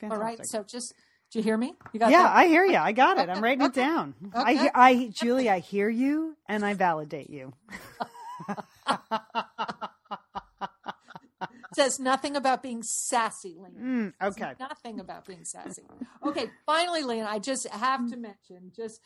Fantastic. 0.00 0.10
All 0.10 0.18
right. 0.18 0.46
So 0.46 0.62
just, 0.62 0.94
do 1.30 1.38
you 1.38 1.42
hear 1.42 1.56
me? 1.56 1.74
You 1.92 2.00
got 2.00 2.10
Yeah, 2.10 2.22
that? 2.22 2.34
I 2.34 2.46
hear 2.46 2.64
you. 2.64 2.78
I 2.78 2.92
got 2.92 3.18
it. 3.18 3.28
I'm 3.28 3.42
writing 3.42 3.62
okay. 3.66 3.82
it 3.82 3.84
down. 3.84 4.14
Okay. 4.34 4.58
I, 4.58 4.70
I, 4.74 5.10
Julie, 5.12 5.50
I 5.50 5.58
hear 5.58 5.88
you 5.88 6.36
and 6.48 6.64
I 6.64 6.74
validate 6.74 7.28
you. 7.28 7.52
says 11.74 11.98
nothing 11.98 12.36
about 12.36 12.62
being 12.62 12.82
sassy, 12.82 13.56
Lian. 13.58 14.12
Mm, 14.20 14.28
okay. 14.28 14.52
Nothing 14.58 15.00
about 15.00 15.26
being 15.26 15.44
sassy. 15.44 15.82
Okay, 16.24 16.50
finally, 16.66 17.02
Lian, 17.02 17.26
I 17.26 17.38
just 17.38 17.68
have 17.68 18.08
to 18.10 18.16
mention 18.16 18.72
just 18.74 19.00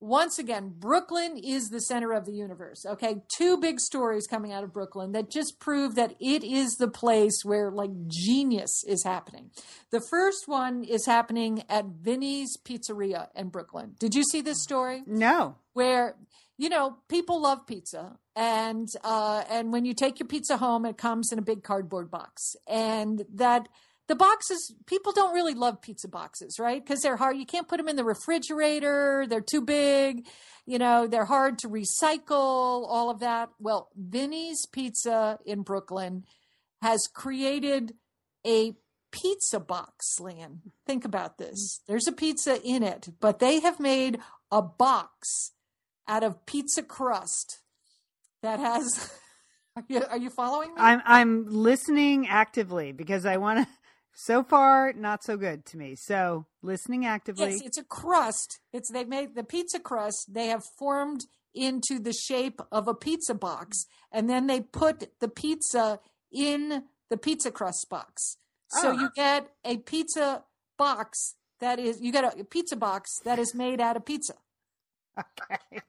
once 0.00 0.38
again, 0.38 0.72
Brooklyn 0.78 1.36
is 1.36 1.70
the 1.70 1.80
center 1.80 2.12
of 2.12 2.24
the 2.24 2.32
universe. 2.32 2.86
Okay, 2.86 3.22
two 3.36 3.56
big 3.56 3.80
stories 3.80 4.28
coming 4.28 4.52
out 4.52 4.62
of 4.62 4.72
Brooklyn 4.72 5.12
that 5.12 5.28
just 5.28 5.58
prove 5.58 5.96
that 5.96 6.14
it 6.20 6.44
is 6.44 6.76
the 6.76 6.88
place 6.88 7.40
where 7.44 7.70
like 7.70 7.90
genius 8.06 8.84
is 8.86 9.02
happening. 9.02 9.50
The 9.90 10.00
first 10.00 10.46
one 10.46 10.84
is 10.84 11.06
happening 11.06 11.64
at 11.68 11.86
Vinnie's 11.86 12.56
Pizzeria 12.64 13.28
in 13.34 13.48
Brooklyn. 13.48 13.96
Did 13.98 14.14
you 14.14 14.22
see 14.22 14.40
this 14.40 14.62
story? 14.62 15.02
No. 15.06 15.56
Where 15.72 16.14
you 16.58 16.68
know, 16.68 16.96
people 17.08 17.40
love 17.40 17.66
pizza, 17.66 18.18
and 18.34 18.88
uh, 19.04 19.44
and 19.48 19.72
when 19.72 19.84
you 19.84 19.94
take 19.94 20.18
your 20.18 20.26
pizza 20.26 20.56
home, 20.56 20.84
it 20.84 20.98
comes 20.98 21.30
in 21.32 21.38
a 21.38 21.42
big 21.42 21.62
cardboard 21.62 22.10
box, 22.10 22.56
and 22.66 23.24
that 23.32 23.68
the 24.08 24.16
boxes 24.16 24.74
people 24.86 25.12
don't 25.12 25.34
really 25.34 25.54
love 25.54 25.80
pizza 25.80 26.08
boxes, 26.08 26.58
right? 26.58 26.84
Because 26.84 27.00
they're 27.00 27.16
hard. 27.16 27.36
You 27.36 27.46
can't 27.46 27.68
put 27.68 27.76
them 27.76 27.88
in 27.88 27.94
the 27.94 28.04
refrigerator; 28.04 29.24
they're 29.28 29.40
too 29.40 29.60
big. 29.60 30.26
You 30.66 30.78
know, 30.78 31.06
they're 31.06 31.24
hard 31.24 31.58
to 31.60 31.68
recycle. 31.68 32.84
All 32.88 33.08
of 33.08 33.20
that. 33.20 33.50
Well, 33.60 33.90
Vinnie's 33.96 34.66
Pizza 34.66 35.38
in 35.46 35.62
Brooklyn 35.62 36.24
has 36.82 37.06
created 37.12 37.94
a 38.44 38.74
pizza 39.12 39.60
box, 39.60 40.18
Lian. 40.18 40.60
Think 40.86 41.04
about 41.04 41.38
this. 41.38 41.82
There's 41.86 42.08
a 42.08 42.12
pizza 42.12 42.60
in 42.62 42.82
it, 42.82 43.10
but 43.20 43.38
they 43.38 43.60
have 43.60 43.78
made 43.78 44.18
a 44.50 44.60
box 44.60 45.52
out 46.08 46.24
of 46.24 46.44
pizza 46.46 46.82
crust 46.82 47.58
that 48.42 48.58
has. 48.58 49.12
Are 49.76 49.84
you, 49.88 50.02
are 50.10 50.18
you 50.18 50.28
following 50.30 50.70
me? 50.74 50.80
I'm 50.80 51.00
I'm 51.04 51.46
listening 51.46 52.26
actively 52.26 52.90
because 52.90 53.24
I 53.24 53.36
want 53.36 53.60
to. 53.60 53.66
So 54.12 54.42
far, 54.42 54.92
not 54.92 55.22
so 55.22 55.36
good 55.36 55.64
to 55.66 55.76
me. 55.76 55.94
So 55.94 56.46
listening 56.62 57.06
actively. 57.06 57.50
Yes, 57.50 57.60
it's 57.64 57.78
a 57.78 57.84
crust. 57.84 58.58
It's 58.72 58.90
they've 58.90 59.06
made 59.06 59.36
the 59.36 59.44
pizza 59.44 59.78
crust. 59.78 60.34
They 60.34 60.48
have 60.48 60.64
formed 60.64 61.26
into 61.54 62.00
the 62.00 62.12
shape 62.12 62.60
of 62.72 62.88
a 62.88 62.94
pizza 62.94 63.34
box, 63.34 63.86
and 64.10 64.28
then 64.28 64.48
they 64.48 64.60
put 64.62 65.12
the 65.20 65.28
pizza 65.28 66.00
in 66.32 66.82
the 67.08 67.16
pizza 67.16 67.52
crust 67.52 67.88
box. 67.88 68.38
So 68.70 68.88
Oh. 68.90 68.92
you 69.00 69.10
get 69.14 69.52
a 69.64 69.76
pizza 69.76 70.42
box 70.76 71.36
that 71.60 71.78
is 71.78 72.00
you 72.00 72.10
get 72.10 72.24
a 72.24 72.42
pizza 72.42 72.74
box 72.74 73.20
that 73.24 73.38
is 73.38 73.54
made 73.54 73.80
out 73.80 73.96
of 73.96 74.04
pizza. 74.04 74.34
Okay. 75.18 75.82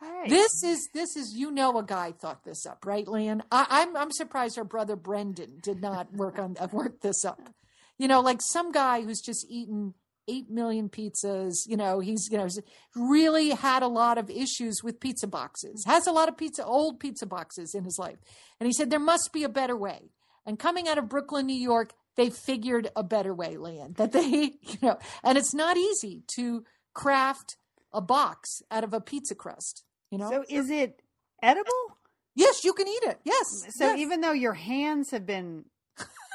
Right. 0.00 0.28
This 0.28 0.64
is 0.64 0.88
this 0.92 1.16
is 1.16 1.34
you 1.36 1.52
know 1.52 1.78
a 1.78 1.84
guy 1.84 2.10
thought 2.10 2.44
this 2.44 2.66
up, 2.66 2.84
right, 2.84 3.06
Lian? 3.06 3.42
I, 3.52 3.66
I'm 3.70 3.96
I'm 3.96 4.10
surprised 4.10 4.58
our 4.58 4.64
brother 4.64 4.96
Brendan 4.96 5.58
did 5.62 5.80
not 5.80 6.12
work 6.12 6.40
on 6.40 6.56
work 6.72 7.00
this 7.00 7.24
up. 7.24 7.50
You 7.98 8.08
know, 8.08 8.20
like 8.20 8.40
some 8.42 8.72
guy 8.72 9.02
who's 9.02 9.20
just 9.20 9.46
eaten 9.48 9.94
eight 10.26 10.50
million 10.50 10.88
pizzas. 10.88 11.54
You 11.66 11.76
know, 11.76 12.00
he's 12.00 12.28
you 12.30 12.38
know 12.38 12.48
really 12.96 13.50
had 13.50 13.84
a 13.84 13.88
lot 13.88 14.18
of 14.18 14.28
issues 14.28 14.82
with 14.82 14.98
pizza 14.98 15.28
boxes. 15.28 15.84
Has 15.86 16.08
a 16.08 16.12
lot 16.12 16.28
of 16.28 16.36
pizza 16.36 16.64
old 16.64 16.98
pizza 16.98 17.26
boxes 17.26 17.72
in 17.72 17.84
his 17.84 17.96
life, 17.98 18.18
and 18.58 18.66
he 18.66 18.72
said 18.72 18.90
there 18.90 18.98
must 18.98 19.32
be 19.32 19.44
a 19.44 19.48
better 19.48 19.76
way. 19.76 20.10
And 20.44 20.58
coming 20.58 20.88
out 20.88 20.98
of 20.98 21.08
Brooklyn, 21.08 21.46
New 21.46 21.54
York, 21.54 21.92
they 22.16 22.28
figured 22.28 22.88
a 22.96 23.04
better 23.04 23.32
way, 23.32 23.56
Lian. 23.56 23.94
That 23.94 24.10
they 24.10 24.54
you 24.62 24.78
know, 24.82 24.98
and 25.22 25.38
it's 25.38 25.54
not 25.54 25.76
easy 25.76 26.24
to 26.34 26.64
craft 26.92 27.56
a 27.94 28.00
box 28.00 28.62
out 28.70 28.84
of 28.84 28.92
a 28.94 29.00
pizza 29.00 29.34
crust. 29.34 29.84
You 30.10 30.18
know, 30.18 30.30
So 30.30 30.44
is 30.48 30.70
it 30.70 31.00
edible? 31.42 31.70
Yes, 32.34 32.64
you 32.64 32.72
can 32.72 32.88
eat 32.88 33.02
it. 33.04 33.18
Yes. 33.24 33.46
So 33.76 33.86
yes. 33.86 33.98
even 33.98 34.20
though 34.20 34.32
your 34.32 34.54
hands 34.54 35.10
have 35.10 35.26
been 35.26 35.64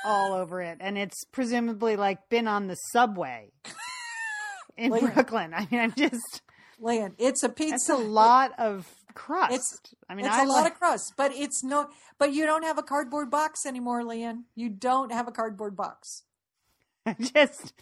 all 0.06 0.34
over 0.42 0.62
it, 0.62 0.78
and 0.80 0.98
it's 0.98 1.24
presumably 1.26 1.96
like 1.96 2.30
been 2.30 2.48
on 2.48 2.68
the 2.68 2.76
subway 2.92 3.52
in 4.78 4.94
yeah. 4.94 5.00
Brooklyn. 5.12 5.54
I 5.54 5.68
mean, 5.72 5.80
I'm 5.82 5.94
just 5.98 6.42
Lan, 6.80 7.14
it's 7.18 7.44
a 7.44 7.50
pizza. 7.50 7.74
it's 7.76 7.90
a 7.90 7.96
lot 7.96 8.52
of 8.60 8.88
crust. 9.16 9.54
It's- 9.54 9.96
I 10.10 10.16
mean, 10.16 10.26
it's 10.26 10.36
I 10.36 10.44
a 10.44 10.48
lot 10.48 10.64
like- 10.64 10.74
of 10.74 10.78
crust, 10.80 11.14
but 11.18 11.32
it's 11.34 11.64
no. 11.64 11.88
But 12.20 12.34
you 12.34 12.46
don't 12.46 12.64
have 12.64 12.78
a 12.78 12.84
cardboard 12.84 13.30
box 13.30 13.66
anymore, 13.66 14.04
Lian. 14.04 14.46
You 14.56 14.70
don't 14.70 15.12
have 15.12 15.28
a 15.28 15.32
cardboard 15.32 15.76
box. 15.76 16.24
just 17.20 17.74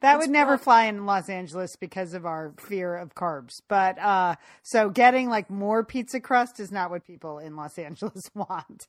that 0.00 0.16
It's 0.16 0.26
would 0.26 0.30
never 0.30 0.58
fly 0.58 0.84
in 0.86 1.06
Los 1.06 1.28
Angeles 1.28 1.76
because 1.76 2.14
of 2.14 2.26
our 2.26 2.54
fear 2.58 2.96
of 2.96 3.14
carbs. 3.14 3.60
But 3.68 3.98
uh 3.98 4.36
so 4.62 4.90
getting 4.90 5.28
like 5.28 5.50
more 5.50 5.84
pizza 5.84 6.20
crust 6.20 6.60
is 6.60 6.72
not 6.72 6.90
what 6.90 7.04
people 7.06 7.38
in 7.38 7.56
Los 7.56 7.78
Angeles 7.78 8.30
want. 8.34 8.88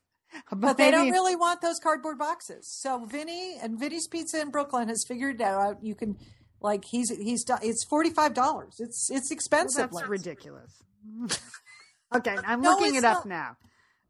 But, 0.49 0.61
But 0.61 0.77
they 0.77 0.89
don't 0.89 1.11
really 1.11 1.35
want 1.35 1.61
those 1.61 1.79
cardboard 1.79 2.17
boxes. 2.17 2.67
So 2.67 3.05
Vinnie 3.05 3.57
and 3.61 3.79
Vinnie's 3.79 4.07
Pizza 4.07 4.41
in 4.41 4.49
Brooklyn 4.49 4.87
has 4.87 5.05
figured 5.07 5.39
out. 5.43 5.83
You 5.83 5.93
can, 5.93 6.17
like, 6.59 6.85
he's 6.85 7.11
he's. 7.11 7.45
It's 7.61 7.85
forty 7.87 8.09
five 8.09 8.33
dollars. 8.33 8.77
It's 8.79 9.11
it's 9.11 9.29
Well, 9.29 9.35
expensive. 9.37 9.77
that's 9.91 9.93
Lance. 9.93 10.09
ridiculous. 10.09 10.81
okay, 12.15 12.35
I'm 12.45 12.61
No, 12.61 12.71
looking 12.71 12.95
it 12.95 13.03
up 13.03 13.25
not. 13.25 13.27
now. 13.27 13.57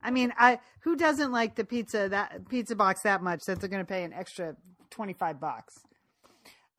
I 0.02 0.12
mean, 0.12 0.34
I 0.38 0.60
who 0.82 0.96
doesn't 0.96 1.32
like 1.34 1.56
the 1.56 1.66
pizza 1.66 2.08
that 2.10 2.48
pizza 2.50 2.76
box 2.76 3.02
that 3.02 3.22
much 3.22 3.44
that 3.46 3.60
they're 3.60 3.70
going 3.70 3.84
to 3.86 3.90
pay 3.90 4.04
an 4.04 4.14
extra 4.14 4.56
25 4.94 5.40
bucks. 5.40 5.80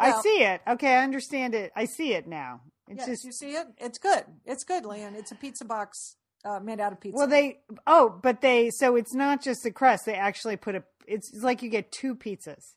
I 0.01 0.21
see 0.23 0.43
it. 0.43 0.61
Okay, 0.67 0.95
I 0.95 1.03
understand 1.05 1.55
it. 1.55 1.73
I 1.77 1.85
see 1.85 2.15
it 2.15 2.27
now. 2.27 2.61
It's 2.89 2.99
Yes, 2.99 3.07
just 3.09 3.25
you 3.25 3.33
see 3.33 3.51
it. 3.53 3.67
It's 3.79 3.99
good. 3.99 4.25
It's 4.45 4.65
good, 4.65 4.85
Lian. 4.85 5.15
It's 5.15 5.31
a 5.33 5.35
pizza 5.35 5.65
box 5.65 6.17
uh, 6.45 6.61
made 6.61 6.81
out 6.81 6.93
of 6.93 7.01
pizza. 7.01 7.17
Well, 7.17 7.27
they 7.29 7.61
oh, 7.87 8.19
but 8.23 8.41
they 8.41 8.71
so 8.71 8.97
it's 8.97 9.15
not 9.15 9.43
just 9.43 9.63
the 9.63 9.71
crust. 9.71 10.05
They 10.07 10.15
actually 10.15 10.57
put 10.57 10.75
a. 10.75 10.83
It's, 11.07 11.33
it's 11.33 11.43
like 11.43 11.63
you 11.63 11.71
get 11.71 11.91
two 11.93 12.15
pizzas. 12.15 12.75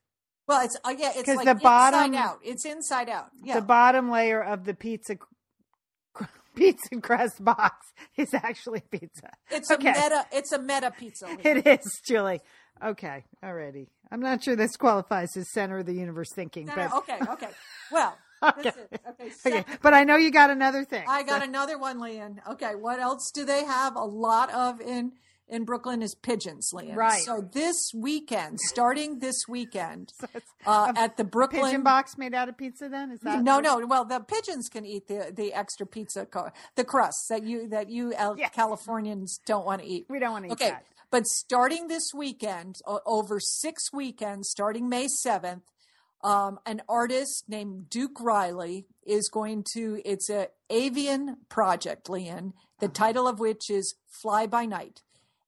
well, 0.48 0.64
it's 0.64 0.78
uh, 0.86 0.94
yeah. 0.98 1.12
It's 1.16 1.24
'Cause 1.24 1.38
like 1.38 1.46
the 1.46 1.56
bottom- 1.56 2.14
inside 2.14 2.20
out. 2.24 2.40
It's 2.44 2.66
inside 2.66 3.10
out. 3.10 3.30
Yeah. 3.44 3.56
The 3.56 3.62
bottom 3.66 4.10
layer 4.10 4.42
of 4.42 4.64
the 4.64 4.74
pizza 4.74 5.18
pizza 6.56 7.02
crust 7.02 7.44
box 7.44 7.88
is 8.16 8.34
actually 8.34 8.82
pizza. 8.92 9.32
It's 9.52 9.70
okay. 9.72 9.90
a 9.90 9.94
meta. 9.94 10.26
It's 10.32 10.52
a 10.54 10.60
meta 10.62 10.92
pizza. 10.98 11.26
Lian. 11.26 11.40
It 11.44 11.68
is, 11.68 12.02
Julie. 12.06 12.42
Okay, 12.84 13.24
already. 13.44 13.88
I'm 14.12 14.20
not 14.22 14.44
sure 14.44 14.56
this 14.56 14.78
qualifies 14.78 15.36
as 15.38 15.50
center 15.52 15.80
of 15.80 15.86
the 15.86 15.94
universe 15.94 16.32
thinking, 16.32 16.66
No, 16.68 16.76
but 16.76 16.90
no, 16.90 16.98
okay, 17.00 17.20
okay. 17.32 17.50
Well, 17.92 18.18
Okay. 18.44 18.70
okay. 19.10 19.32
okay. 19.46 19.66
But 19.82 19.94
I 19.96 20.04
know 20.04 20.16
you 20.16 20.30
got 20.32 20.50
another 20.52 20.86
thing. 20.86 21.04
I 21.08 21.24
got 21.24 21.42
So- 21.42 21.48
another 21.48 21.78
one, 21.80 22.00
Lian. 22.00 22.40
Okay, 22.52 22.76
what 22.76 23.00
else 23.00 23.32
do 23.32 23.46
they 23.46 23.66
have? 23.66 23.96
A 23.96 24.04
lot 24.06 24.52
of 24.54 24.80
in 24.80 25.14
in 25.50 25.64
Brooklyn 25.64 26.02
is 26.02 26.14
pigeons, 26.14 26.72
Lian. 26.74 26.94
Right. 26.96 27.22
So 27.22 27.42
this 27.42 27.92
weekend, 27.96 28.60
starting 28.60 29.20
this 29.20 29.48
weekend, 29.48 30.12
it's 30.36 30.46
uh, 30.68 30.92
at 30.96 31.16
the 31.18 31.24
Brooklyn 31.24 31.64
pigeon 31.64 31.84
box 31.84 32.18
made 32.18 32.34
out 32.36 32.48
of 32.50 32.58
pizza. 32.58 32.90
Then 32.90 33.12
is 33.12 33.22
that 33.22 33.42
No, 33.42 33.60
no. 33.60 33.84
Well, 33.88 34.06
the 34.06 34.20
pigeons 34.20 34.70
can 34.70 34.86
eat 34.86 35.08
the 35.08 35.32
the 35.36 35.54
extra 35.54 35.88
pizza, 35.88 36.26
co- 36.28 36.52
the 36.76 36.84
crust 36.84 37.30
that 37.30 37.44
you 37.44 37.68
that 37.70 37.90
you 37.90 38.14
El- 38.14 38.38
Yes. 38.38 38.52
Californians 38.54 39.40
don't 39.48 39.66
want 39.66 39.82
to 39.82 39.88
eat. 39.88 40.06
We 40.10 40.20
don't 40.20 40.32
want 40.34 40.46
to 40.46 40.50
eat 40.50 40.54
Okay, 40.54 40.70
that. 40.70 40.86
But 41.12 41.26
starting 41.26 41.88
this 41.88 42.12
weekend, 42.14 42.76
over 42.86 43.40
six 43.40 43.94
weekends, 43.94 44.50
starting 44.50 44.90
May 44.90 45.08
7th, 45.26 45.62
um, 46.24 46.60
an 46.66 46.82
artist 46.90 47.46
named 47.48 47.90
Duke 47.90 48.20
Riley 48.20 48.88
is 49.06 49.30
going 49.30 49.64
to, 49.74 50.02
it's 50.04 50.30
a 50.30 50.50
avian 50.70 51.38
project, 51.48 52.10
Lian, 52.10 52.54
the 52.80 52.90
title 52.90 53.28
of 53.28 53.40
which 53.40 53.70
is 53.70 53.96
Fly 54.22 54.48
by 54.48 54.66
Night. 54.66 55.02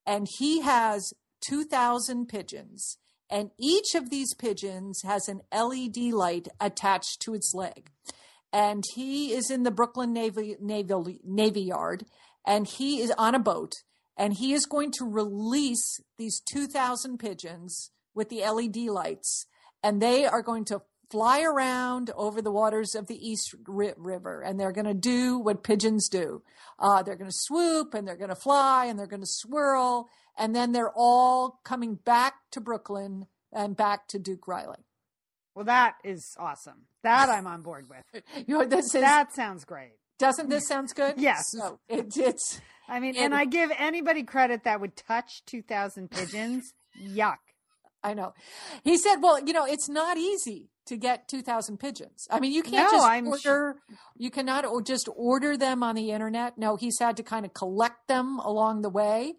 And 0.05 0.28
he 0.38 0.62
has 0.62 1.14
2,000 1.47 2.28
pigeons. 2.28 2.97
And 3.30 3.51
each 3.60 3.95
of 3.95 4.10
these 4.10 4.34
pigeons 4.34 5.01
has 5.03 5.28
an 5.28 5.41
LED 5.53 6.14
light 6.14 6.47
attached 6.60 7.20
to 7.22 7.34
its 7.34 7.53
leg 7.53 7.91
and 8.51 8.84
he 8.95 9.34
is 9.34 9.51
in 9.51 9.64
the 9.64 9.72
Brooklyn 9.72 10.14
Navy 10.14 10.55
Navy 10.60 11.20
Navy 11.24 11.62
Yard, 11.62 12.05
and 12.45 12.68
he 12.68 13.01
is 13.01 13.12
on 13.18 13.36
a 13.36 13.39
boat, 13.39 13.74
and 14.20 14.34
he 14.34 14.52
is 14.54 14.66
going 14.66 14.92
to 14.92 15.06
release 15.06 16.02
these 16.18 16.42
two 16.42 16.68
thousand 16.68 17.18
pigeons 17.18 17.90
with 18.14 18.30
the 18.30 18.42
LED 18.42 18.76
lights, 18.90 19.48
and 19.82 20.02
they 20.02 20.26
are 20.26 20.44
going 20.44 20.66
to 20.66 20.82
fly 21.10 21.42
around 21.42 22.12
over 22.16 22.42
the 22.42 22.52
waters 22.52 22.94
of 22.94 23.08
the 23.08 23.16
East 23.16 23.56
Ri- 23.66 23.94
River, 23.98 24.42
and 24.42 24.60
they're 24.60 24.74
going 24.74 24.86
to 24.86 24.94
do 24.94 25.40
what 25.40 25.64
pigeons 25.64 26.08
do. 26.10 26.44
Uh, 26.78 27.02
they're 27.02 27.16
going 27.16 27.30
to 27.30 27.36
swoop, 27.36 27.94
and 27.94 28.08
they're 28.08 28.18
going 28.18 28.30
to 28.30 28.36
fly, 28.36 28.86
and 28.86 29.00
they're 29.00 29.08
going 29.08 29.22
to 29.22 29.28
swirl, 29.28 30.10
and 30.38 30.56
then 30.56 30.74
they're 30.74 30.94
all 30.96 31.62
coming 31.64 31.96
back 31.96 32.36
to 32.52 32.62
Brooklyn 32.62 33.26
and 33.52 33.76
back 33.76 34.08
to 34.10 34.20
Duke 34.20 34.48
Riley. 34.48 34.86
Well, 35.56 35.66
that 35.66 35.96
is 36.04 36.36
awesome. 36.38 36.86
That 37.04 37.30
I'm 37.30 37.48
on 37.48 37.62
board 37.62 37.88
with. 37.90 38.24
You 38.48 38.60
know, 38.60 38.66
this 38.66 38.86
is 38.86 38.92
That 38.92 39.34
sounds 39.34 39.66
great. 39.66 39.94
Doesn't 40.20 40.50
this 40.50 40.68
sounds 40.68 40.92
good? 40.94 41.16
Yes. 41.18 41.46
So 41.58 41.80
it, 41.88 42.16
it's 42.18 42.60
I 42.90 43.00
mean, 43.00 43.16
And- 43.16 43.26
and 43.26 43.36
I 43.36 43.46
give 43.46 43.72
anybody 43.78 44.24
credit 44.24 44.64
that 44.64 44.82
would 44.82 44.96
touch 44.96 45.44
2,000 45.46 46.10
pigeons. 46.10 46.74
Yuck. 47.02 47.38
I 48.04 48.14
know. 48.14 48.34
He 48.86 48.98
said, 48.98 49.18
"Well, 49.18 49.42
you 49.46 49.52
know, 49.52 49.66
it's 49.66 49.90
not 49.90 50.18
easy 50.18 50.70
to 50.86 50.96
get 50.96 51.28
two 51.28 51.42
thousand 51.42 51.80
pigeons. 51.80 52.28
I 52.32 52.40
mean, 52.40 52.54
you 52.54 52.64
can't 52.64 52.90
No, 52.90 52.98
just 52.98 53.06
I'm 53.06 53.28
order. 53.28 53.76
You 54.16 54.32
cannot 54.32 54.66
just 54.86 55.10
order 55.16 55.58
them 55.58 55.84
on 55.84 55.96
the 55.96 56.12
internet. 56.12 56.58
No, 56.58 56.78
he's 56.78 56.98
had 57.00 57.18
to 57.18 57.24
kind 57.24 57.46
of 57.46 57.54
collect 57.54 58.08
them 58.08 58.40
along 58.40 58.84
the 58.84 58.90
way, 58.90 59.34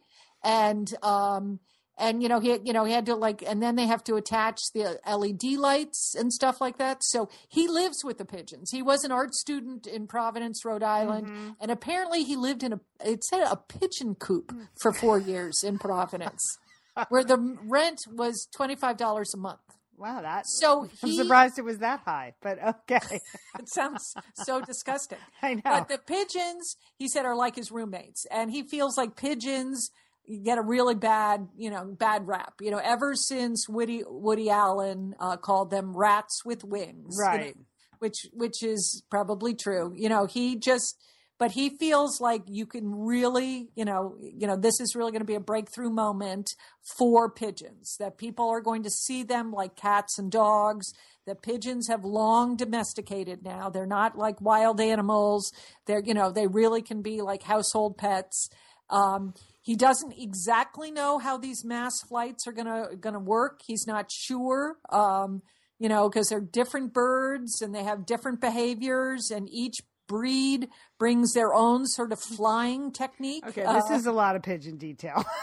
and 0.44 0.92
um, 1.03 1.61
and 2.01 2.22
you 2.22 2.28
know 2.28 2.40
he 2.40 2.59
you 2.64 2.72
know 2.72 2.84
he 2.84 2.92
had 2.92 3.07
to 3.07 3.14
like, 3.14 3.42
and 3.46 3.62
then 3.62 3.76
they 3.76 3.86
have 3.86 4.03
to 4.05 4.16
attach 4.16 4.59
the 4.74 4.98
LED 5.07 5.59
lights 5.59 6.14
and 6.18 6.32
stuff 6.32 6.61
like 6.61 6.78
that. 6.78 7.05
So 7.05 7.28
he 7.48 7.68
lives 7.68 8.03
with 8.05 8.18
the 8.18 8.24
pigeons. 8.24 8.70
He 8.70 8.82
was 8.82 9.05
an 9.05 9.12
art 9.12 9.34
student 9.34 9.86
in 9.86 10.07
Providence, 10.07 10.64
Rhode 10.64 10.82
Island, 10.82 11.28
Mm-hmm. 11.28 11.51
and 11.61 11.70
apparently 11.70 12.24
he 12.24 12.34
lived 12.36 12.62
in 12.62 12.72
a 12.72 12.80
it 13.05 13.22
said 13.24 13.42
a 13.42 13.57
pigeon 13.57 14.14
coop 14.14 14.53
for 14.80 14.92
four 14.92 15.18
years 15.18 15.62
in 15.62 15.78
Providence. 15.78 16.59
where 17.09 17.22
the 17.24 17.38
rent 17.68 18.01
was 18.11 18.48
$25 18.59 19.34
a 19.34 19.36
month. 19.36 19.61
Wow, 19.96 20.22
that. 20.22 20.46
So 20.46 20.88
I'm 21.03 21.11
he, 21.11 21.16
surprised 21.16 21.59
it 21.59 21.64
was 21.64 21.78
that 21.78 22.01
high, 22.07 22.32
but 22.40 22.59
okay. 22.90 23.20
it 23.59 23.68
sounds 23.68 24.14
so 24.34 24.61
disgusting. 24.62 25.18
I 25.42 25.55
know. 25.55 25.61
But 25.62 25.88
the 25.88 25.98
pigeons, 25.98 26.76
he 26.96 27.07
said, 27.07 27.26
are 27.26 27.36
like 27.36 27.55
his 27.55 27.70
roommates, 27.70 28.26
and 28.30 28.51
he 28.51 28.62
feels 28.62 28.96
like 28.96 29.14
pigeons 29.14 29.90
get 30.39 30.59
a 30.59 30.62
really 30.62 30.95
bad, 30.95 31.49
you 31.57 31.70
know, 31.70 31.85
bad 31.85 32.26
rap. 32.26 32.55
You 32.61 32.70
know, 32.70 32.81
ever 32.83 33.14
since 33.14 33.68
Woody 33.68 34.03
Woody 34.07 34.51
Allen 34.51 35.14
uh, 35.18 35.37
called 35.37 35.70
them 35.70 35.97
rats 35.97 36.45
with 36.45 36.64
wings, 36.64 37.16
you 37.18 37.24
know, 37.24 37.31
right. 37.31 37.57
which 37.99 38.26
which 38.33 38.62
is 38.62 39.03
probably 39.11 39.55
true. 39.55 39.93
You 39.97 40.09
know, 40.09 40.26
he 40.26 40.57
just 40.57 40.97
but 41.41 41.53
he 41.53 41.70
feels 41.70 42.20
like 42.20 42.43
you 42.49 42.66
can 42.66 42.95
really, 42.95 43.70
you 43.74 43.87
know, 43.87 44.14
you 44.20 44.47
know, 44.47 44.57
this 44.57 44.78
is 44.78 44.95
really 44.95 45.11
going 45.11 45.22
to 45.22 45.26
be 45.26 45.37
a 45.37 45.41
breakthrough 45.41 45.89
moment 45.89 46.51
for 46.99 47.31
pigeons. 47.31 47.97
That 47.99 48.18
people 48.18 48.51
are 48.51 48.61
going 48.61 48.83
to 48.83 48.91
see 48.91 49.22
them 49.22 49.51
like 49.51 49.74
cats 49.74 50.18
and 50.18 50.31
dogs. 50.31 50.93
That 51.26 51.41
pigeons 51.41 51.89
have 51.89 52.05
long 52.05 52.57
domesticated 52.57 53.43
now. 53.43 53.70
They're 53.70 53.87
not 53.87 54.18
like 54.18 54.39
wild 54.43 54.83
animals. 54.83 55.51
They're, 55.87 56.03
you 56.05 56.12
know, 56.12 56.31
they 56.31 56.47
really 56.47 56.83
can 56.83 57.01
be 57.01 57.22
like 57.22 57.43
household 57.43 57.97
pets. 57.97 58.51
Um, 58.91 59.33
he 59.62 59.76
doesn't 59.76 60.14
exactly 60.18 60.90
know 60.90 61.18
how 61.18 61.36
these 61.36 61.64
mass 61.64 61.92
flights 62.08 62.46
are 62.46 62.52
gonna 62.52 62.96
gonna 62.98 63.18
work. 63.20 63.61
He's 63.66 63.86
not 63.86 64.11
sure. 64.11 64.76
Um, 64.90 65.42
you 65.78 65.88
know, 65.88 66.08
because 66.08 66.28
they're 66.28 66.40
different 66.40 66.92
birds 66.92 67.62
and 67.62 67.74
they 67.74 67.84
have 67.84 68.04
different 68.06 68.40
behaviors, 68.40 69.30
and 69.30 69.48
each 69.50 69.76
breed 70.08 70.68
brings 70.98 71.32
their 71.32 71.54
own 71.54 71.86
sort 71.86 72.12
of 72.12 72.20
flying 72.20 72.92
technique. 72.92 73.46
Okay, 73.46 73.62
this 73.62 73.90
Uh, 73.90 73.94
is 73.94 74.06
a 74.06 74.12
lot 74.12 74.36
of 74.36 74.42
pigeon 74.42 74.76
detail. 74.76 75.24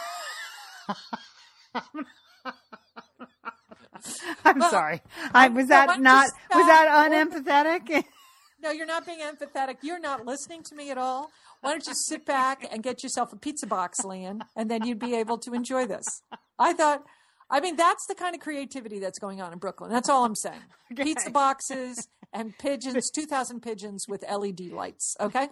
I'm 4.45 4.59
Well, 4.59 4.69
sorry. 4.71 5.01
I 5.33 5.47
was 5.49 5.67
that 5.67 5.87
don't 5.87 6.03
was 6.03 6.31
that 6.67 7.09
unempathetic? 7.11 8.03
no, 8.61 8.71
you're 8.71 8.85
not 8.85 9.05
being 9.05 9.19
empathetic. 9.19 9.77
You're 9.81 9.99
not 9.99 10.25
listening 10.25 10.63
to 10.63 10.75
me 10.75 10.91
at 10.91 10.97
all. 10.97 11.29
Why 11.61 11.71
don't 11.71 11.85
you 11.87 11.93
sit 11.93 12.25
back 12.25 12.67
and 12.71 12.83
get 12.83 13.03
yourself 13.03 13.33
a 13.33 13.35
pizza 13.35 13.67
box, 13.67 14.03
Lian, 14.05 14.41
and 14.55 14.69
then 14.69 14.85
you'd 14.85 14.99
be 14.99 15.15
able 15.15 15.37
to 15.39 15.53
enjoy 15.53 15.85
this. 15.85 16.21
I 16.59 16.73
thought, 16.73 17.03
I 17.49 17.59
mean, 17.59 17.75
that's 17.75 18.05
the 18.05 18.15
kind 18.15 18.35
of 18.35 18.41
creativity 18.41 18.99
that's 18.99 19.19
going 19.19 19.41
on 19.41 19.53
in 19.53 19.59
Brooklyn. 19.59 19.91
That's 19.91 20.09
all 20.09 20.25
I'm 20.25 20.35
saying. 20.35 20.61
Pizza 20.95 21.29
boxes 21.31 22.07
and 22.33 22.57
pigeons, 22.57 23.09
2,000 23.09 23.61
pigeons 23.61 24.07
with 24.07 24.23
LED 24.29 24.71
lights. 24.71 25.15
Okay. 25.19 25.49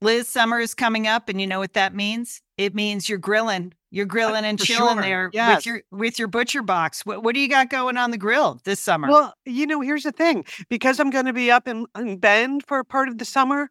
Liz, 0.00 0.28
summer 0.28 0.58
is 0.58 0.74
coming 0.74 1.06
up, 1.06 1.28
and 1.28 1.40
you 1.40 1.46
know 1.46 1.60
what 1.60 1.74
that 1.74 1.94
means? 1.94 2.42
It 2.58 2.74
means 2.74 3.08
you're 3.08 3.18
grilling. 3.18 3.72
You're 3.92 4.06
grilling 4.06 4.44
and 4.44 4.58
for 4.58 4.66
chilling 4.66 4.94
sure. 4.94 5.02
there 5.02 5.30
Yes. 5.32 5.58
with 5.58 5.66
your 5.66 5.82
with 5.90 6.18
your 6.18 6.28
butcher 6.28 6.62
box. 6.62 7.06
What 7.06 7.22
what 7.22 7.34
do 7.34 7.40
you 7.40 7.48
got 7.48 7.70
going 7.70 7.96
on 7.96 8.10
the 8.10 8.18
grill 8.18 8.60
this 8.64 8.80
summer? 8.80 9.08
Well, 9.08 9.34
you 9.44 9.66
know, 9.66 9.80
here's 9.80 10.02
the 10.02 10.12
thing. 10.12 10.44
Because 10.68 10.98
I'm 10.98 11.10
going 11.10 11.26
to 11.26 11.32
be 11.32 11.50
up 11.50 11.68
in, 11.68 11.86
in 11.96 12.18
Bend 12.18 12.64
for 12.66 12.78
a 12.80 12.84
part 12.84 13.08
of 13.08 13.18
the 13.18 13.24
summer, 13.24 13.70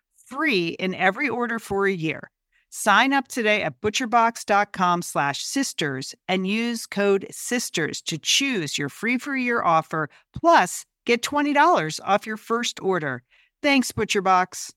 free 0.31 0.69
in 0.79 0.95
every 0.95 1.27
order 1.27 1.59
for 1.59 1.85
a 1.85 1.91
year. 1.91 2.31
Sign 2.69 3.11
up 3.11 3.27
today 3.27 3.63
at 3.63 3.81
butcherbox.com 3.81 5.01
slash 5.01 5.43
sisters 5.43 6.15
and 6.29 6.47
use 6.47 6.85
code 6.85 7.27
sisters 7.29 8.01
to 8.03 8.17
choose 8.17 8.77
your 8.77 8.87
free 8.87 9.17
for 9.17 9.35
year 9.35 9.61
offer 9.61 10.09
plus 10.39 10.85
get 11.05 11.21
$20 11.21 11.99
off 12.05 12.25
your 12.25 12.37
first 12.37 12.79
order. 12.81 13.23
Thanks, 13.61 13.91
ButcherBox. 13.91 14.71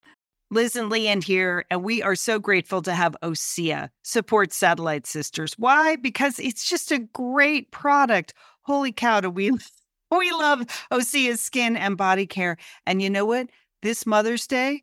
Liz 0.50 0.76
and 0.76 0.90
Lian 0.90 1.22
here, 1.22 1.64
and 1.70 1.82
we 1.82 2.02
are 2.02 2.14
so 2.14 2.38
grateful 2.38 2.82
to 2.82 2.92
have 2.92 3.16
Osea 3.22 3.88
support 4.02 4.52
Satellite 4.52 5.06
Sisters. 5.06 5.54
Why? 5.56 5.96
Because 5.96 6.38
it's 6.38 6.68
just 6.68 6.92
a 6.92 6.98
great 6.98 7.70
product. 7.70 8.34
Holy 8.62 8.92
cow, 8.92 9.20
do 9.20 9.30
we 9.30 9.50
we 10.10 10.30
love 10.32 10.66
Osea's 10.92 11.40
skin 11.40 11.76
and 11.76 11.96
body 11.96 12.26
care. 12.26 12.56
And 12.86 13.00
you 13.00 13.10
know 13.10 13.24
what? 13.24 13.48
This 13.82 14.06
Mother's 14.06 14.46
Day, 14.46 14.82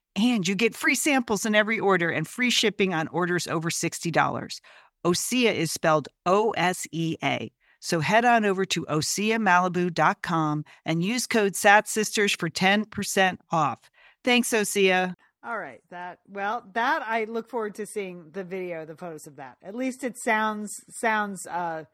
And 0.15 0.47
you 0.47 0.55
get 0.55 0.75
free 0.75 0.95
samples 0.95 1.45
in 1.45 1.55
every 1.55 1.79
order 1.79 2.09
and 2.09 2.27
free 2.27 2.49
shipping 2.49 2.93
on 2.93 3.07
orders 3.09 3.47
over 3.47 3.69
$60. 3.69 4.59
Osea 5.05 5.53
is 5.53 5.71
spelled 5.71 6.09
O 6.25 6.51
S 6.51 6.85
E 6.91 7.15
A. 7.23 7.51
So 7.79 7.99
head 7.99 8.25
on 8.25 8.45
over 8.45 8.63
to 8.65 8.85
OseaMalibu.com 8.85 10.65
and 10.85 11.03
use 11.03 11.25
code 11.25 11.53
SATSisters 11.53 12.37
for 12.37 12.49
10% 12.49 13.37
off. 13.51 13.89
Thanks, 14.23 14.49
Osea. 14.51 15.15
All 15.43 15.57
right, 15.57 15.81
that 15.89 16.19
well, 16.27 16.63
that 16.73 17.01
I 17.01 17.23
look 17.23 17.49
forward 17.49 17.73
to 17.75 17.87
seeing 17.87 18.29
the 18.31 18.43
video, 18.43 18.85
the 18.85 18.95
photos 18.95 19.25
of 19.25 19.37
that. 19.37 19.57
At 19.63 19.73
least 19.73 20.03
it 20.03 20.15
sounds 20.15 20.83
sounds 20.89 21.47
uh 21.47 21.85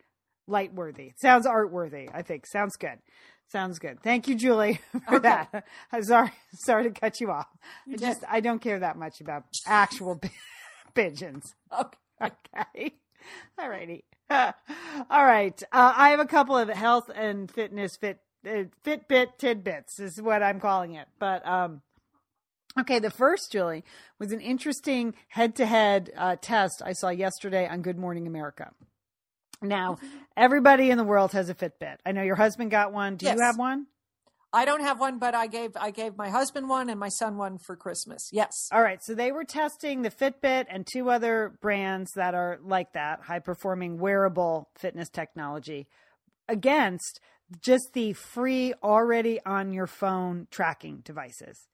light 0.47 0.73
worthy. 0.73 1.13
Sounds 1.15 1.45
art 1.45 1.71
worthy, 1.71 2.09
I 2.13 2.23
think. 2.23 2.45
Sounds 2.45 2.75
good. 2.75 2.99
Sounds 3.49 3.79
good. 3.79 4.01
Thank 4.03 4.27
you, 4.27 4.35
Julie, 4.35 4.79
for 5.07 5.15
Okay. 5.15 5.29
that. 5.51 5.65
I'm 5.91 6.03
sorry, 6.03 6.31
sorry 6.53 6.83
to 6.91 6.99
cut 6.99 7.21
you 7.21 7.31
off. 7.31 7.47
I 7.91 7.95
just. 7.95 8.23
I 8.29 8.39
don't 8.41 8.59
care 8.59 8.79
that 8.79 8.97
much 8.97 9.21
about 9.21 9.43
actual 9.65 10.15
pi- 10.21 10.31
pigeons. 10.93 11.55
Okay. 11.77 11.97
Okay. 12.21 12.93
All 13.59 13.69
righty. 13.69 14.03
All 14.29 14.53
right. 15.09 15.61
Uh, 15.71 15.93
I 15.95 16.09
have 16.09 16.19
a 16.19 16.25
couple 16.25 16.57
of 16.57 16.67
health 16.69 17.09
and 17.13 17.49
fitness 17.51 17.95
fit 17.95 18.19
uh, 18.45 18.63
Fitbit 18.85 19.37
tidbits 19.37 19.99
is 19.99 20.21
what 20.21 20.41
I'm 20.41 20.59
calling 20.59 20.95
it. 20.95 21.07
But 21.19 21.45
um, 21.47 21.81
okay, 22.79 22.99
the 22.99 23.09
first 23.11 23.51
Julie 23.51 23.83
was 24.19 24.31
an 24.31 24.41
interesting 24.41 25.13
head-to-head 25.29 26.11
uh, 26.17 26.35
test 26.41 26.81
I 26.85 26.93
saw 26.93 27.09
yesterday 27.09 27.67
on 27.67 27.81
Good 27.81 27.97
Morning 27.97 28.25
America. 28.27 28.71
Now, 29.61 29.95
mm-hmm. 29.95 30.07
everybody 30.35 30.91
in 30.91 30.97
the 30.97 31.03
world 31.03 31.31
has 31.31 31.49
a 31.49 31.55
Fitbit. 31.55 31.97
I 32.05 32.11
know 32.11 32.21
your 32.21 32.35
husband 32.35 32.71
got 32.71 32.93
one. 32.93 33.15
Do 33.17 33.25
Yes. 33.25 33.35
you 33.37 33.43
have 33.43 33.57
one? 33.57 33.87
I 34.53 34.65
don't 34.65 34.81
have 34.81 34.99
one, 34.99 35.19
but 35.19 35.35
I 35.35 35.47
gave 35.47 35.71
I 35.75 35.91
gave 35.91 36.15
my 36.15 36.29
husband 36.29 36.69
one 36.69 36.89
and 36.89 36.99
my 36.99 37.09
son 37.09 37.37
one 37.37 37.57
for 37.57 37.75
Christmas. 37.75 38.29
Yes. 38.31 38.69
All 38.71 38.81
right, 38.81 39.03
so 39.03 39.13
they 39.13 39.31
were 39.31 39.43
testing 39.43 40.01
the 40.01 40.09
Fitbit 40.09 40.65
and 40.69 40.87
two 40.91 41.09
other 41.09 41.57
brands 41.61 42.11
that 42.15 42.33
are 42.33 42.57
like 42.63 42.93
that, 42.93 43.21
high 43.23 43.39
performing 43.39 43.99
wearable 43.99 44.69
fitness 44.75 45.09
technology, 45.09 45.87
against 46.47 47.19
just 47.61 47.89
the 47.93 48.13
free, 48.13 48.73
already 48.83 49.39
on 49.45 49.73
your 49.73 49.87
phone 49.87 50.47
tracking 50.49 51.01
devices. 51.03 51.67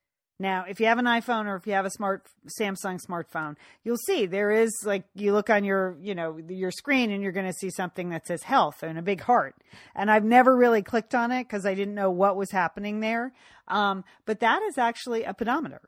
Now, 0.44 0.66
if 0.68 0.82
you 0.82 0.88
have 0.88 0.98
an 0.98 1.06
iPhone 1.06 1.46
or 1.46 1.56
if 1.56 1.66
you 1.66 1.72
have 1.72 1.86
a 1.86 1.90
smart 1.90 2.28
Samsung 2.60 3.00
smartphone, 3.02 3.56
you'll 3.86 3.96
see 3.96 4.26
there 4.26 4.52
is 4.52 4.72
like 4.84 5.06
you 5.16 5.32
look 5.32 5.50
on 5.50 5.64
your, 5.64 5.96
you 6.02 6.14
know, 6.14 6.38
your 6.50 6.70
screen 6.70 7.12
and 7.12 7.24
you're 7.24 7.32
going 7.32 7.46
to 7.46 7.54
see 7.54 7.70
something 7.70 8.10
that 8.10 8.28
says 8.28 8.44
health 8.44 8.84
and 8.84 9.00
a 9.00 9.02
big 9.02 9.22
heart. 9.22 9.56
And 9.96 10.12
I've 10.12 10.26
never 10.26 10.54
really 10.54 10.82
clicked 10.82 11.16
on 11.16 11.32
it 11.32 11.46
because 11.46 11.66
I 11.66 11.76
didn't 11.76 11.96
know 11.96 12.12
what 12.12 12.36
was 12.36 12.52
happening 12.52 13.00
there. 13.00 13.32
Um, 13.70 14.04
but 14.26 14.42
that 14.42 14.62
is 14.64 14.78
actually 14.78 15.24
a 15.24 15.34
pedometer 15.34 15.80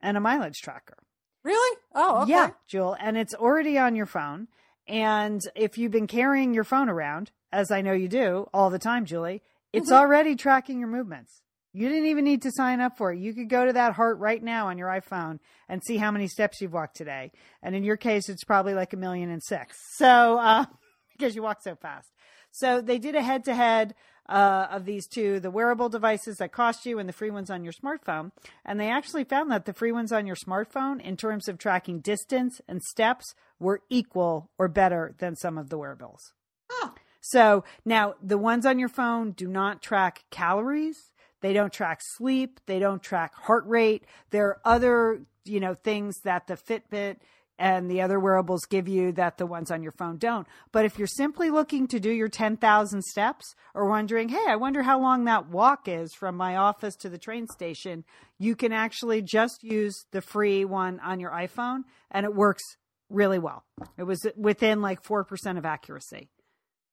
and 0.00 0.16
a 0.16 0.20
mileage 0.20 0.62
tracker. 0.62 0.96
Really? 1.44 1.76
Oh, 1.94 2.22
okay. 2.22 2.30
Yeah, 2.30 2.50
Jewel, 2.68 2.96
and 2.98 3.18
it's 3.18 3.34
already 3.34 3.76
on 3.76 3.94
your 3.94 4.06
phone. 4.06 4.48
And 4.88 5.42
if 5.54 5.76
you've 5.76 5.92
been 5.92 6.06
carrying 6.06 6.54
your 6.54 6.64
phone 6.64 6.88
around, 6.88 7.32
as 7.52 7.70
I 7.70 7.82
know 7.82 7.92
you 7.92 8.08
do 8.08 8.48
all 8.54 8.70
the 8.70 8.78
time, 8.78 9.04
Julie, 9.04 9.42
it's 9.74 9.90
Mhm. 9.90 9.96
already 9.96 10.36
tracking 10.36 10.78
your 10.80 10.88
movements. 10.88 11.42
You 11.72 11.88
didn't 11.88 12.06
even 12.06 12.24
need 12.24 12.42
to 12.42 12.50
sign 12.50 12.80
up 12.80 12.98
for 12.98 13.12
it. 13.12 13.20
You 13.20 13.32
could 13.32 13.48
go 13.48 13.64
to 13.64 13.72
that 13.72 13.94
heart 13.94 14.18
right 14.18 14.42
now 14.42 14.68
on 14.68 14.78
your 14.78 14.88
iPhone 14.88 15.38
and 15.68 15.82
see 15.84 15.98
how 15.98 16.10
many 16.10 16.26
steps 16.26 16.60
you've 16.60 16.72
walked 16.72 16.96
today. 16.96 17.30
And 17.62 17.74
in 17.74 17.84
your 17.84 17.96
case, 17.96 18.28
it's 18.28 18.44
probably 18.44 18.74
like 18.74 18.92
a 18.92 18.96
million 18.96 19.30
and 19.30 19.42
six. 19.42 19.78
So, 19.96 20.38
uh, 20.38 20.64
because 21.12 21.36
you 21.36 21.42
walk 21.42 21.62
so 21.62 21.76
fast. 21.76 22.08
So 22.50 22.80
they 22.80 22.98
did 22.98 23.14
a 23.14 23.22
head 23.22 23.44
to 23.44 23.54
head 23.54 23.94
of 24.30 24.84
these 24.84 25.06
two, 25.06 25.40
the 25.40 25.50
wearable 25.50 25.88
devices 25.88 26.36
that 26.36 26.52
cost 26.52 26.86
you 26.86 26.98
and 26.98 27.08
the 27.08 27.12
free 27.12 27.30
ones 27.30 27.50
on 27.50 27.64
your 27.64 27.72
smartphone. 27.72 28.32
And 28.64 28.78
they 28.78 28.88
actually 28.88 29.24
found 29.24 29.50
that 29.50 29.64
the 29.64 29.72
free 29.72 29.92
ones 29.92 30.12
on 30.12 30.26
your 30.26 30.36
smartphone, 30.36 31.00
in 31.00 31.16
terms 31.16 31.48
of 31.48 31.58
tracking 31.58 32.00
distance 32.00 32.60
and 32.68 32.82
steps, 32.82 33.34
were 33.58 33.82
equal 33.90 34.50
or 34.58 34.68
better 34.68 35.14
than 35.18 35.36
some 35.36 35.58
of 35.58 35.68
the 35.68 35.78
wearables. 35.78 36.32
Huh. 36.70 36.90
So 37.20 37.64
now 37.84 38.14
the 38.22 38.38
ones 38.38 38.64
on 38.64 38.78
your 38.78 38.88
phone 38.88 39.32
do 39.32 39.46
not 39.46 39.82
track 39.82 40.24
calories. 40.30 41.09
They 41.40 41.52
don't 41.52 41.72
track 41.72 42.00
sleep. 42.16 42.60
They 42.66 42.78
don't 42.78 43.02
track 43.02 43.34
heart 43.34 43.64
rate. 43.66 44.04
There 44.30 44.46
are 44.48 44.60
other, 44.64 45.22
you 45.44 45.60
know, 45.60 45.74
things 45.74 46.20
that 46.24 46.46
the 46.46 46.56
Fitbit 46.56 47.16
and 47.58 47.90
the 47.90 48.00
other 48.00 48.18
wearables 48.18 48.64
give 48.64 48.88
you 48.88 49.12
that 49.12 49.36
the 49.36 49.44
ones 49.44 49.70
on 49.70 49.82
your 49.82 49.92
phone 49.92 50.16
don't. 50.16 50.46
But 50.72 50.86
if 50.86 50.98
you're 50.98 51.06
simply 51.06 51.50
looking 51.50 51.86
to 51.88 52.00
do 52.00 52.10
your 52.10 52.28
10,000 52.28 53.02
steps 53.04 53.54
or 53.74 53.86
wondering, 53.86 54.30
hey, 54.30 54.44
I 54.48 54.56
wonder 54.56 54.82
how 54.82 54.98
long 54.98 55.24
that 55.26 55.48
walk 55.50 55.86
is 55.86 56.14
from 56.14 56.38
my 56.38 56.56
office 56.56 56.96
to 56.96 57.10
the 57.10 57.18
train 57.18 57.46
station, 57.48 58.04
you 58.38 58.56
can 58.56 58.72
actually 58.72 59.20
just 59.20 59.62
use 59.62 59.94
the 60.10 60.22
free 60.22 60.64
one 60.64 61.00
on 61.00 61.20
your 61.20 61.32
iPhone 61.32 61.82
and 62.10 62.24
it 62.24 62.34
works 62.34 62.62
really 63.10 63.38
well. 63.38 63.64
It 63.98 64.04
was 64.04 64.26
within 64.36 64.80
like 64.80 65.02
4% 65.02 65.58
of 65.58 65.66
accuracy 65.66 66.30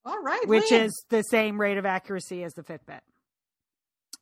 All 0.03 0.21
right. 0.21 0.45
which 0.47 0.69
Leah. 0.71 0.83
is 0.85 1.05
the 1.09 1.21
same 1.21 1.61
rate 1.61 1.77
of 1.77 1.85
accuracy 1.85 2.43
as 2.43 2.53
the 2.55 2.63
Fitbit. 2.63 2.99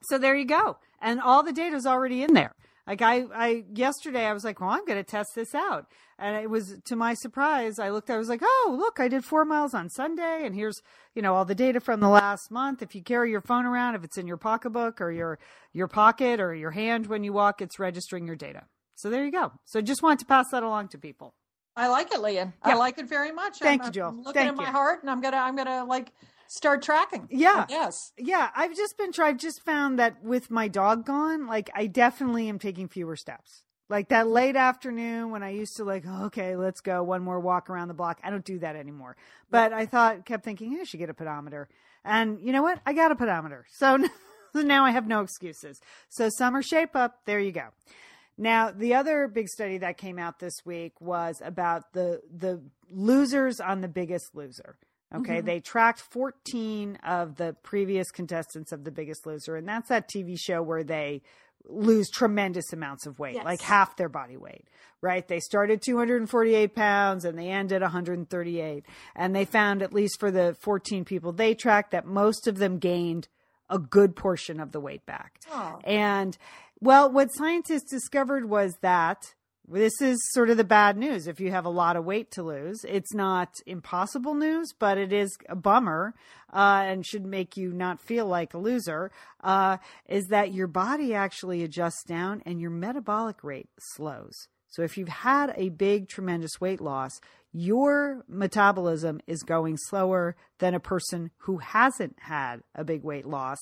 So 0.08 0.18
there 0.18 0.36
you 0.36 0.46
go. 0.46 0.78
And 1.02 1.22
all 1.22 1.44
the 1.44 1.54
data 1.54 1.76
is 1.76 1.86
already 1.86 2.24
in 2.24 2.34
there. 2.34 2.54
Like 2.88 3.02
I, 3.02 3.26
I 3.34 3.64
yesterday 3.74 4.26
I 4.26 4.34
was 4.34 4.44
like, 4.44 4.62
well, 4.62 4.70
I'm 4.70 4.86
going 4.86 5.04
to 5.04 5.10
test 5.10 5.30
this 5.36 5.56
out. 5.56 5.88
And 6.18 6.38
it 6.38 6.50
was 6.50 6.80
to 6.86 6.96
my 6.96 7.14
surprise, 7.14 7.78
I 7.78 7.90
looked, 7.90 8.10
I 8.10 8.18
was 8.18 8.30
like, 8.30 8.42
oh, 8.44 8.76
look, 8.80 9.00
I 9.00 9.08
did 9.08 9.26
four 9.26 9.44
miles 9.44 9.74
on 9.74 9.90
Sunday. 9.90 10.46
And 10.46 10.56
here's, 10.56 10.80
you 11.14 11.22
know, 11.22 11.36
all 11.36 11.46
the 11.46 11.56
data 11.56 11.80
from 11.80 12.00
the 12.00 12.08
last 12.08 12.52
month. 12.52 12.82
If 12.82 12.96
you 12.96 13.02
carry 13.02 13.32
your 13.32 13.42
phone 13.42 13.66
around, 13.66 13.96
if 13.96 14.04
it's 14.04 14.18
in 14.18 14.28
your 14.28 14.38
pocketbook 14.38 15.02
or 15.02 15.12
your, 15.12 15.40
your 15.74 15.88
pocket 15.88 16.40
or 16.40 16.56
your 16.56 16.72
hand 16.72 17.08
when 17.08 17.24
you 17.24 17.34
walk, 17.34 17.62
it's 17.62 17.80
registering 17.80 18.28
your 18.28 18.38
data. 18.38 18.64
So 18.96 19.10
there 19.10 19.26
you 19.26 19.32
go. 19.32 19.52
So 19.66 19.82
just 19.82 20.04
wanted 20.04 20.20
to 20.20 20.26
pass 20.26 20.52
that 20.52 20.64
along 20.64 20.90
to 20.90 20.98
people. 20.98 21.34
I 21.76 21.88
like 21.88 22.14
it, 22.14 22.22
Leah. 22.22 22.54
Yeah. 22.66 22.74
I 22.74 22.76
like 22.76 22.98
it 22.98 23.10
very 23.10 23.34
much. 23.34 23.60
Thank 23.60 23.82
I'm, 23.82 23.88
you, 23.88 23.92
Jill. 23.92 24.08
I'm 24.08 24.18
looking 24.20 24.34
Thank 24.34 24.50
at 24.52 24.56
my 24.56 24.70
heart, 24.70 25.02
and 25.02 25.10
I'm 25.10 25.20
gonna, 25.20 25.38
I'm 25.38 25.58
gonna 25.58 25.84
like 25.84 26.14
start 26.48 26.82
tracking. 26.82 27.28
Yeah. 27.32 27.66
Yes. 27.70 28.12
Yeah, 28.18 28.50
I've 28.56 28.76
just 28.76 28.98
been 28.98 29.12
trying. 29.12 29.36
I've 29.36 29.40
just 29.40 29.62
found 29.64 30.00
that 30.00 30.24
with 30.24 30.52
my 30.52 30.68
dog 30.68 31.06
gone, 31.06 31.48
like 31.48 31.70
I 31.74 31.88
definitely 31.88 32.50
am 32.50 32.60
taking 32.60 32.88
fewer 32.88 33.16
steps. 33.16 33.64
Like 33.88 34.10
that 34.10 34.28
late 34.28 34.56
afternoon 34.56 35.30
when 35.30 35.44
I 35.44 35.52
used 35.52 35.76
to 35.78 35.84
like, 35.84 36.06
oh, 36.08 36.26
okay, 36.26 36.56
let's 36.56 36.82
go 36.82 37.04
one 37.04 37.22
more 37.22 37.40
walk 37.40 37.70
around 37.70 37.88
the 37.88 37.94
block. 37.94 38.20
I 38.24 38.32
don't 38.32 38.46
do 38.46 38.58
that 38.60 38.76
anymore. 38.76 39.16
But 39.52 39.74
I 39.74 39.86
thought, 39.86 40.26
kept 40.26 40.44
thinking, 40.44 40.72
hey, 40.72 40.82
I 40.82 40.84
should 40.86 41.00
get 41.00 41.12
a 41.12 41.14
pedometer. 41.14 41.70
And 42.04 42.40
you 42.42 42.52
know 42.52 42.64
what? 42.64 42.80
I 42.86 42.94
got 42.94 43.12
a 43.12 43.16
pedometer. 43.16 43.66
So 43.72 44.00
now 44.56 44.86
I 44.86 44.92
have 44.92 45.08
no 45.08 45.22
excuses. 45.22 45.80
So 46.10 46.30
summer 46.30 46.64
shape 46.64 46.96
up. 46.96 47.26
There 47.26 47.40
you 47.40 47.52
go. 47.52 47.68
Now, 48.38 48.72
the 48.72 48.96
other 48.96 49.28
big 49.28 49.48
study 49.48 49.78
that 49.78 49.98
came 49.98 50.20
out 50.20 50.40
this 50.40 50.66
week 50.66 51.00
was 51.00 51.42
about 51.44 51.94
the 51.94 52.22
the 52.36 52.62
losers 52.90 53.60
on 53.60 53.82
the 53.82 53.88
biggest 53.88 54.36
loser. 54.36 54.78
Okay, 55.16 55.42
Mhm. 55.42 55.46
they 55.46 55.60
tracked 55.60 56.02
14 56.02 56.96
of 56.98 57.36
the 57.36 57.54
previous 57.64 58.12
contestants 58.12 58.72
of 58.72 58.84
The 58.84 58.92
Biggest 58.92 59.26
Loser, 59.26 59.56
and 59.56 59.68
that's 59.68 59.90
that 59.90 60.08
TV 60.10 60.36
show 60.38 60.62
where 60.62 60.84
they 60.84 61.22
lose 61.68 62.10
tremendous 62.12 62.72
amounts 62.74 63.08
of 63.08 63.18
weight, 63.18 63.36
Yes. 63.36 63.46
like 63.46 63.62
half 63.62 63.96
their 63.98 64.10
body 64.10 64.38
weight, 64.38 64.68
right? 65.02 65.28
They 65.28 65.40
started 65.40 65.82
248 65.82 66.76
pounds 66.76 67.26
and 67.26 67.38
they 67.40 67.50
ended 67.50 67.82
138. 67.82 68.86
And 69.16 69.36
they 69.36 69.46
found, 69.46 69.82
at 69.82 69.92
least 69.92 70.20
for 70.20 70.30
the 70.30 70.56
14 70.62 71.06
people 71.06 71.32
they 71.32 71.56
tracked, 71.56 71.90
that 71.92 72.06
most 72.06 72.48
of 72.48 72.58
them 72.58 72.78
gained 72.78 73.28
a 73.68 73.80
good 73.80 74.16
portion 74.16 74.60
of 74.60 74.74
the 74.74 74.80
weight 74.80 75.08
back. 75.08 75.40
Oh. 75.52 75.80
And 75.84 76.38
well, 76.80 77.12
what 77.12 77.30
scientists 77.34 77.90
discovered 77.90 78.46
was 78.48 78.76
that 78.82 79.34
this 79.68 80.00
is 80.02 80.18
sort 80.32 80.50
of 80.50 80.58
the 80.58 80.64
bad 80.64 80.98
news. 80.98 81.28
If 81.28 81.40
you 81.40 81.52
have 81.52 81.66
a 81.66 81.70
lot 81.70 81.96
of 81.96 82.06
weight 82.06 82.32
to 82.32 82.44
lose, 82.44 82.86
it's 82.88 83.14
not 83.14 83.50
impossible 83.66 84.36
news, 84.36 84.74
but 84.78 84.98
it 84.98 85.12
is 85.12 85.36
a 85.50 85.56
bummer 85.56 86.14
uh, 86.54 86.84
and 86.86 87.06
should 87.06 87.26
make 87.26 87.58
you 87.58 87.74
not 87.74 88.00
feel 88.00 88.28
like 88.28 88.54
a 88.54 88.60
loser. 88.60 89.12
Uh, 89.44 89.78
is 90.08 90.28
that 90.28 90.54
your 90.54 90.68
body 90.68 91.14
actually 91.14 91.64
adjusts 91.64 92.04
down 92.04 92.44
and 92.46 92.62
your 92.62 92.70
metabolic 92.70 93.44
rate 93.44 93.70
slows. 93.80 94.48
So 94.68 94.84
if 94.84 94.98
you've 94.98 95.08
had 95.08 95.54
a 95.56 95.70
big, 95.70 96.10
tremendous 96.10 96.60
weight 96.60 96.82
loss, 96.82 97.20
your 97.52 98.26
metabolism 98.28 99.22
is 99.26 99.42
going 99.42 99.78
slower 99.78 100.36
than 100.60 100.74
a 100.74 100.80
person 100.80 101.32
who 101.38 101.60
hasn't 101.60 102.18
had 102.20 102.58
a 102.76 102.84
big 102.84 103.04
weight 103.04 103.26
loss 103.26 103.58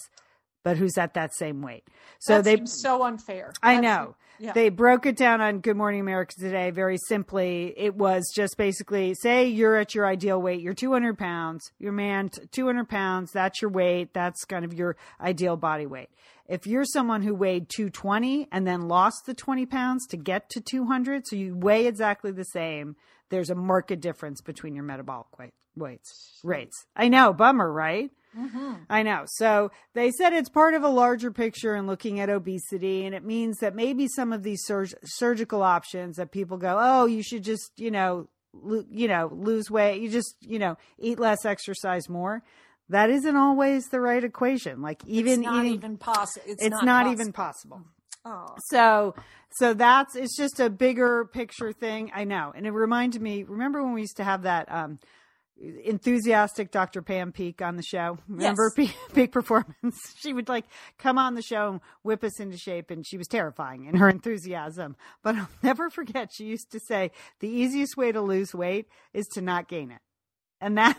but 0.63 0.77
who's 0.77 0.97
at 0.97 1.13
that 1.13 1.35
same 1.35 1.61
weight. 1.61 1.83
So 2.19 2.41
that 2.41 2.43
they 2.59 2.65
so 2.65 3.03
unfair. 3.03 3.53
I 3.61 3.75
That's- 3.75 3.83
know. 3.83 4.15
yeah. 4.39 4.53
They 4.53 4.69
broke 4.69 5.05
it 5.05 5.15
down 5.17 5.41
on 5.41 5.59
Good 5.59 5.77
Morning 5.77 5.99
America 5.99 6.33
today 6.39 6.71
very 6.71 6.97
simply. 7.07 7.73
It 7.77 7.95
was 7.95 8.23
just 8.33 8.57
basically 8.57 9.13
say 9.15 9.45
you're 9.47 9.75
at 9.75 9.93
your 9.93 10.05
ideal 10.07 10.41
weight, 10.41 10.61
you're 10.61 10.73
200 10.73 11.17
pounds, 11.17 11.71
your 11.79 11.91
man, 11.91 12.29
200 12.51 12.87
pounds, 12.89 13.31
that's 13.31 13.61
your 13.61 13.71
weight, 13.71 14.13
that's 14.13 14.45
kind 14.45 14.65
of 14.65 14.73
your 14.73 14.95
ideal 15.21 15.57
body 15.57 15.85
weight. 15.85 16.09
If 16.47 16.67
you're 16.67 16.85
someone 16.85 17.21
who 17.21 17.33
weighed 17.33 17.67
220 17.69 18.47
and 18.51 18.67
then 18.67 18.87
lost 18.87 19.25
the 19.25 19.33
20 19.33 19.65
pounds 19.65 20.05
to 20.07 20.17
get 20.17 20.49
to 20.51 20.61
200, 20.61 21.25
so 21.25 21.35
you 21.35 21.55
weigh 21.55 21.87
exactly 21.87 22.31
the 22.31 22.43
same, 22.43 22.95
there's 23.29 23.49
a 23.49 23.55
marked 23.55 23.97
difference 24.01 24.41
between 24.41 24.75
your 24.75 24.83
metabolic 24.83 25.39
weight, 25.39 25.53
weights, 25.75 26.39
rates. 26.43 26.85
I 26.95 27.07
know, 27.07 27.31
bummer, 27.33 27.71
right? 27.71 28.11
I 28.89 29.03
know. 29.03 29.23
So 29.27 29.71
they 29.93 30.11
said 30.11 30.33
it's 30.33 30.49
part 30.49 30.73
of 30.73 30.83
a 30.83 30.89
larger 30.89 31.31
picture 31.31 31.75
and 31.75 31.87
looking 31.87 32.19
at 32.19 32.29
obesity, 32.29 33.05
and 33.05 33.13
it 33.13 33.23
means 33.23 33.57
that 33.59 33.75
maybe 33.75 34.07
some 34.07 34.33
of 34.33 34.43
these 34.43 34.63
surg- 34.65 34.95
surgical 35.03 35.61
options 35.61 36.17
that 36.17 36.31
people 36.31 36.57
go, 36.57 36.77
oh, 36.79 37.05
you 37.05 37.23
should 37.23 37.43
just, 37.43 37.71
you 37.77 37.91
know, 37.91 38.27
lo- 38.53 38.85
you 38.89 39.07
know, 39.07 39.29
lose 39.33 39.69
weight, 39.69 40.01
you 40.01 40.09
just, 40.09 40.35
you 40.41 40.59
know, 40.59 40.77
eat 40.97 41.19
less, 41.19 41.45
exercise 41.45 42.09
more. 42.09 42.43
That 42.89 43.09
isn't 43.09 43.35
always 43.35 43.87
the 43.87 44.01
right 44.01 44.23
equation. 44.23 44.81
Like 44.81 45.01
even 45.07 45.39
it's 45.39 45.41
not 45.43 45.65
eating, 45.65 45.73
even 45.75 45.97
possible. 45.97 46.45
It's, 46.47 46.63
it's 46.63 46.83
not, 46.83 47.07
even 47.07 47.31
possible. 47.31 47.81
Oh. 48.25 48.55
So, 48.69 49.15
so 49.51 49.73
that's 49.73 50.15
it's 50.15 50.35
just 50.35 50.59
a 50.59 50.69
bigger 50.69 51.25
picture 51.25 51.73
thing. 51.73 52.11
I 52.13 52.23
know, 52.23 52.53
and 52.55 52.65
it 52.65 52.71
reminded 52.71 53.21
me. 53.21 53.43
Remember 53.43 53.83
when 53.83 53.93
we 53.93 54.01
used 54.01 54.17
to 54.17 54.23
have 54.23 54.43
that 54.43 54.71
um, 54.71 54.99
enthusiastic 55.85 56.71
Dr. 56.71 57.01
Pam 57.01 57.31
Peeke 57.31 57.61
on 57.61 57.75
the 57.75 57.83
show? 57.83 58.17
Remember 58.27 58.71
Yes. 58.77 58.89
Peeke, 58.89 58.95
Peeke 59.13 59.31
Performance? 59.31 59.97
She 60.17 60.33
would 60.33 60.47
like 60.49 60.65
come 60.97 61.17
on 61.17 61.35
the 61.35 61.41
show 61.41 61.69
and 61.71 61.81
whip 62.03 62.23
us 62.23 62.39
into 62.39 62.57
shape, 62.57 62.91
and 62.91 63.05
she 63.05 63.17
was 63.17 63.27
terrifying 63.27 63.85
in 63.85 63.95
her 63.95 64.09
enthusiasm. 64.09 64.95
But 65.21 65.35
I'll 65.35 65.49
never 65.63 65.89
forget. 65.89 66.31
She 66.33 66.45
used 66.45 66.71
to 66.71 66.79
say 66.79 67.11
the 67.39 67.49
easiest 67.49 67.97
way 67.97 68.11
to 68.11 68.21
lose 68.21 68.53
weight 68.53 68.87
is 69.13 69.25
to 69.33 69.41
not 69.41 69.67
gain 69.67 69.91
it, 69.91 70.01
and 70.61 70.77
that 70.77 70.97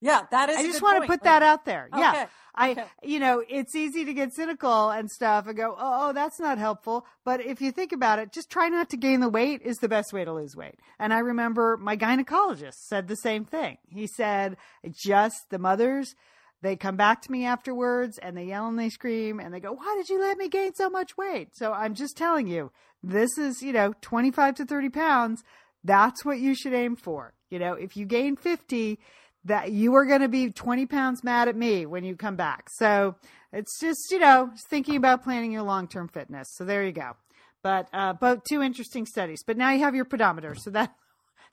Yeah, 0.00 0.22
that 0.30 0.48
is. 0.48 0.58
I 0.58 0.62
just 0.62 0.82
want 0.82 1.02
to 1.02 1.06
put 1.06 1.24
that 1.24 1.42
out 1.42 1.64
there. 1.64 1.88
Oh, 1.92 1.98
yeah. 1.98 2.10
Okay, 2.10 2.26
I, 2.54 2.70
okay. 2.72 2.84
you 3.02 3.18
know, 3.18 3.42
it's 3.48 3.74
easy 3.74 4.04
to 4.04 4.12
get 4.12 4.32
cynical 4.32 4.90
and 4.90 5.10
stuff 5.10 5.46
and 5.46 5.56
go, 5.56 5.74
oh, 5.78 6.08
oh, 6.08 6.12
that's 6.12 6.38
not 6.38 6.58
helpful. 6.58 7.06
But 7.24 7.44
if 7.44 7.60
you 7.60 7.72
think 7.72 7.92
about 7.92 8.18
it, 8.18 8.32
just 8.32 8.50
try 8.50 8.68
not 8.68 8.90
to 8.90 8.96
gain 8.96 9.20
the 9.20 9.28
weight 9.28 9.62
is 9.62 9.78
the 9.78 9.88
best 9.88 10.12
way 10.12 10.24
to 10.24 10.32
lose 10.32 10.56
weight. 10.56 10.76
And 10.98 11.12
I 11.12 11.18
remember 11.18 11.76
my 11.76 11.96
gynecologist 11.96 12.74
said 12.86 13.08
the 13.08 13.16
same 13.16 13.44
thing. 13.44 13.78
He 13.88 14.06
said, 14.06 14.56
just 14.90 15.50
the 15.50 15.58
mothers, 15.58 16.14
they 16.62 16.76
come 16.76 16.96
back 16.96 17.22
to 17.22 17.32
me 17.32 17.44
afterwards 17.44 18.18
and 18.18 18.36
they 18.36 18.44
yell 18.44 18.68
and 18.68 18.78
they 18.78 18.90
scream 18.90 19.38
and 19.38 19.54
they 19.54 19.60
go, 19.60 19.72
why 19.72 19.94
did 19.96 20.08
you 20.08 20.20
let 20.20 20.38
me 20.38 20.48
gain 20.48 20.74
so 20.74 20.90
much 20.90 21.16
weight? 21.16 21.50
So 21.54 21.72
I'm 21.72 21.94
just 21.94 22.16
telling 22.16 22.48
you, 22.48 22.72
this 23.02 23.38
is, 23.38 23.62
you 23.62 23.72
know, 23.72 23.94
25 24.00 24.56
to 24.56 24.64
30 24.64 24.88
pounds. 24.90 25.44
That's 25.84 26.24
what 26.24 26.38
you 26.38 26.54
should 26.54 26.74
aim 26.74 26.96
for. 26.96 27.34
You 27.50 27.58
know, 27.60 27.74
if 27.74 27.96
you 27.96 28.04
gain 28.04 28.36
50, 28.36 28.98
that 29.44 29.72
you 29.72 29.94
are 29.94 30.04
going 30.04 30.20
to 30.20 30.28
be 30.28 30.50
20 30.50 30.86
pounds 30.86 31.24
mad 31.24 31.48
at 31.48 31.56
me 31.56 31.86
when 31.86 32.04
you 32.04 32.16
come 32.16 32.36
back. 32.36 32.68
So 32.76 33.16
it's 33.52 33.78
just, 33.80 34.10
you 34.10 34.18
know, 34.18 34.50
thinking 34.68 34.96
about 34.96 35.22
planning 35.24 35.52
your 35.52 35.62
long 35.62 35.88
term 35.88 36.08
fitness. 36.08 36.48
So 36.54 36.64
there 36.64 36.84
you 36.84 36.92
go. 36.92 37.16
But 37.62 37.88
uh, 37.92 38.12
both 38.14 38.44
two 38.48 38.62
interesting 38.62 39.06
studies. 39.06 39.42
But 39.46 39.56
now 39.56 39.70
you 39.70 39.80
have 39.80 39.94
your 39.94 40.04
pedometer. 40.04 40.54
So 40.54 40.70
that 40.70 40.94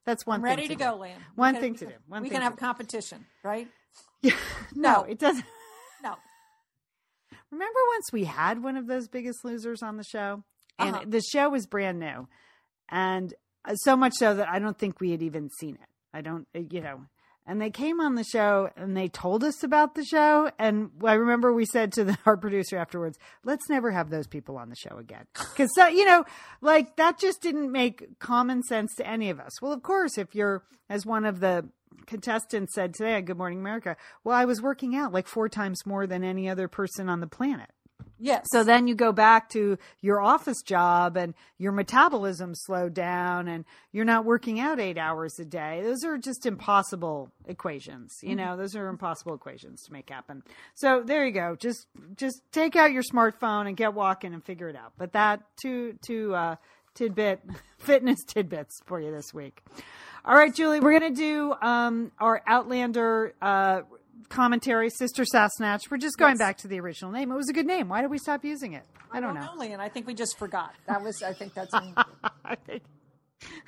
that's 0.06 0.26
one 0.26 0.36
I'm 0.40 0.42
thing. 0.44 0.50
ready 0.50 0.68
to 0.68 0.76
do. 0.76 0.84
go, 0.84 0.96
Lynn. 0.98 1.14
One 1.36 1.56
thing 1.56 1.76
to 1.76 1.86
do. 1.86 1.94
One 2.08 2.22
we 2.22 2.30
can 2.30 2.42
have 2.42 2.58
competition, 2.58 3.26
right? 3.44 3.68
Yeah. 4.22 4.34
No, 4.76 4.92
No. 4.92 5.04
it 5.04 5.20
doesn't. 5.20 5.46
No. 6.04 6.16
Remember 7.52 7.80
once 7.94 8.06
we 8.12 8.24
had 8.26 8.62
one 8.64 8.76
of 8.78 8.88
those 8.88 9.08
biggest 9.08 9.44
losers 9.46 9.82
on 9.84 9.98
the 9.98 10.04
show? 10.04 10.44
And 10.80 10.96
Uh-huh. 10.96 11.06
the 11.08 11.22
show 11.22 11.50
was 11.50 11.66
brand 11.68 12.00
new. 12.00 12.28
And 12.90 13.34
uh, 13.66 13.76
so 13.76 13.96
much 13.96 14.14
so 14.14 14.34
that 14.36 14.50
I 14.50 14.60
don't 14.60 14.78
think 14.78 15.00
we 15.00 15.12
had 15.12 15.22
even 15.22 15.50
seen 15.60 15.76
it. 15.76 15.88
I 16.14 16.22
don't, 16.22 16.48
uh, 16.56 16.60
you 16.70 16.82
know. 16.82 17.06
And 17.48 17.62
they 17.62 17.70
came 17.70 18.02
on 18.02 18.16
the 18.16 18.24
show 18.24 18.70
and 18.76 18.98
they 18.98 19.08
told 19.08 19.44
us 19.44 19.62
about 19.62 19.94
the 19.94 20.04
show. 20.04 20.50
And 20.58 20.90
I 21.04 21.14
remember 21.14 21.54
we 21.54 21.66
said 21.66 21.92
to 21.94 22.04
the, 22.04 22.18
our 22.26 22.38
producer 22.38 22.78
afterwards, 22.78 23.20
let's 23.44 23.70
never 23.70 23.92
have 23.92 24.10
those 24.10 24.26
people 24.26 24.58
on 24.58 24.70
the 24.70 24.76
show 24.76 24.98
again. 24.98 25.26
Because, 25.34 25.70
you 25.78 26.06
know, 26.06 26.26
like 26.62 26.96
that 26.96 27.20
just 27.20 27.42
didn't 27.42 27.72
make 27.72 28.20
common 28.20 28.64
sense 28.64 28.96
to 28.96 29.08
any 29.08 29.30
of 29.30 29.40
us. 29.40 29.62
Well, 29.62 29.74
of 29.74 29.84
course, 29.84 30.18
if 30.18 30.34
you're, 30.34 30.64
as 30.90 31.06
one 31.06 31.26
of 31.26 31.40
the 31.40 31.70
contestants 32.08 32.74
said 32.74 32.94
today 32.94 33.16
on 33.16 33.26
Good 33.26 33.38
Morning 33.38 33.60
America, 33.60 33.96
well, 34.24 34.36
I 34.36 34.46
was 34.46 34.62
working 34.62 34.96
out 34.96 35.14
like 35.14 35.28
four 35.28 35.48
times 35.48 35.86
more 35.86 36.08
than 36.08 36.24
any 36.24 36.50
other 36.50 36.68
person 36.68 37.10
on 37.10 37.20
the 37.20 37.28
planet. 37.28 37.70
Yes. 38.18 38.46
So 38.52 38.64
then 38.64 38.88
you 38.88 38.96
go 38.96 39.12
back 39.12 39.50
to 39.50 39.78
your 40.02 40.22
office 40.22 40.62
job 40.62 41.18
and 41.18 41.34
your 41.58 41.72
metabolism 41.74 42.54
slowed 42.56 42.94
down 42.94 43.48
and 43.48 43.66
you're 43.92 44.06
not 44.06 44.24
working 44.24 44.60
out 44.60 44.80
eight 44.80 44.98
hours 44.98 45.38
a 45.40 45.46
day. 45.46 45.82
Those 45.84 46.04
are 46.06 46.18
just 46.18 46.46
impossible 46.46 47.32
equations. 47.46 48.14
You 48.22 48.36
know, 48.36 48.56
those 48.56 48.76
are 48.76 48.88
impossible 48.88 49.34
equations 49.34 49.84
to 49.84 49.94
make 49.94 50.10
happen. 50.10 50.44
So 50.76 51.04
there 51.06 51.26
you 51.26 51.34
go. 51.34 51.56
Just 51.60 51.88
just 52.16 52.42
take 52.52 52.76
out 52.76 52.92
your 52.92 53.04
smartphone 53.04 53.68
and 53.68 53.76
get 53.76 53.94
walking 53.94 54.34
and 54.34 54.44
figure 54.44 54.70
it 54.70 54.76
out. 54.76 54.94
But 54.98 55.14
that 55.14 55.42
two 55.62 55.98
two 56.06 56.34
uh 56.34 56.56
tidbit 56.94 57.42
fitness 57.80 58.24
tidbits 58.24 58.82
for 58.86 59.02
you 59.02 59.12
this 59.12 59.34
week. 59.34 59.62
All 60.24 60.36
right, 60.36 60.56
Julie, 60.56 60.80
we're 60.80 60.98
gonna 60.98 61.14
do 61.14 61.54
um 61.62 62.12
our 62.20 62.42
Outlander 62.48 63.36
uh 63.42 63.82
commentary, 64.30 64.90
Sister 64.90 65.24
Sassenach. 65.24 65.90
We're 65.90 65.98
just 65.98 66.18
going 66.18 66.32
Yes. 66.34 66.40
back 66.40 66.58
to 66.60 66.68
the 66.68 66.80
original 66.80 67.12
name. 67.12 67.32
It 67.32 67.36
was 67.36 67.50
a 67.50 67.54
good 67.54 67.66
name. 67.68 67.90
Why 67.90 68.02
did 68.02 68.12
we 68.12 68.18
stop 68.18 68.44
using 68.44 68.74
it? 68.74 68.84
I 69.12 69.20
don't 69.20 69.36
know. 69.36 69.50
Lynn. 69.58 69.80
I 69.80 69.90
think 69.90 70.08
we 70.08 70.14
just 70.14 70.38
forgot. 70.38 70.74
That 70.88 71.02
was. 71.02 71.22
I 71.24 71.34
think 71.34 71.54
that's. 71.54 71.74
I 72.46 72.56
think. 72.66 72.84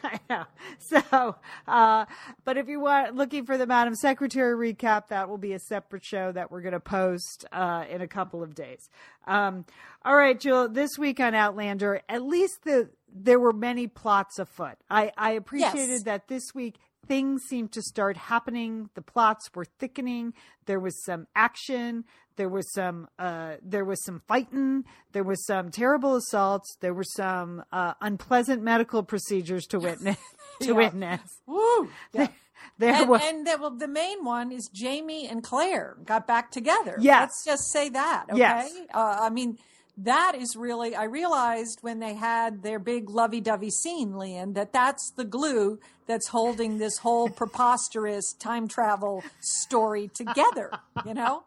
I 0.04 0.20
know. 0.30 0.44
So, 0.80 1.36
uh, 1.68 2.06
but 2.46 2.58
if 2.58 2.68
you 2.68 2.80
want 2.80 3.16
looking 3.16 3.46
for 3.46 3.58
the 3.58 3.68
Madam 3.68 3.94
Secretary 3.96 4.74
recap, 4.74 5.10
that 5.10 5.30
will 5.30 5.38
be 5.38 5.54
a 5.54 5.60
separate 5.60 6.04
show 6.04 6.32
that 6.32 6.50
we're 6.52 6.62
going 6.62 6.74
to 6.74 6.80
post 6.80 7.46
uh, 7.52 7.86
in 7.90 8.02
a 8.02 8.08
couple 8.08 8.42
of 8.42 8.56
days. 8.56 8.90
Um, 9.28 9.66
all 10.04 10.16
right, 10.16 10.40
Jill. 10.40 10.68
This 10.70 10.98
week 10.98 11.20
on 11.20 11.36
Outlander, 11.36 12.02
at 12.10 12.24
least 12.24 12.64
the 12.64 12.90
there 13.14 13.40
were 13.40 13.54
many 13.54 13.88
plots 13.88 14.38
afoot. 14.40 14.76
I, 14.90 15.12
I 15.18 15.32
appreciated 15.32 15.90
Yes. 15.90 16.04
that 16.04 16.28
this 16.28 16.54
week 16.54 16.76
things 17.08 17.44
seemed 17.44 17.72
to 17.74 17.82
start 17.82 18.18
happening. 18.18 18.90
The 18.96 19.02
plots 19.02 19.50
were 19.56 19.66
thickening. 19.66 20.34
There 20.66 20.80
was 20.80 21.04
some 21.04 21.28
action. 21.36 22.04
There 22.36 22.50
was 22.50 22.72
some 22.74 23.08
uh, 23.18 23.56
there 23.64 23.86
was 23.86 24.04
some 24.04 24.22
fighting. 24.28 24.84
There 25.12 25.24
was 25.24 25.46
some 25.46 25.72
terrible 25.72 26.16
assaults. 26.16 26.76
There 26.82 26.94
were 26.94 27.04
some 27.04 27.64
uh, 27.72 27.94
unpleasant 28.02 28.62
medical 28.62 29.02
procedures 29.04 29.66
to 29.68 29.80
witness. 29.80 30.18
to 30.62 30.68
Yeah. 30.68 30.74
witness. 30.74 31.22
Woo! 31.46 31.90
Yeah. 32.14 32.28
There 32.80 32.94
and, 32.94 33.10
was 33.10 33.22
and 33.24 33.46
the, 33.48 33.58
well, 33.60 33.72
the 33.76 33.88
main 33.88 34.24
one 34.24 34.52
is 34.52 34.70
Jamie 34.74 35.28
and 35.28 35.44
Claire 35.44 35.96
got 36.06 36.28
back 36.28 36.52
together. 36.52 36.98
Yes. 37.00 37.22
Let's 37.22 37.46
just 37.46 37.72
say 37.72 37.90
that. 37.90 38.26
Okay. 38.30 38.40
Yes. 38.40 38.72
Uh, 38.94 39.18
I 39.22 39.30
mean, 39.30 39.58
that 39.98 40.36
is 40.36 40.56
really, 40.56 40.96
I 40.96 41.06
realized 41.06 41.80
when 41.82 42.00
they 42.00 42.14
had 42.14 42.62
their 42.62 42.78
big 42.78 43.10
lovey 43.10 43.42
dovey 43.42 43.72
scene, 43.72 44.16
Lian, 44.16 44.54
that 44.54 44.72
that's 44.72 45.12
the 45.12 45.26
glue 45.26 45.80
that's 46.06 46.28
holding 46.28 46.78
this 46.78 47.00
whole 47.00 47.30
preposterous 47.30 48.34
time 48.34 48.68
travel 48.68 49.24
story 49.42 50.08
together, 50.14 50.72
you 51.06 51.16
know? 51.16 51.44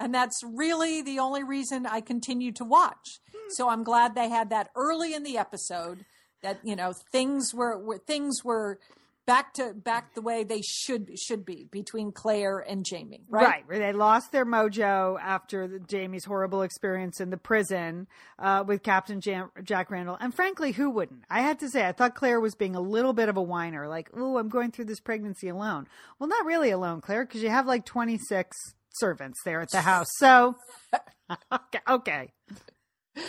And 0.00 0.14
that's 0.14 0.42
really 0.42 1.02
the 1.02 1.18
only 1.18 1.44
reason 1.44 1.86
I 1.86 2.00
continue 2.00 2.50
to 2.52 2.64
watch. 2.64 3.20
So 3.50 3.68
I'm 3.68 3.84
glad 3.84 4.14
they 4.14 4.30
had 4.30 4.50
that 4.50 4.70
early 4.74 5.14
in 5.14 5.22
the 5.22 5.36
episode 5.36 6.04
that, 6.42 6.58
you 6.64 6.74
know, 6.74 6.92
things 6.92 7.54
were, 7.54 7.78
were 7.78 7.98
things 7.98 8.42
were 8.42 8.78
back 9.26 9.54
to 9.54 9.72
back 9.72 10.14
the 10.14 10.20
way 10.20 10.44
they 10.44 10.60
should 10.62 11.18
should 11.18 11.44
be 11.44 11.66
between 11.70 12.12
Claire 12.12 12.58
and 12.58 12.84
Jamie, 12.84 13.24
right? 13.28 13.44
Right, 13.44 13.62
where 13.66 13.78
they 13.78 13.92
lost 13.92 14.32
their 14.32 14.44
mojo 14.44 15.18
after 15.20 15.66
the, 15.66 15.78
Jamie's 15.78 16.24
horrible 16.24 16.62
experience 16.62 17.20
in 17.20 17.30
the 17.30 17.36
prison 17.36 18.06
uh, 18.38 18.64
with 18.66 18.82
Captain 18.82 19.20
Jam- 19.20 19.50
Jack 19.62 19.90
Randall. 19.90 20.16
And 20.20 20.34
frankly, 20.34 20.72
who 20.72 20.90
wouldn't? 20.90 21.24
I 21.30 21.40
had 21.40 21.58
to 21.60 21.68
say, 21.68 21.86
I 21.86 21.92
thought 21.92 22.14
Claire 22.14 22.40
was 22.40 22.54
being 22.54 22.76
a 22.76 22.80
little 22.80 23.12
bit 23.12 23.28
of 23.28 23.36
a 23.36 23.42
whiner, 23.42 23.88
like, 23.88 24.10
"Oh, 24.14 24.38
I'm 24.38 24.48
going 24.48 24.70
through 24.70 24.86
this 24.86 25.00
pregnancy 25.00 25.48
alone." 25.48 25.86
Well, 26.18 26.28
not 26.28 26.44
really 26.44 26.70
alone, 26.70 27.00
Claire, 27.00 27.24
because 27.24 27.42
you 27.42 27.50
have 27.50 27.66
like 27.66 27.84
26 27.84 28.56
servants 28.94 29.40
there 29.44 29.60
at 29.60 29.70
the 29.70 29.80
house. 29.80 30.08
So, 30.18 30.56
okay, 31.52 31.80
okay. 31.88 32.32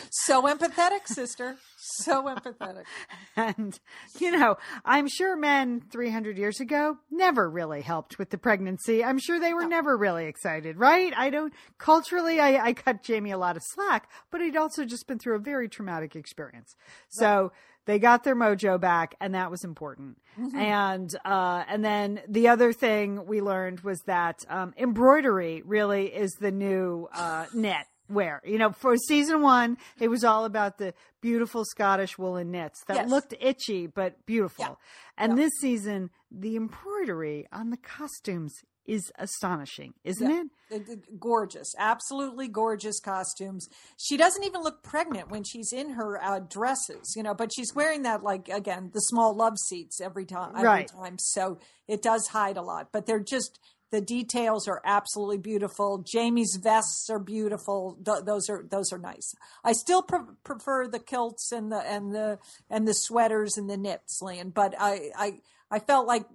So 0.09 0.43
empathetic, 0.43 1.07
sister. 1.07 1.57
So 1.77 2.23
empathetic. 2.23 2.83
And, 3.37 3.77
you 4.19 4.31
know, 4.31 4.55
I'm 4.85 5.07
sure 5.09 5.35
men 5.35 5.81
300 5.91 6.37
years 6.37 6.61
ago 6.61 6.97
never 7.11 7.49
really 7.49 7.81
helped 7.81 8.17
with 8.17 8.29
the 8.29 8.37
pregnancy. 8.37 9.03
I'm 9.03 9.19
sure 9.19 9.39
they 9.39 9.53
were 9.53 9.67
never 9.67 9.97
really 9.97 10.25
excited, 10.25 10.77
right? 10.77 11.13
I 11.15 11.29
don't, 11.29 11.53
culturally, 11.77 12.39
I, 12.39 12.67
I 12.67 12.73
cut 12.73 13.03
Jamie 13.03 13.31
a 13.31 13.37
lot 13.37 13.57
of 13.57 13.63
slack, 13.63 14.09
but 14.31 14.39
he'd 14.39 14.55
also 14.55 14.85
just 14.85 15.05
been 15.05 15.19
through 15.19 15.35
a 15.35 15.39
very 15.39 15.67
traumatic 15.67 16.15
experience. 16.15 16.75
So 17.09 17.51
they 17.85 17.99
got 17.99 18.23
their 18.23 18.35
mojo 18.35 18.79
back, 18.79 19.15
and 19.19 19.35
that 19.35 19.51
was 19.51 19.63
important. 19.63 20.17
And, 20.55 21.13
uh, 21.25 21.65
and 21.67 21.83
then 21.83 22.21
the 22.27 22.47
other 22.47 22.73
thing 22.73 23.25
we 23.25 23.41
learned 23.41 23.81
was 23.81 24.01
that, 24.03 24.43
um, 24.49 24.73
embroidery 24.77 25.61
really 25.65 26.07
is 26.07 26.31
the 26.39 26.51
new, 26.51 27.07
uh, 27.13 27.45
knit 27.53 27.85
wear. 28.09 28.41
You 28.45 28.57
know, 28.57 28.71
for 28.71 28.95
season 28.97 29.41
one, 29.41 29.77
it 29.99 30.09
was 30.09 30.23
all 30.23 30.45
about 30.45 30.77
the 30.77 30.93
beautiful 31.21 31.65
Scottish 31.65 32.17
woolen 32.17 32.51
knits 32.51 32.83
that 32.87 32.95
Yes. 32.95 33.09
looked 33.09 33.33
itchy 33.39 33.87
but 33.87 34.25
beautiful. 34.25 34.63
Yeah. 34.65 34.75
And 35.17 35.31
Yeah. 35.37 35.45
this 35.45 35.53
season, 35.59 36.09
the 36.31 36.55
embroidery 36.55 37.47
on 37.51 37.69
the 37.69 37.77
costumes 37.77 38.53
is 38.85 39.11
astonishing, 39.17 39.95
isn't 40.03 40.29
Yeah. 40.29 40.43
it? 40.69 40.89
Uh, 40.89 40.95
Gorgeous, 41.19 41.73
absolutely 41.79 42.47
gorgeous 42.47 42.99
costumes. 42.99 43.67
She 43.97 44.15
doesn't 44.15 44.43
even 44.43 44.61
look 44.61 44.83
pregnant 44.83 45.29
when 45.31 45.43
she's 45.43 45.73
in 45.73 45.91
her 45.91 46.23
uh, 46.23 46.39
dresses, 46.39 47.13
you 47.15 47.23
know, 47.23 47.33
but 47.33 47.51
she's 47.51 47.73
wearing 47.73 48.03
that 48.03 48.21
like 48.21 48.47
again 48.49 48.91
the 48.93 48.99
small 49.01 49.33
love 49.33 49.57
seats 49.57 49.99
every 49.99 50.25
time, 50.25 50.51
every 50.55 50.63
Right. 50.67 50.87
time. 50.87 51.17
So 51.17 51.57
it 51.87 52.03
does 52.03 52.27
hide 52.27 52.57
a 52.57 52.61
lot, 52.61 52.89
but 52.91 53.07
they're 53.07 53.19
just 53.19 53.59
the 53.91 54.01
details 54.01 54.67
are 54.67 54.81
absolutely 54.83 55.37
beautiful. 55.37 55.99
Jamie's 55.99 56.59
vests 56.61 57.09
are 57.09 57.19
beautiful. 57.19 57.97
Th- 58.05 58.23
those 58.25 58.49
are 58.49 58.65
those 58.69 58.91
are 58.91 58.97
nice. 58.97 59.33
I 59.63 59.73
still 59.73 60.01
pre- 60.01 60.35
prefer 60.43 60.87
the 60.87 60.99
kilts 60.99 61.51
and 61.51 61.71
the 61.71 61.79
and 61.79 62.13
the 62.13 62.39
and 62.69 62.87
the 62.87 62.93
sweaters 62.93 63.57
and 63.57 63.69
the 63.69 63.77
knits, 63.77 64.21
Lian, 64.21 64.49
but 64.49 64.73
I 64.79 65.11
I 65.15 65.39
I 65.71 65.79
felt 65.79 66.07
like 66.07 66.25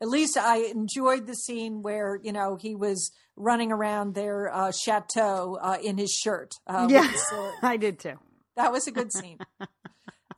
at 0.00 0.08
least 0.08 0.36
I 0.36 0.58
enjoyed 0.58 1.26
the 1.26 1.34
scene 1.34 1.82
where 1.82 2.18
you 2.22 2.32
know 2.32 2.56
he 2.56 2.74
was 2.74 3.10
running 3.36 3.72
around 3.72 4.14
their 4.14 4.52
uh, 4.52 4.72
chateau 4.72 5.58
uh, 5.60 5.78
in 5.82 5.98
his 5.98 6.12
shirt. 6.12 6.54
Uh, 6.66 6.86
with 6.88 6.92
yeah. 6.92 7.52
I 7.62 7.76
did 7.76 7.98
too. 7.98 8.18
that 8.56 8.72
was 8.72 8.86
a 8.86 8.92
good 8.92 9.12
scene. 9.12 9.38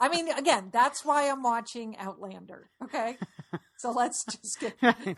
I 0.00 0.08
mean, 0.08 0.28
again, 0.28 0.70
that's 0.72 1.04
why 1.04 1.30
I'm 1.30 1.42
watching 1.42 1.96
Outlander. 1.98 2.68
Okay, 2.82 3.16
so 3.78 3.90
let's 3.92 4.24
just 4.24 4.60
get 4.60 4.74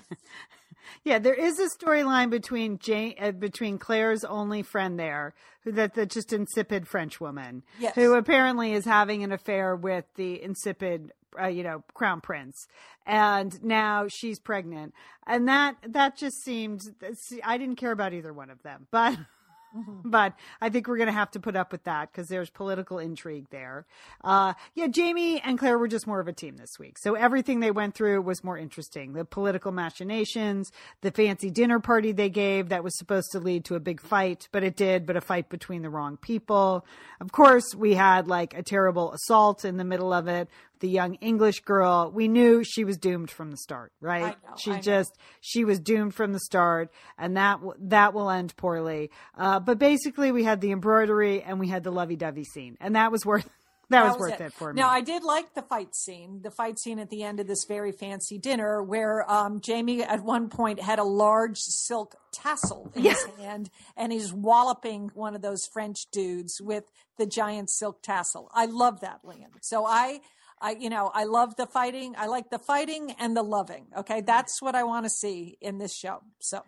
Yeah, 1.05 1.19
there 1.19 1.35
is 1.35 1.59
a 1.59 1.69
storyline 1.69 2.31
between 2.31 2.79
Jane, 2.79 3.15
uh, 3.21 3.33
between 3.33 3.79
Claire's 3.79 4.25
only 4.25 4.63
friend 4.63 4.99
there, 4.99 5.35
who 5.63 5.73
that 5.73 5.95
the 5.95 6.07
just 6.07 6.33
insipid 6.33 6.87
French 6.89 7.21
woman, 7.21 7.63
Yes. 7.79 7.95
who 7.95 8.15
apparently 8.15 8.73
is 8.73 8.85
having 8.85 9.23
an 9.25 9.33
affair 9.33 9.75
with 9.77 10.05
the 10.17 10.43
insipid, 10.43 11.13
uh, 11.41 11.47
you 11.49 11.63
know, 11.63 11.85
crown 11.95 12.21
prince, 12.21 12.67
and 13.07 13.63
now 13.63 14.09
she's 14.09 14.39
pregnant, 14.41 14.95
and 15.27 15.49
that 15.49 15.77
that 15.89 16.17
just 16.17 16.43
seemed. 16.43 16.83
see, 17.15 17.43
I 17.43 17.59
didn't 17.59 17.77
care 17.77 17.93
about 17.93 18.13
either 18.15 18.33
one 18.33 18.51
of 18.51 18.63
them, 18.63 18.87
but. 18.91 19.17
But 20.05 20.35
I 20.61 20.69
think 20.69 20.87
we're 20.87 20.97
going 20.97 21.09
to 21.09 21.13
have 21.13 21.31
to 21.33 21.41
put 21.41 21.57
up 21.57 21.73
with 21.73 21.85
that 21.85 22.11
because 22.11 22.29
there's 22.29 22.49
political 22.49 22.99
intrigue 22.99 23.47
there. 23.51 23.87
Uh, 24.23 24.55
yeah, 24.75 24.87
Jamie 24.87 25.41
and 25.41 25.59
Claire 25.59 25.79
were 25.79 25.89
just 25.89 26.07
more 26.07 26.21
of 26.21 26.29
a 26.29 26.33
team 26.33 26.57
this 26.57 26.79
week. 26.79 26.97
So 26.99 27.15
everything 27.15 27.61
they 27.61 27.71
went 27.71 27.95
through 27.95 28.23
was 28.23 28.45
more 28.45 28.57
interesting. 28.57 29.13
The 29.13 29.25
political 29.25 29.73
machinations, 29.73 30.71
the 31.01 31.11
fancy 31.11 31.51
dinner 31.51 31.81
party 31.81 32.13
they 32.13 32.31
gave 32.31 32.69
that 32.69 32.85
was 32.85 32.97
supposed 32.97 33.33
to 33.33 33.41
lead 33.41 33.65
to 33.67 33.75
a 33.75 33.81
big 33.81 34.01
fight, 34.01 34.49
but 34.53 34.63
it 34.63 34.77
did, 34.77 35.07
but 35.07 35.17
a 35.17 35.21
fight 35.21 35.49
between 35.49 35.83
the 35.83 35.91
wrong 35.91 36.17
people. 36.17 36.87
Of 37.21 37.33
course, 37.33 37.75
we 37.77 37.95
had 37.95 38.29
like 38.29 38.55
a 38.55 38.63
terrible 38.63 39.13
assault 39.13 39.65
in 39.65 39.77
the 39.77 39.85
middle 39.85 40.13
of 40.13 40.29
it. 40.29 40.49
The 40.81 40.89
young 40.89 41.15
English 41.17 41.61
girl, 41.61 42.11
we 42.15 42.29
knew 42.29 42.63
she 42.63 42.85
was 42.85 42.99
doomed 42.99 43.31
from 43.31 43.51
the 43.51 43.57
start, 43.57 43.93
right? 44.01 44.37
Know, 44.45 44.57
she 44.59 44.73
I 44.73 44.75
know. 44.75 44.81
just 44.83 45.17
she 45.41 45.65
was 45.65 45.81
doomed 45.81 46.15
from 46.15 46.33
the 46.33 46.41
start, 46.41 46.91
and 47.17 47.37
that 47.37 47.61
that 47.79 48.13
will 48.15 48.31
end 48.31 48.57
poorly. 48.57 49.11
Uh, 49.37 49.61
but 49.61 49.79
basically, 49.79 50.33
we 50.33 50.45
had 50.45 50.61
the 50.61 50.73
embroidery 50.73 51.43
and 51.43 51.59
we 51.59 51.69
had 51.69 51.83
the 51.85 51.91
lovey-dovey 51.91 52.45
scene, 52.45 52.77
and 52.81 52.95
that 52.97 53.11
was 53.11 53.25
worth 53.25 53.49
that, 53.89 54.05
was, 54.05 54.19
worth 54.19 54.41
it. 54.41 54.53
for 54.53 54.73
me. 54.73 54.81
Now, 54.81 54.89
I 54.89 55.01
did 55.01 55.23
like 55.23 55.55
the 55.55 55.63
fight 55.63 55.95
scene, 55.95 56.41
the 56.43 56.51
fight 56.51 56.79
scene 56.79 56.99
at 56.99 57.09
the 57.09 57.23
end 57.23 57.41
of 57.41 57.47
this 57.47 57.65
very 57.67 57.93
fancy 57.93 58.39
dinner, 58.39 58.83
where 58.83 59.31
um, 59.31 59.61
Jamie 59.61 60.03
at 60.03 60.23
one 60.23 60.49
point 60.49 60.81
had 60.81 60.99
a 60.99 61.05
large 61.05 61.59
silk 61.59 62.17
tassel 62.33 62.93
in 62.95 63.05
his 63.05 63.25
hand, 63.39 63.71
and 63.97 64.13
he's 64.13 64.33
walloping 64.33 65.11
one 65.15 65.35
of 65.35 65.43
those 65.43 65.67
French 65.67 66.07
dudes 66.13 66.61
with 66.61 66.85
the 67.17 67.27
giant 67.27 67.71
silk 67.71 68.03
tassel. 68.03 68.51
I 68.53 68.67
love 68.67 69.01
that, 69.01 69.21
Lian. 69.25 69.51
So 69.63 69.87
I. 69.87 70.21
I, 70.61 70.77
you 70.79 70.89
know, 70.91 71.11
I 71.13 71.25
love 71.25 71.57
the 71.57 71.67
fighting. 71.67 72.15
I 72.17 72.27
like 72.27 72.51
the 72.51 72.59
fighting 72.59 73.15
and 73.19 73.37
the 73.37 73.43
loving. 73.43 73.87
Okay, 73.97 74.23
that's 74.23 74.63
what 74.63 74.75
I 74.75 74.85
want 74.85 75.05
to 75.05 75.11
see 75.11 75.59
in 75.61 75.79
this 75.79 75.95
show. 75.95 76.21
So, 76.41 76.63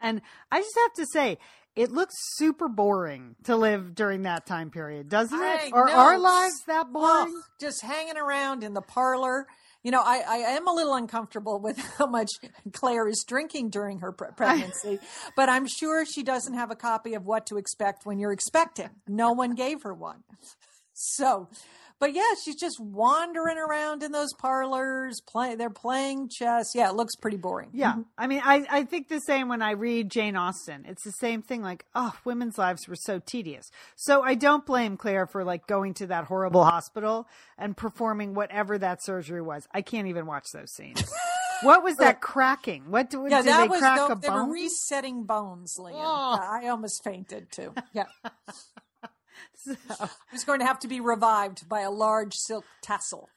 and 0.00 0.22
I 0.50 0.60
just 0.60 0.78
have 0.78 0.92
to 0.94 1.06
say, 1.12 1.38
it 1.74 1.90
looks 1.90 2.14
super 2.36 2.68
boring 2.68 3.34
to 3.44 3.56
live 3.56 3.94
during 3.94 4.22
that 4.22 4.46
time 4.46 4.70
period, 4.70 5.08
doesn't 5.08 5.38
it? 5.38 5.42
I 5.42 5.70
Are 5.72 5.86
know. 5.86 5.94
our 5.94 6.18
lives 6.18 6.62
that 6.66 6.92
boring? 6.92 7.40
Just 7.60 7.82
hanging 7.82 8.16
around 8.18 8.62
in 8.62 8.74
the 8.74 8.82
parlor. 8.82 9.46
You 9.82 9.90
know, 9.90 10.02
I, 10.02 10.22
I 10.28 10.36
am 10.36 10.68
a 10.68 10.72
little 10.72 10.94
uncomfortable 10.94 11.60
with 11.60 11.78
how 11.98 12.06
much 12.06 12.30
Claire 12.72 13.08
is 13.08 13.24
drinking 13.26 13.70
during 13.70 14.00
her 14.00 14.12
pre- 14.12 14.28
pregnancy, 14.36 15.00
but 15.34 15.48
I'm 15.48 15.66
sure 15.66 16.04
she 16.04 16.22
doesn't 16.22 16.54
have 16.54 16.70
a 16.70 16.76
copy 16.76 17.14
of 17.14 17.24
what 17.24 17.46
to 17.46 17.56
expect 17.56 18.04
when 18.04 18.18
you're 18.18 18.32
expecting. 18.32 18.90
No 19.08 19.32
one 19.32 19.54
gave 19.54 19.82
her 19.82 19.94
one. 19.94 20.24
So, 20.92 21.48
but 22.02 22.16
yeah, 22.16 22.34
she's 22.44 22.56
just 22.56 22.80
wandering 22.80 23.58
around 23.58 24.02
in 24.02 24.10
those 24.10 24.32
parlors. 24.32 25.20
Play, 25.20 25.54
they're 25.54 25.70
playing 25.70 26.28
chess. 26.28 26.74
Yeah, 26.74 26.90
it 26.90 26.96
looks 26.96 27.14
pretty 27.14 27.36
boring. 27.36 27.70
Yeah. 27.72 27.92
Mm-hmm. 27.92 28.00
I 28.18 28.26
mean, 28.26 28.40
I, 28.44 28.66
I 28.68 28.82
think 28.82 29.06
the 29.06 29.20
same 29.20 29.46
when 29.46 29.62
I 29.62 29.70
read 29.70 30.10
Jane 30.10 30.34
Austen. 30.34 30.84
It's 30.88 31.04
the 31.04 31.12
same 31.12 31.42
thing 31.42 31.62
like, 31.62 31.84
oh, 31.94 32.12
women's 32.24 32.58
lives 32.58 32.88
were 32.88 32.96
so 32.96 33.20
tedious. 33.20 33.70
So 33.94 34.20
I 34.20 34.34
don't 34.34 34.66
blame 34.66 34.96
Claire 34.96 35.28
for 35.28 35.44
like 35.44 35.68
going 35.68 35.94
to 35.94 36.08
that 36.08 36.24
horrible 36.24 36.64
hospital 36.64 37.28
and 37.56 37.76
performing 37.76 38.34
whatever 38.34 38.78
that 38.78 39.00
surgery 39.04 39.40
was. 39.40 39.68
I 39.72 39.82
can't 39.82 40.08
even 40.08 40.26
watch 40.26 40.46
those 40.52 40.72
scenes. 40.72 41.08
what 41.62 41.84
was 41.84 41.94
that 41.98 42.20
cracking? 42.20 42.90
What 42.90 43.10
do, 43.10 43.28
Yeah, 43.30 43.42
did 43.42 43.46
that 43.46 43.60
they 43.62 43.68
was 43.68 43.78
crack 43.78 44.08
the, 44.08 44.14
a 44.14 44.18
they 44.18 44.28
were 44.28 44.52
resetting 44.52 45.22
bones, 45.22 45.76
Lian. 45.78 45.94
Oh. 45.96 46.34
Yeah, 46.34 46.66
I 46.66 46.68
almost 46.68 47.04
fainted 47.04 47.52
too. 47.52 47.72
Yeah. 47.92 48.06
So- 49.88 50.08
Who's 50.30 50.44
going 50.44 50.60
to 50.60 50.66
have 50.66 50.78
to 50.80 50.88
be 50.88 51.00
revived 51.00 51.68
by 51.68 51.80
a 51.80 51.90
large 51.90 52.34
silk 52.34 52.64
tassel? 52.82 53.28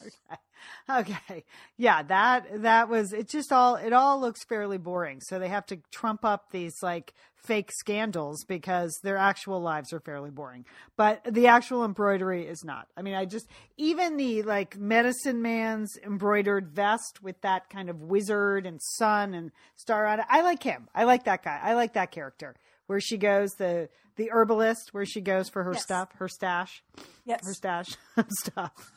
Okay. 0.00 0.40
Okay. 0.88 1.44
Yeah, 1.76 2.02
that 2.04 2.62
that 2.62 2.88
was 2.88 3.12
it 3.12 3.28
just 3.28 3.52
all 3.52 3.76
it 3.76 3.92
all 3.92 4.20
looks 4.20 4.44
fairly 4.44 4.78
boring. 4.78 5.20
So 5.20 5.38
they 5.38 5.48
have 5.48 5.66
to 5.66 5.78
trump 5.92 6.24
up 6.24 6.50
these 6.50 6.82
like 6.82 7.14
fake 7.36 7.70
scandals 7.72 8.44
because 8.44 8.98
their 9.04 9.16
actual 9.16 9.60
lives 9.60 9.92
are 9.92 10.00
fairly 10.00 10.30
boring. 10.30 10.64
But 10.96 11.22
the 11.24 11.46
actual 11.46 11.84
embroidery 11.84 12.46
is 12.46 12.64
not. 12.64 12.88
I 12.96 13.02
mean, 13.02 13.14
I 13.14 13.24
just 13.26 13.46
even 13.76 14.16
the 14.16 14.42
like 14.42 14.76
medicine 14.76 15.40
man's 15.40 15.96
embroidered 16.04 16.70
vest 16.72 17.22
with 17.22 17.40
that 17.42 17.70
kind 17.70 17.88
of 17.88 18.02
wizard 18.02 18.66
and 18.66 18.80
sun 18.82 19.34
and 19.34 19.52
star 19.76 20.06
on 20.06 20.20
it. 20.20 20.26
I 20.28 20.42
like 20.42 20.62
him. 20.62 20.88
I 20.94 21.04
like 21.04 21.24
that 21.24 21.44
guy. 21.44 21.60
I 21.62 21.74
like 21.74 21.92
that 21.94 22.10
character. 22.10 22.56
Where 22.86 23.00
she 23.00 23.16
goes 23.16 23.52
the 23.54 23.88
the 24.16 24.30
herbalist 24.32 24.94
where 24.94 25.04
she 25.04 25.20
goes 25.20 25.48
for 25.48 25.62
her 25.64 25.72
Yes. 25.74 25.82
stuff, 25.82 26.12
her 26.18 26.28
stash 26.28 26.82
Yes. 27.24 27.46
her 27.46 27.52
stash 27.54 27.96
stuff. 28.40 28.92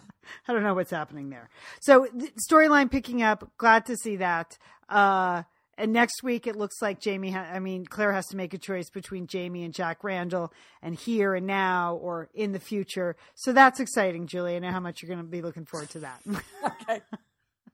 I 0.47 0.53
don't 0.53 0.63
know 0.63 0.73
what's 0.75 0.91
happening 0.91 1.29
there. 1.29 1.49
So 1.81 2.07
the 2.13 2.29
storyline 2.49 2.91
picking 2.91 3.21
up. 3.23 3.51
Glad 3.57 3.85
to 3.87 3.95
see 3.97 4.15
that. 4.17 4.57
Uh, 4.87 5.43
and 5.77 5.91
next 5.93 6.21
week 6.23 6.45
it 6.45 6.55
looks 6.55 6.81
like 6.81 6.99
Jamie. 6.99 7.31
Ha- 7.31 7.49
I 7.53 7.59
mean, 7.59 7.85
Claire 7.85 8.11
has 8.13 8.27
to 8.27 8.37
make 8.37 8.53
a 8.53 8.57
choice 8.57 8.89
between 8.89 9.27
Jamie 9.27 9.63
and 9.63 9.73
Jack 9.73 10.03
Randall, 10.03 10.53
and 10.81 10.93
here 10.95 11.33
and 11.35 11.47
now, 11.47 11.95
or 11.95 12.29
in 12.33 12.51
the 12.51 12.59
future. 12.59 13.15
So 13.35 13.53
that's 13.53 13.79
exciting, 13.79 14.27
Julie. 14.27 14.55
I 14.55 14.59
know 14.59 14.71
how 14.71 14.81
much 14.81 15.01
you're 15.01 15.07
going 15.07 15.25
to 15.25 15.29
be 15.31 15.41
looking 15.41 15.65
forward 15.65 15.89
to 15.91 15.99
that. 15.99 16.21
Okay. 16.65 17.01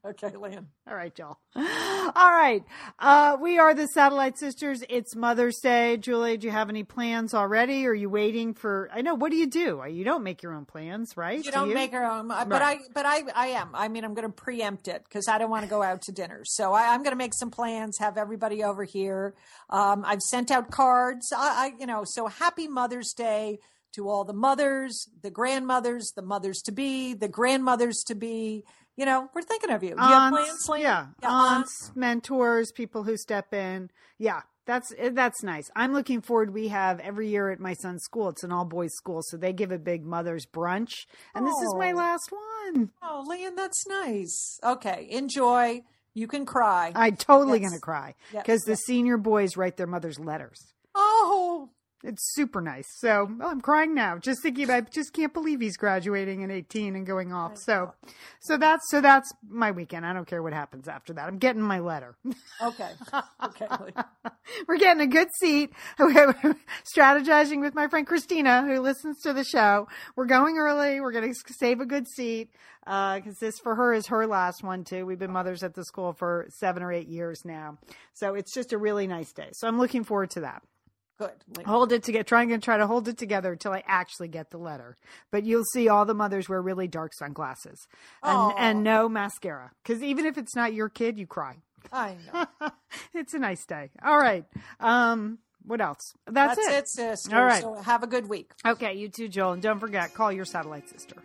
Okay, 0.06 0.36
Lynn. 0.38 0.68
All 0.88 0.96
right, 0.96 1.18
y'all. 1.18 1.40
All 1.56 2.32
right. 2.32 2.64
Uh, 3.00 3.38
we 3.42 3.58
are 3.58 3.74
the 3.74 3.88
Satellite 3.88 4.38
Sisters. 4.38 4.84
It's 4.88 5.16
Mother's 5.16 5.58
Day. 5.58 5.98
Julie, 5.98 6.38
do 6.38 6.46
you 6.46 6.52
have 6.52 6.70
any 6.70 6.84
plans 6.84 7.34
already? 7.34 7.88
Or 7.88 7.92
are 7.92 7.96
you 7.96 8.10
waiting 8.10 8.54
for? 8.54 8.88
I 8.94 9.02
know. 9.02 9.16
What 9.16 9.32
do 9.32 9.38
you 9.38 9.48
do? 9.48 9.82
You 9.90 10.04
don't 10.04 10.24
make 10.24 10.44
your 10.44 10.54
own 10.54 10.66
plans, 10.66 11.18
right? 11.18 11.38
You 11.38 11.46
Do 11.46 11.52
don't 11.52 11.74
make 11.74 11.92
your 11.92 12.06
own, 12.06 12.30
uh, 12.30 12.46
but 12.46 12.62
Right. 12.62 12.80
I, 12.82 12.88
but 12.94 13.06
I, 13.08 13.24
I 13.34 13.48
am. 13.48 13.70
I 13.74 13.88
mean, 13.88 14.06
I'm 14.06 14.14
going 14.14 14.28
to 14.28 14.34
preempt 14.34 14.88
it 14.88 15.04
because 15.06 15.28
I 15.28 15.40
don't 15.40 15.50
want 15.50 15.64
to 15.64 15.70
go 15.70 15.82
out 15.82 16.04
to 16.04 16.12
dinner. 16.12 16.44
So 16.46 16.74
I, 16.74 16.94
I'm 16.94 17.02
going 17.02 17.14
to 17.14 17.18
make 17.18 17.34
some 17.34 17.50
plans. 17.50 17.98
Have 17.98 18.18
everybody 18.18 18.64
over 18.64 18.84
here. 18.84 19.34
Um, 19.72 20.04
I've 20.06 20.22
sent 20.22 20.52
out 20.52 20.70
cards. 20.70 21.34
I, 21.36 21.40
I, 21.40 21.72
you 21.80 21.88
know, 21.88 22.04
so 22.06 22.28
happy 22.28 22.68
Mother's 22.68 23.12
Day 23.14 23.58
to 23.96 24.10
all 24.10 24.24
the 24.26 24.34
mothers, 24.34 25.08
the 25.24 25.32
grandmothers, 25.32 26.12
the 26.16 26.22
mothers 26.22 26.62
to 26.64 26.72
be, 26.72 27.14
the 27.14 27.30
grandmothers 27.30 28.04
to 28.06 28.14
be. 28.14 28.66
You 28.98 29.06
know, 29.06 29.30
we're 29.34 29.42
thinking 29.42 29.72
of 29.72 29.84
you. 29.84 29.90
You 29.90 29.96
have 29.98 30.34
aunts, 30.34 30.38
plans, 30.40 30.70
Lynn? 30.70 30.82
yeah, 30.82 31.08
aunts. 31.24 31.92
mentors, 31.96 32.72
people 32.72 33.04
who 33.04 33.18
step 33.18 33.54
in. 33.54 33.90
Yeah, 34.18 34.42
That's 34.66 34.94
eh, 34.98 35.10
that's 35.14 35.44
nice. 35.44 35.70
I'm 35.76 35.94
looking 35.94 36.22
forward. 36.22 36.54
We 36.54 36.70
have 36.70 37.00
every 37.02 37.28
year 37.30 37.52
at 37.52 37.60
my 37.60 37.74
son's 37.74 38.04
school. 38.04 38.30
It's 38.30 38.44
an 38.44 38.52
all 38.52 38.66
boys 38.66 38.94
school, 38.96 39.22
so 39.22 39.38
they 39.38 39.54
give 39.54 39.72
a 39.72 39.78
big 39.78 40.04
mother's 40.06 40.46
brunch, 40.46 41.06
and 41.36 41.46
this 41.46 41.54
is 41.62 41.74
my 41.78 41.92
Oh. 41.92 41.98
last 41.98 42.32
one. 42.32 42.92
Oh, 43.04 43.24
Lian, 43.28 43.56
that's 43.56 43.86
nice. 43.88 44.60
Okay, 44.64 45.08
enjoy. 45.12 45.84
You 46.16 46.28
can 46.28 46.46
cry. 46.46 46.94
I'm 46.96 47.18
totally 47.18 47.60
Yes. 47.60 47.70
gonna 47.72 47.82
cry 47.82 48.16
Yes, 48.32 48.42
because 48.44 48.62
the 48.62 48.72
yes. 48.72 48.86
senior 48.86 49.18
boys 49.18 49.58
write 49.58 49.76
their 49.78 49.86
mothers 49.88 50.18
letters. 50.20 50.74
oh, 50.96 51.70
It's 52.06 52.34
super 52.36 52.62
nice. 52.62 52.86
So 53.00 53.28
oh, 53.42 53.50
I'm 53.50 53.62
crying 53.62 53.96
now 53.96 54.20
just 54.20 54.44
thinking 54.44 54.66
about. 54.66 54.76
I 54.76 54.82
just 54.82 55.12
can't 55.12 55.34
believe 55.34 55.60
he's 55.60 55.76
graduating 55.76 56.42
in 56.42 56.52
18 56.52 56.96
and 56.96 57.06
going 57.06 57.34
off. 57.34 57.58
So, 57.58 57.94
so 58.42 58.58
that's 58.58 58.90
so 58.92 59.02
that's 59.02 59.34
my 59.50 59.72
weekend. 59.72 60.06
I 60.06 60.14
don't 60.14 60.28
care 60.28 60.44
what 60.44 60.54
happens 60.54 60.88
after 60.88 61.14
that. 61.14 61.28
I'm 61.28 61.40
getting 61.40 61.64
my 61.64 61.80
letter. 61.80 62.16
okay. 62.62 62.92
Okay. 63.44 63.68
We're 64.68 64.78
getting 64.78 65.02
a 65.02 65.08
good 65.08 65.30
seat. 65.40 65.72
We're 65.98 66.34
strategizing 66.96 67.62
with 67.62 67.74
my 67.74 67.88
friend 67.88 68.06
Christina, 68.06 68.64
who 68.64 68.80
listens 68.82 69.20
to 69.22 69.34
the 69.34 69.44
show. 69.44 69.88
We're 70.16 70.26
going 70.26 70.58
early. 70.58 71.02
We're 71.02 71.12
going 71.12 71.34
to 71.34 71.54
save 71.58 71.80
a 71.80 71.86
good 71.86 72.08
seat 72.08 72.52
uh, 72.86 73.16
because 73.16 73.40
this 73.40 73.58
for 73.60 73.74
her 73.76 73.94
is 73.94 74.08
her 74.08 74.28
last 74.28 74.64
one 74.64 74.84
too. 74.84 75.08
We've 75.08 75.18
been 75.18 75.32
mothers 75.32 75.64
at 75.64 75.74
the 75.74 75.84
school 75.84 76.14
for 76.14 76.46
seven 76.50 76.84
or 76.84 76.92
eight 76.92 77.08
years 77.08 77.44
now, 77.46 77.80
so 78.14 78.36
it's 78.36 78.54
just 78.54 78.74
a 78.74 78.78
really 78.78 79.08
nice 79.08 79.32
day. 79.32 79.50
So 79.54 79.68
I'm 79.68 79.80
looking 79.80 80.04
forward 80.04 80.30
to 80.32 80.42
that. 80.42 80.62
Good. 81.18 81.32
Lian. 81.56 81.66
Hold 81.66 81.92
it 81.94 82.04
together. 82.04 82.24
Trying 82.24 82.50
to 82.50 82.58
try 82.58 82.78
to 82.78 82.88
hold 82.88 83.08
it 83.08 83.18
together 83.18 83.54
until 83.54 83.72
I 83.72 83.84
actually 83.88 84.28
get 84.28 84.50
the 84.50 84.58
letter. 84.58 84.98
But 85.32 85.46
you'll 85.46 85.64
see 85.74 85.88
all 85.88 86.06
the 86.06 86.14
mothers 86.14 86.50
wear 86.50 86.62
really 86.62 86.88
dark 86.88 87.14
sunglasses 87.14 87.88
and 88.22 88.54
and 88.58 88.84
no 88.84 89.08
mascara 89.08 89.72
because 89.84 90.04
even 90.04 90.26
if 90.26 90.38
it's 90.38 90.56
not 90.56 90.74
your 90.74 90.90
kid, 90.90 91.18
you 91.18 91.26
cry. 91.26 91.58
I 91.92 92.18
know. 92.34 92.70
it's 93.14 93.34
a 93.34 93.40
nice 93.40 93.66
day. 93.66 93.92
All 94.04 94.18
right. 94.18 94.46
Um, 94.80 95.40
what 95.64 95.82
else? 95.82 96.14
That's, 96.28 96.58
it. 96.60 96.66
That's 96.68 97.00
it, 97.00 97.20
sister. 97.20 97.36
All 97.36 97.46
right. 97.46 97.62
So 97.62 97.76
have 97.76 98.04
a 98.04 98.08
good 98.08 98.28
week. 98.28 98.52
Okay, 98.66 98.96
you 98.96 99.10
too, 99.10 99.28
Joel. 99.28 99.54
And 99.54 99.62
don't 99.62 99.80
forget, 99.80 100.14
call 100.14 100.32
your 100.32 100.46
satellite 100.46 100.90
sister. 100.90 101.16